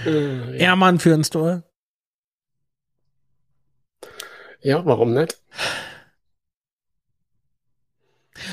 [0.05, 1.63] äh, Ehrmann für ein Store.
[4.61, 5.39] Ja, warum nicht?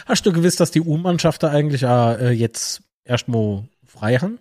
[0.06, 4.38] Hast du gewiss, dass die U-Mannschaft da eigentlich äh, jetzt erstmal frei haben?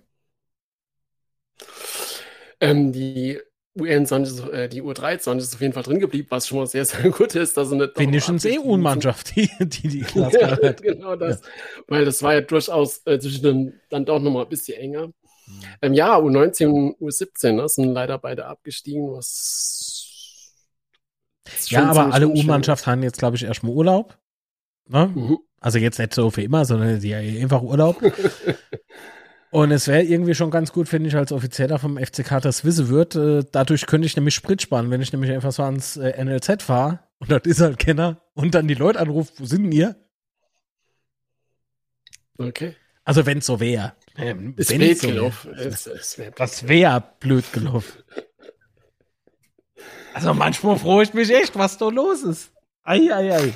[2.60, 3.40] Ähm, die
[3.78, 7.10] U21, äh, die U23 ist auf jeden Fall drin geblieben, was schon mal sehr, sehr
[7.10, 10.82] gut ist, dass sie nicht Wenigstens EU-Mannschaft, die die, die Klasse ja, hat.
[10.82, 11.42] genau das.
[11.42, 11.48] Ja.
[11.88, 15.08] Weil das war ja durchaus äh, zwischen den, dann doch nochmal ein bisschen enger.
[15.08, 15.14] Mhm.
[15.82, 20.02] Ähm, ja, U19 und U17 ne, sind leider beide abgestiegen, was.
[21.68, 24.18] Ja, aber alle U-Mannschaften haben jetzt, glaube ich, erstmal Urlaub.
[24.88, 25.12] Ne?
[25.14, 25.38] Mhm.
[25.60, 28.02] Also jetzt nicht so für immer, sondern die einfach Urlaub.
[29.52, 32.90] Und es wäre irgendwie schon ganz gut, finde ich, als Offizieller vom FCK das wissen
[32.90, 33.16] wird.
[33.16, 36.62] Äh, dadurch könnte ich nämlich Sprit sparen, wenn ich nämlich einfach so ans äh, NLZ
[36.62, 39.96] fahre und das ist halt Kenner und dann die Leute anruft, wo sind ihr?
[42.38, 42.76] Okay.
[43.06, 43.94] Also wenn es so wäre.
[44.18, 45.54] Ähm, es wäre so gelaufen.
[45.54, 48.04] Es, es wär das wäre blöd gelaufen.
[50.14, 52.52] Also manchmal freue ich mich echt, was da los ist.
[52.84, 53.54] Ei, ei, ei.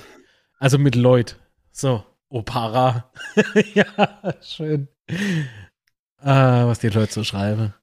[0.60, 1.40] Also mit Leut.
[1.72, 3.12] So, Opara.
[3.74, 4.90] ja, schön.
[6.18, 7.74] Ah, was die Leute so schreiben.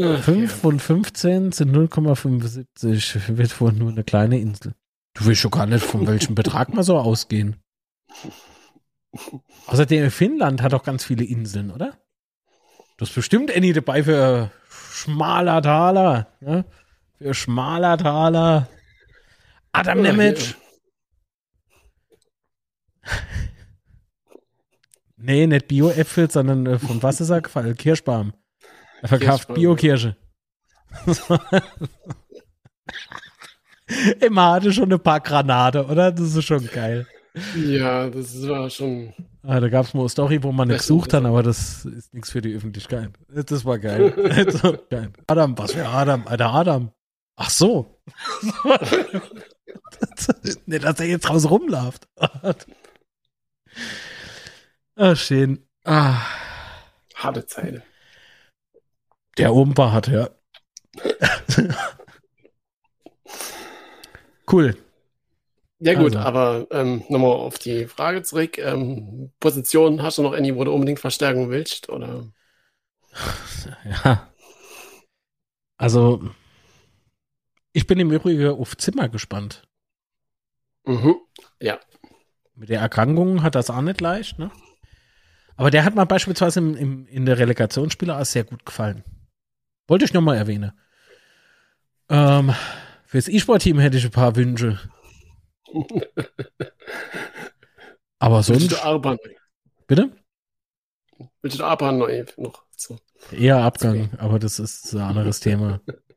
[0.00, 3.36] Ach, 5 von 15 sind 0,75.
[3.36, 4.74] Wird wohl nur eine kleine Insel.
[5.14, 7.56] Du willst schon gar nicht, von welchem Betrag mal so ausgehen.
[9.66, 11.98] Außerdem, Finnland hat auch ganz viele Inseln, oder?
[12.96, 16.28] Du hast bestimmt Annie dabei für schmaler Taler.
[16.40, 16.64] Ne?
[17.18, 18.68] Für schmaler Taler.
[19.72, 20.54] Adam Nemec.
[25.22, 27.76] Nee, nicht Bio-Äpfel, sondern äh, von was ist er gefallen?
[27.76, 28.32] Kirschbaum.
[29.02, 30.16] Er verkauft Bio-Kirsche.
[34.20, 36.10] Immer hatte schon ein paar Granate, oder?
[36.12, 37.06] Das ist schon geil.
[37.56, 39.12] Ja, das war schon.
[39.42, 42.12] Ah, da gab es mal eine Story, wo man nicht gesucht hat, aber das ist
[42.12, 43.10] nichts für die Öffentlichkeit.
[43.28, 44.12] Das war geil.
[44.44, 45.10] das war geil.
[45.26, 46.26] Adam, was für Adam?
[46.26, 46.90] Alter Adam.
[47.36, 48.02] Ach so.
[50.66, 52.08] nicht, dass er jetzt raus rumläuft.
[54.96, 55.66] Ah, schön.
[55.84, 56.20] Ah.
[57.14, 57.82] Harte Zeile.
[59.38, 60.28] Der oben war hart, ja.
[64.52, 64.76] cool.
[65.78, 66.18] Ja gut, also.
[66.18, 68.58] aber ähm, nochmal auf die Frage zurück.
[68.58, 71.88] Ähm, Position hast du noch any, wo du unbedingt verstärken willst?
[71.88, 72.30] Oder?
[73.84, 74.30] Ja.
[75.76, 76.30] Also,
[77.72, 79.66] ich bin im Übrigen auf Zimmer gespannt.
[80.84, 81.16] Mhm.
[81.60, 81.80] Ja.
[82.60, 84.50] Mit der Erkrankung hat das auch nicht leicht, ne?
[85.56, 89.02] Aber der hat mir beispielsweise im, im, in der Relegationsspieler auch sehr gut gefallen.
[89.88, 90.72] Wollte ich nochmal erwähnen.
[92.10, 92.52] Ähm,
[93.06, 94.78] fürs E-Sport-Team hätte ich ein paar Wünsche.
[98.18, 98.60] Aber sonst.
[98.60, 99.16] Willst du Arban?
[99.86, 100.10] Bitte?
[101.40, 102.10] Willst du Arban noch?
[102.76, 102.98] So.
[103.32, 105.80] Eher Abgang, aber das ist ein anderes Thema.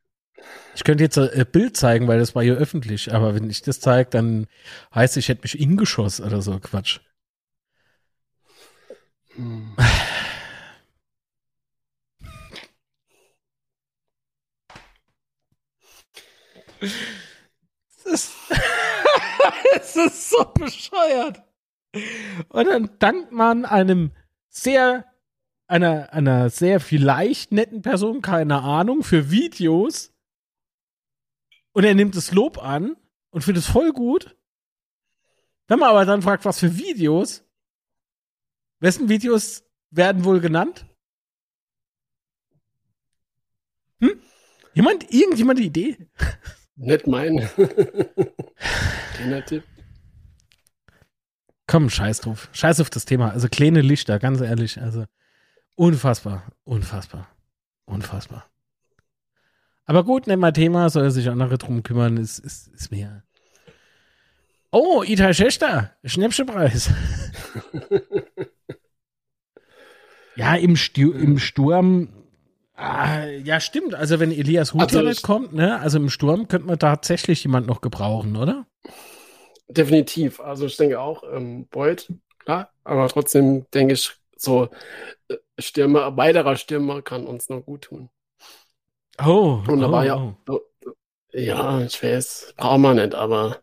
[0.76, 3.80] Ich könnte jetzt ein Bild zeigen, weil das war ja öffentlich, aber wenn ich das
[3.80, 4.48] zeige, dann
[4.94, 7.00] heißt es, ich hätte mich ingeschossen oder so Quatsch.
[9.36, 9.76] Hm.
[18.06, 18.34] Ist,
[19.76, 21.42] es ist so bescheuert.
[22.50, 24.12] Und dann dankt man einem
[24.50, 25.06] sehr,
[25.68, 30.13] einer, einer sehr vielleicht netten Person, keine Ahnung, für Videos.
[31.74, 32.96] Und er nimmt das Lob an
[33.32, 34.36] und findet es voll gut.
[35.68, 37.44] Wenn man aber dann fragt, was für Videos,
[38.80, 40.86] Wessen Videos werden wohl genannt?
[44.00, 44.22] Hm?
[44.74, 45.98] Jemand, irgendjemand die Idee?
[46.76, 47.50] Nicht mein.
[49.46, 49.64] Tipp.
[51.66, 52.50] Komm, scheiß drauf.
[52.52, 53.32] Scheiß auf das Thema.
[53.32, 54.82] Also kleine Lichter, ganz ehrlich.
[54.82, 55.06] Also
[55.76, 57.28] unfassbar, unfassbar,
[57.86, 58.53] unfassbar.
[59.86, 63.24] Aber gut, nimm mal Thema, soll er sich andere drum kümmern, ist, ist, ist mir.
[64.72, 66.90] Oh, Itai Schächter, Schnäppchenpreis.
[70.36, 72.10] Ja, im, Stu im Sturm.
[72.76, 73.94] Ah, ja, stimmt.
[73.94, 77.82] Also wenn Elias Hutler also kommt, ne, also im Sturm könnte man tatsächlich jemand noch
[77.82, 78.66] gebrauchen, oder?
[79.68, 80.40] Definitiv.
[80.40, 84.70] Also ich denke auch, ähm, Beuth, klar, aber trotzdem denke ich, so
[85.28, 88.10] äh, Stürmer, weiterer Stürmer kann uns noch gut tun.
[89.20, 90.60] Oh, und da oh, war ja, oh.
[91.32, 93.60] ja, ich weiß, braucht man nicht, aber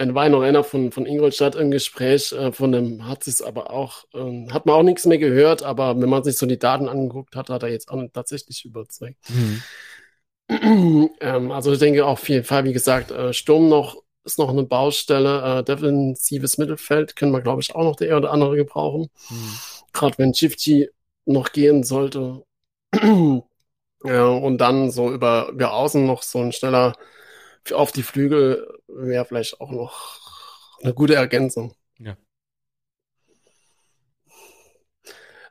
[0.00, 3.70] ein war noch einer von, von Ingolstadt im Gespräch, äh, von dem hat es aber
[3.70, 6.88] auch, äh, hat man auch nichts mehr gehört, aber wenn man sich so die Daten
[6.88, 9.18] angeguckt hat, hat er jetzt auch tatsächlich überzeugt.
[9.28, 9.62] Mhm.
[11.20, 14.64] ähm, also ich denke auf jeden Fall, wie gesagt, äh, Sturm noch ist noch eine
[14.64, 19.10] Baustelle, äh, defensives Mittelfeld können wir, glaube ich, auch noch der oder andere gebrauchen.
[19.28, 19.52] Mhm.
[19.92, 20.88] Gerade wenn Chifchi
[21.26, 22.42] noch gehen sollte.
[24.04, 26.94] ja, und dann so über, über außen noch so ein schneller
[27.72, 30.18] auf die Flügel wäre vielleicht auch noch
[30.82, 31.74] eine gute Ergänzung.
[31.98, 32.16] Ja.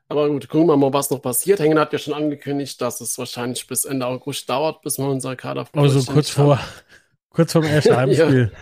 [0.08, 1.60] Aber gut, gucken wir mal, was noch passiert.
[1.60, 5.36] Hengen hat ja schon angekündigt, dass es wahrscheinlich bis Ende August dauert, bis wir unser
[5.36, 6.60] Kader Also kurz vor,
[7.30, 8.52] kurz vorm ersten Heimspiel.
[8.52, 8.60] ja.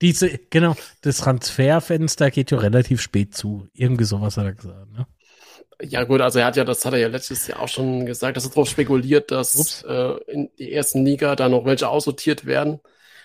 [0.00, 3.68] Diese, genau, das Transferfenster geht ja relativ spät zu.
[3.74, 5.06] Irgendwie sowas hat er gesagt, ne?
[5.82, 8.36] Ja, gut, also er hat ja, das hat er ja letztes Jahr auch schon gesagt,
[8.36, 12.80] dass er darauf spekuliert, dass äh, in die ersten Liga da noch welche aussortiert werden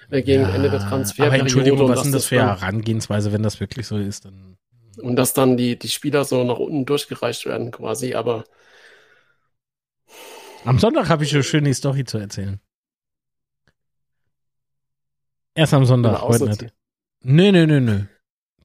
[0.10, 1.42] äh, gegen ja, Ende der Transferperiode.
[1.42, 4.26] Entschuldigung, was ist das für eine Herangehensweise, wenn das wirklich so ist?
[4.26, 4.58] Dann
[4.98, 8.46] und dass dann die, die Spieler so nach unten durchgereicht werden, quasi, aber.
[10.64, 12.60] Am Sonntag habe ich eine schöne Story zu erzählen.
[15.54, 16.74] Erst am Sonntag, heute nicht.
[17.22, 18.06] Nee, nee, nee, nee.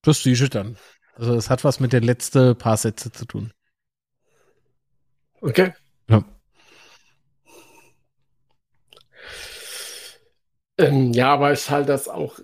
[0.02, 0.76] Das siehst du dann.
[1.14, 3.52] Also es hat was mit der letzten paar Sätze zu tun.
[5.40, 5.72] Okay.
[6.08, 6.24] Ja.
[10.78, 12.38] Ähm, ja, aber ich halte das auch.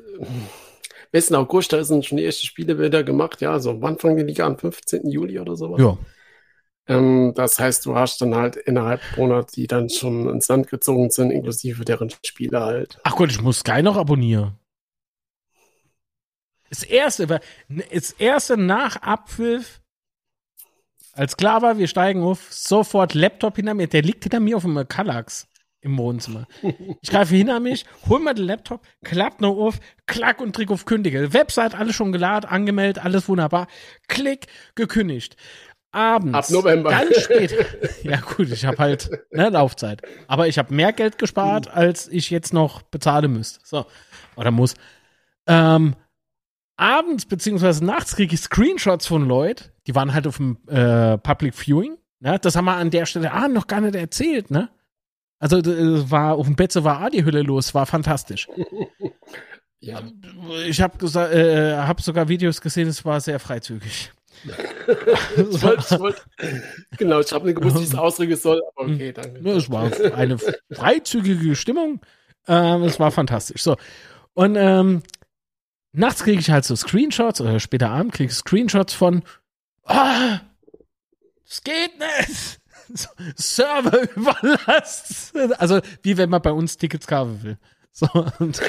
[1.13, 3.41] Bis in August, da sind schon die ersten Spiele wieder gemacht.
[3.41, 5.09] Ja, so wann fangen die Liga am 15.
[5.09, 5.81] Juli oder sowas?
[5.81, 5.97] Ja.
[6.89, 11.11] Ähm, das heißt, du hast dann halt innerhalb Monate, die dann schon ins Land gezogen
[11.11, 12.99] sind, inklusive deren Spiele halt.
[13.03, 14.59] Ach Gott, ich muss Sky noch abonnieren.
[16.69, 19.81] Das erste, das erste nach Abpfiff,
[21.17, 24.63] als klar war, wir steigen auf, sofort Laptop hinter mir, der liegt hinter mir auf
[24.63, 25.49] dem Kallax
[25.81, 26.47] im Wohnzimmer.
[27.01, 30.85] Ich greife hinter mich, hol mir den Laptop, klappt noch auf, klack und drück auf
[30.85, 31.33] Kündige.
[31.33, 33.69] Website alles schon geladen, angemeldet, alles wunderbar.
[34.09, 35.37] Klick, gekündigt.
[35.93, 36.35] Abends.
[36.35, 36.91] Ab November.
[36.91, 37.55] Ganz spät.
[38.03, 40.03] Ja, gut, ich habe halt ne, Laufzeit.
[40.27, 43.61] Aber ich habe mehr Geld gespart, als ich jetzt noch bezahlen müsste.
[43.65, 43.87] So.
[44.37, 44.75] Oder muss.
[45.47, 45.95] Ähm,
[46.77, 51.55] abends beziehungsweise nachts kriege ich Screenshots von Leuten, die waren halt auf dem äh, Public
[51.55, 51.97] Viewing.
[52.21, 52.39] Ne?
[52.41, 54.71] Das haben wir an der Stelle ah, noch gar nicht erzählt, ne?
[55.39, 58.49] Also äh, war auf dem Bett war die Hülle los, war fantastisch.
[59.81, 60.01] ja.
[60.67, 64.13] Ich habe äh, hab sogar Videos gesehen, es war sehr freizügig.
[64.47, 66.27] ich wollt, ich wollt,
[66.99, 69.49] genau, ich habe nicht gewusst, wie ich es ausdrücken soll, aber okay, danke.
[69.51, 70.37] Es war eine
[70.71, 72.01] freizügige Stimmung.
[72.47, 73.63] Ähm, es war fantastisch.
[73.63, 73.77] So.
[74.35, 75.03] Und ähm,
[75.97, 79.23] nachts kriege ich halt so Screenshots oder später Abend kriege ich Screenshots von
[79.85, 80.41] ah,
[81.49, 82.61] es geht nicht.
[83.37, 85.35] Server überlasst.
[85.59, 87.59] Also wie wenn man bei uns Tickets kaufen will.
[87.93, 88.07] So,
[88.39, 88.63] und, so.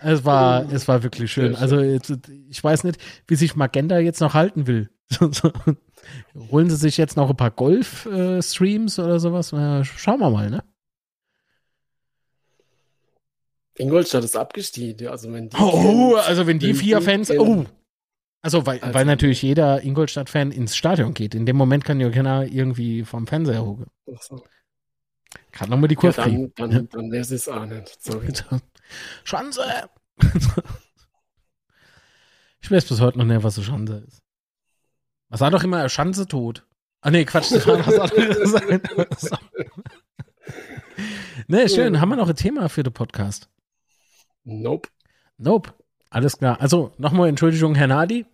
[0.00, 1.56] es war, es war wirklich schön.
[1.56, 2.12] Also jetzt,
[2.48, 4.90] ich weiß nicht, wie sich Magenta jetzt noch halten will.
[6.50, 9.48] Holen sie sich jetzt noch ein paar Golf-Streams äh, oder sowas?
[9.48, 10.62] schauen wir mal, ne?
[13.80, 15.08] Ingolstadt ist abgestiegen.
[15.08, 17.30] Also wenn die oh, also wenn die vier Fans.
[17.30, 17.64] Oh,
[18.42, 21.34] also, weil, also, weil natürlich jeder Ingolstadt-Fan ins Stadion geht.
[21.34, 23.86] In dem Moment kann ja keiner irgendwie vom Fernseher hocken.
[24.20, 24.42] So.
[25.52, 28.02] Kann nochmal die Kurve ja, dann, dann, dann, dann wäre es auch nicht.
[28.02, 28.32] Sorry.
[29.24, 29.62] Schanze!
[32.60, 34.22] ich weiß bis heute noch nicht, was so Schanze ist.
[35.28, 36.66] Was sah doch immer Schanze tot?
[37.02, 39.30] Ah, nee, Quatsch, das war was anderes.
[41.48, 42.00] nee, schön.
[42.00, 43.48] Haben wir noch ein Thema für den Podcast?
[44.44, 44.88] Nope.
[45.38, 45.72] Nope.
[46.10, 46.60] Alles klar.
[46.60, 48.26] Also nochmal Entschuldigung, Herr Nadi.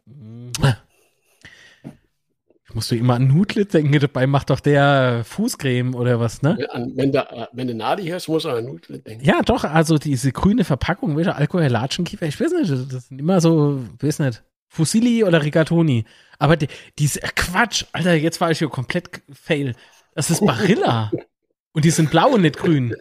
[2.68, 6.58] Ich musste immer an Nudlit denken, dabei macht doch der Fußcreme oder was, ne?
[6.94, 9.24] wenn, der, wenn du Nadi hörst, musst du an Nudlit denken.
[9.24, 13.40] Ja, doch, also diese grüne Verpackung, wieder Alkohol, Latschenkiefer, ich weiß nicht, das sind immer
[13.40, 16.04] so, ich weiß nicht, Fusili oder Rigatoni.
[16.38, 16.68] Aber die,
[16.98, 19.74] diese, äh, Quatsch, Alter, jetzt war ich hier komplett fail.
[20.14, 21.10] Das ist Barilla.
[21.72, 22.96] Und die sind blau und nicht grün.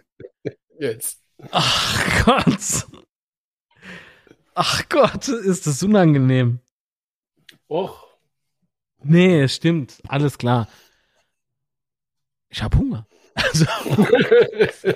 [0.78, 1.25] Jetzt.
[1.52, 2.88] Ach Gott.
[4.54, 6.60] Ach Gott, ist das unangenehm.
[7.70, 8.06] Och.
[9.04, 10.02] Nee, stimmt.
[10.08, 10.68] Alles klar.
[12.50, 13.06] Ich hab Hunger.
[13.34, 13.66] Also,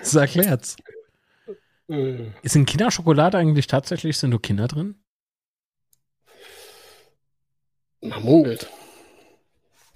[0.00, 0.76] das erklärt's.
[2.42, 4.94] Ist in Kinderschokolade eigentlich tatsächlich, sind nur Kinder drin?
[8.00, 8.70] Man munkelt.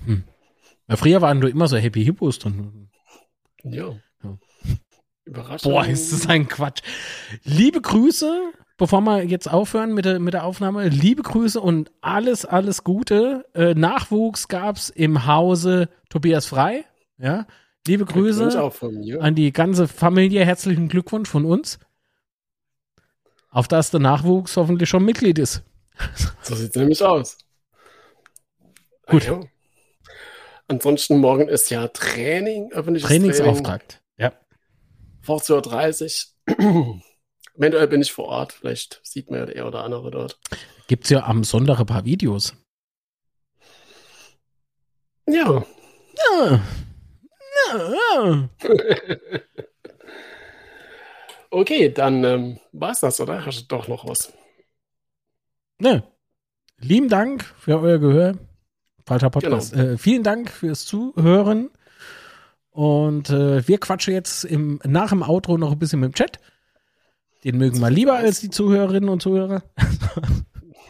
[0.04, 0.24] Hm.
[0.88, 2.90] Ja, früher waren nur immer so Happy Hippos drin.
[3.64, 3.98] Ja.
[5.26, 5.72] Überraschung.
[5.72, 6.80] Boah, ist das ein Quatsch.
[7.44, 12.44] Liebe Grüße bevor wir jetzt aufhören mit der, mit der Aufnahme, liebe Grüße und alles,
[12.44, 13.46] alles Gute.
[13.54, 16.84] Äh, Nachwuchs gab's im Hause Tobias Frei.
[17.18, 17.46] Ja,
[17.86, 18.70] liebe Grüße
[19.20, 20.44] an die ganze Familie.
[20.44, 21.78] Herzlichen Glückwunsch von uns.
[23.50, 25.62] Auf dass der Nachwuchs hoffentlich schon Mitglied ist.
[26.42, 27.38] So sieht's nämlich aus.
[29.06, 29.22] Gut.
[29.22, 29.48] Also,
[30.68, 33.92] ansonsten morgen ist ja Training, öffentliches Trainingsauftakt.
[33.92, 34.05] Training.
[35.26, 35.34] Ja.
[35.34, 36.26] 14.30
[36.58, 37.00] Uhr.
[37.56, 40.38] Eventuell bin ich vor Ort, vielleicht sieht man ja der oder andere dort.
[40.88, 42.54] Gibt es ja am Sonntag ein paar Videos.
[45.26, 45.64] Ja.
[46.38, 46.60] Ja.
[47.74, 48.48] ja.
[51.50, 53.44] okay, dann ähm, war's das, oder?
[53.44, 54.32] Hast du doch noch was?
[55.78, 56.04] Ne.
[56.78, 58.38] lieben Dank für euer Gehör.
[59.04, 59.72] Falscher Podcast.
[59.72, 59.92] Genau.
[59.92, 61.70] Äh, vielen Dank fürs Zuhören.
[62.76, 66.38] Und äh, wir quatschen jetzt im, nach dem Outro noch ein bisschen mit dem Chat.
[67.42, 69.62] Den mögen wir lieber als die Zuhörerinnen und Zuhörer.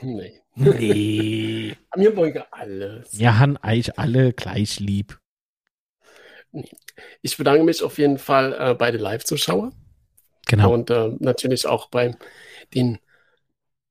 [0.02, 0.32] nee.
[0.56, 1.76] Nee.
[1.94, 3.16] Wir wollen alles.
[3.16, 5.20] Wir haben eigentlich alle gleich lieb.
[7.22, 9.72] Ich bedanke mich auf jeden Fall äh, bei den Live-Zuschauern.
[10.48, 10.72] Genau.
[10.72, 12.16] Und äh, natürlich auch bei
[12.74, 12.98] den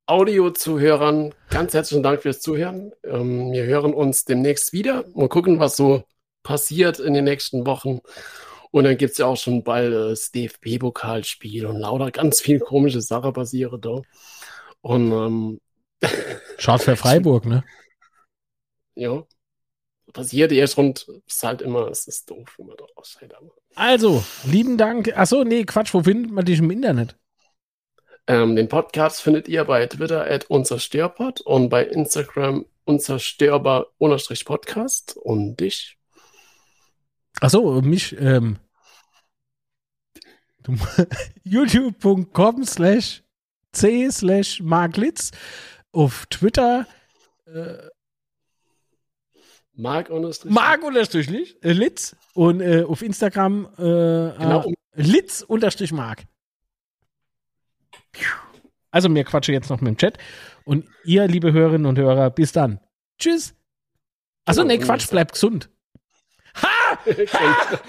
[0.05, 1.33] Audio-Zuhörern.
[1.49, 2.91] Ganz herzlichen Dank fürs Zuhören.
[3.05, 5.05] Ähm, wir hören uns demnächst wieder.
[5.13, 6.03] Mal gucken, was so
[6.45, 7.99] passiert in den nächsten Wochen.
[8.71, 13.01] Und dann gibt es ja auch schon bald das DFB-Pokalspiel und lauter ganz viel komische
[13.01, 14.01] Sachen passieren da.
[14.81, 15.59] Und ähm,
[16.57, 17.63] Schaut für Freiburg, ne?
[18.95, 19.23] Ja.
[20.13, 23.37] Passiert erst und ist halt immer, es ist doof, wenn man da ausscheidet.
[23.75, 25.17] Also, lieben Dank.
[25.17, 27.17] Achso, nee, Quatsch, wo findet man dich im Internet?
[28.27, 35.97] Ähm, den Podcast findet ihr bei Twitter at unzerstörpod und bei Instagram unzerstörbar-podcast und dich.
[37.41, 38.57] Achso, mich, ähm,
[41.43, 43.23] youtube.com slash
[43.71, 45.31] c slash marklitz
[45.91, 46.87] auf Twitter
[47.45, 47.89] äh,
[49.77, 50.51] Mark unterstrich.
[50.51, 51.29] Mark unterstrich
[51.61, 54.65] äh, Litz und äh, auf Instagram äh, genau.
[54.65, 56.23] äh, Litz unterstrich Mark.
[58.91, 60.17] Also mir quatsche jetzt noch mit dem Chat
[60.63, 62.79] und ihr, liebe Hörerinnen und Hörer, bis dann.
[63.19, 63.53] Tschüss.
[64.45, 65.69] Achso, genau, nee, Quatsch, bleibt gesund.
[67.05, 67.79] Ha!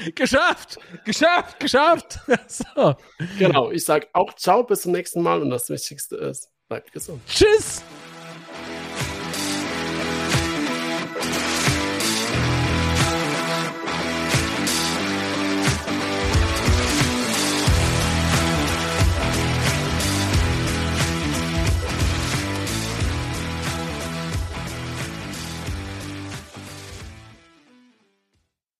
[0.14, 0.78] geschafft!
[1.04, 1.60] Geschafft!
[1.60, 2.18] Geschafft!
[2.48, 2.94] so.
[3.38, 7.20] Genau, ich sag auch ciao, bis zum nächsten Mal und das Wichtigste ist, bleibt gesund.
[7.26, 7.82] Tschüss!